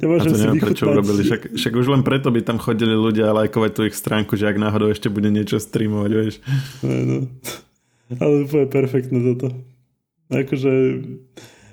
nemôžem 0.01 0.33
si 0.33 0.45
neviem, 0.45 0.61
prečo 0.61 0.89
urobili. 0.89 1.21
Však, 1.21 1.53
však 1.53 1.73
už 1.77 1.87
len 1.93 2.01
preto 2.01 2.33
by 2.33 2.41
tam 2.41 2.57
chodili 2.57 2.97
ľudia 2.97 3.29
lajkovať 3.29 3.71
tú 3.77 3.81
ich 3.85 3.95
stránku, 3.95 4.33
že 4.33 4.49
ak 4.49 4.57
náhodou 4.57 4.89
ešte 4.89 5.07
bude 5.07 5.29
niečo 5.29 5.61
streamovať, 5.61 6.11
vieš. 6.11 6.35
No, 6.81 6.93
no. 7.05 7.17
Ale 8.17 8.33
úplne 8.49 8.65
perfektné 8.65 9.21
toto. 9.21 9.53
Akože 10.29 10.71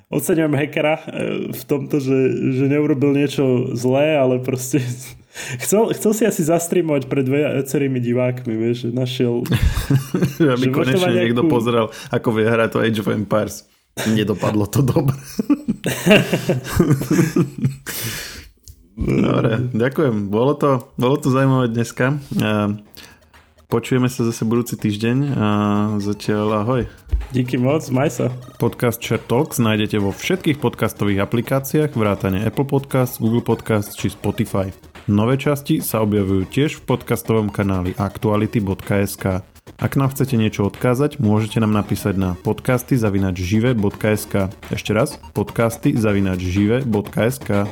oceňujem 0.08 0.54
hackera 0.56 0.96
e, 0.96 1.04
v 1.52 1.62
tomto, 1.68 2.00
že, 2.00 2.18
že 2.56 2.64
neurobil 2.72 3.12
niečo 3.12 3.76
zlé, 3.76 4.16
ale 4.16 4.40
proste 4.40 4.80
chcel, 5.62 5.92
chcel 5.92 6.12
si 6.16 6.22
asi 6.24 6.42
zastreamovať 6.46 7.04
pred 7.10 7.26
viacerými 7.28 8.00
divákmi, 8.00 8.54
vieš, 8.56 8.88
že 8.88 8.90
našiel... 8.96 9.44
Aby 10.56 10.68
že 10.70 10.74
konečne 10.74 11.12
nejakú... 11.12 11.20
niekto 11.20 11.42
pozrel, 11.46 11.86
ako 12.08 12.28
vie 12.32 12.46
hrať 12.48 12.68
to 12.72 12.78
Age 12.80 13.00
of 13.04 13.12
Empires. 13.12 13.68
Nedopadlo 13.96 14.68
to 14.68 14.84
dobre. 14.84 15.16
Dobre, 18.96 19.60
ďakujem. 19.76 20.32
Bolo 20.32 20.56
to, 20.56 20.88
bolo 20.96 21.20
to 21.20 21.28
zaujímavé 21.28 21.68
dneska. 21.68 22.16
Počujeme 23.66 24.06
sa 24.06 24.22
zase 24.22 24.46
budúci 24.46 24.78
týždeň 24.78 25.16
a 25.34 25.48
zatiaľ 25.98 26.62
ahoj. 26.62 26.82
Díky 27.34 27.58
moc, 27.58 27.82
maj 27.90 28.14
sa. 28.14 28.30
Podcast 28.62 29.02
Share 29.02 29.18
Talks 29.18 29.58
nájdete 29.58 29.98
vo 29.98 30.14
všetkých 30.14 30.62
podcastových 30.62 31.26
aplikáciách 31.26 31.98
vrátane 31.98 32.46
Apple 32.46 32.62
Podcast, 32.62 33.18
Google 33.18 33.42
Podcast 33.42 33.98
či 33.98 34.14
Spotify. 34.14 34.70
Nové 35.10 35.34
časti 35.34 35.82
sa 35.82 36.06
objavujú 36.06 36.46
tiež 36.46 36.78
v 36.78 36.94
podcastovom 36.94 37.50
kanáli 37.50 37.98
aktuality.sk. 37.98 39.42
Ak 39.82 39.92
nám 39.98 40.14
chcete 40.14 40.38
niečo 40.38 40.70
odkázať, 40.70 41.18
môžete 41.18 41.58
nám 41.58 41.74
napísať 41.74 42.14
na 42.14 42.30
podcasty 42.38 42.94
zavinačžive.sk. 42.94 44.34
Ešte 44.70 44.90
raz, 44.94 45.18
podcasty 45.34 45.98
zavinačžive.sk. 45.98 47.66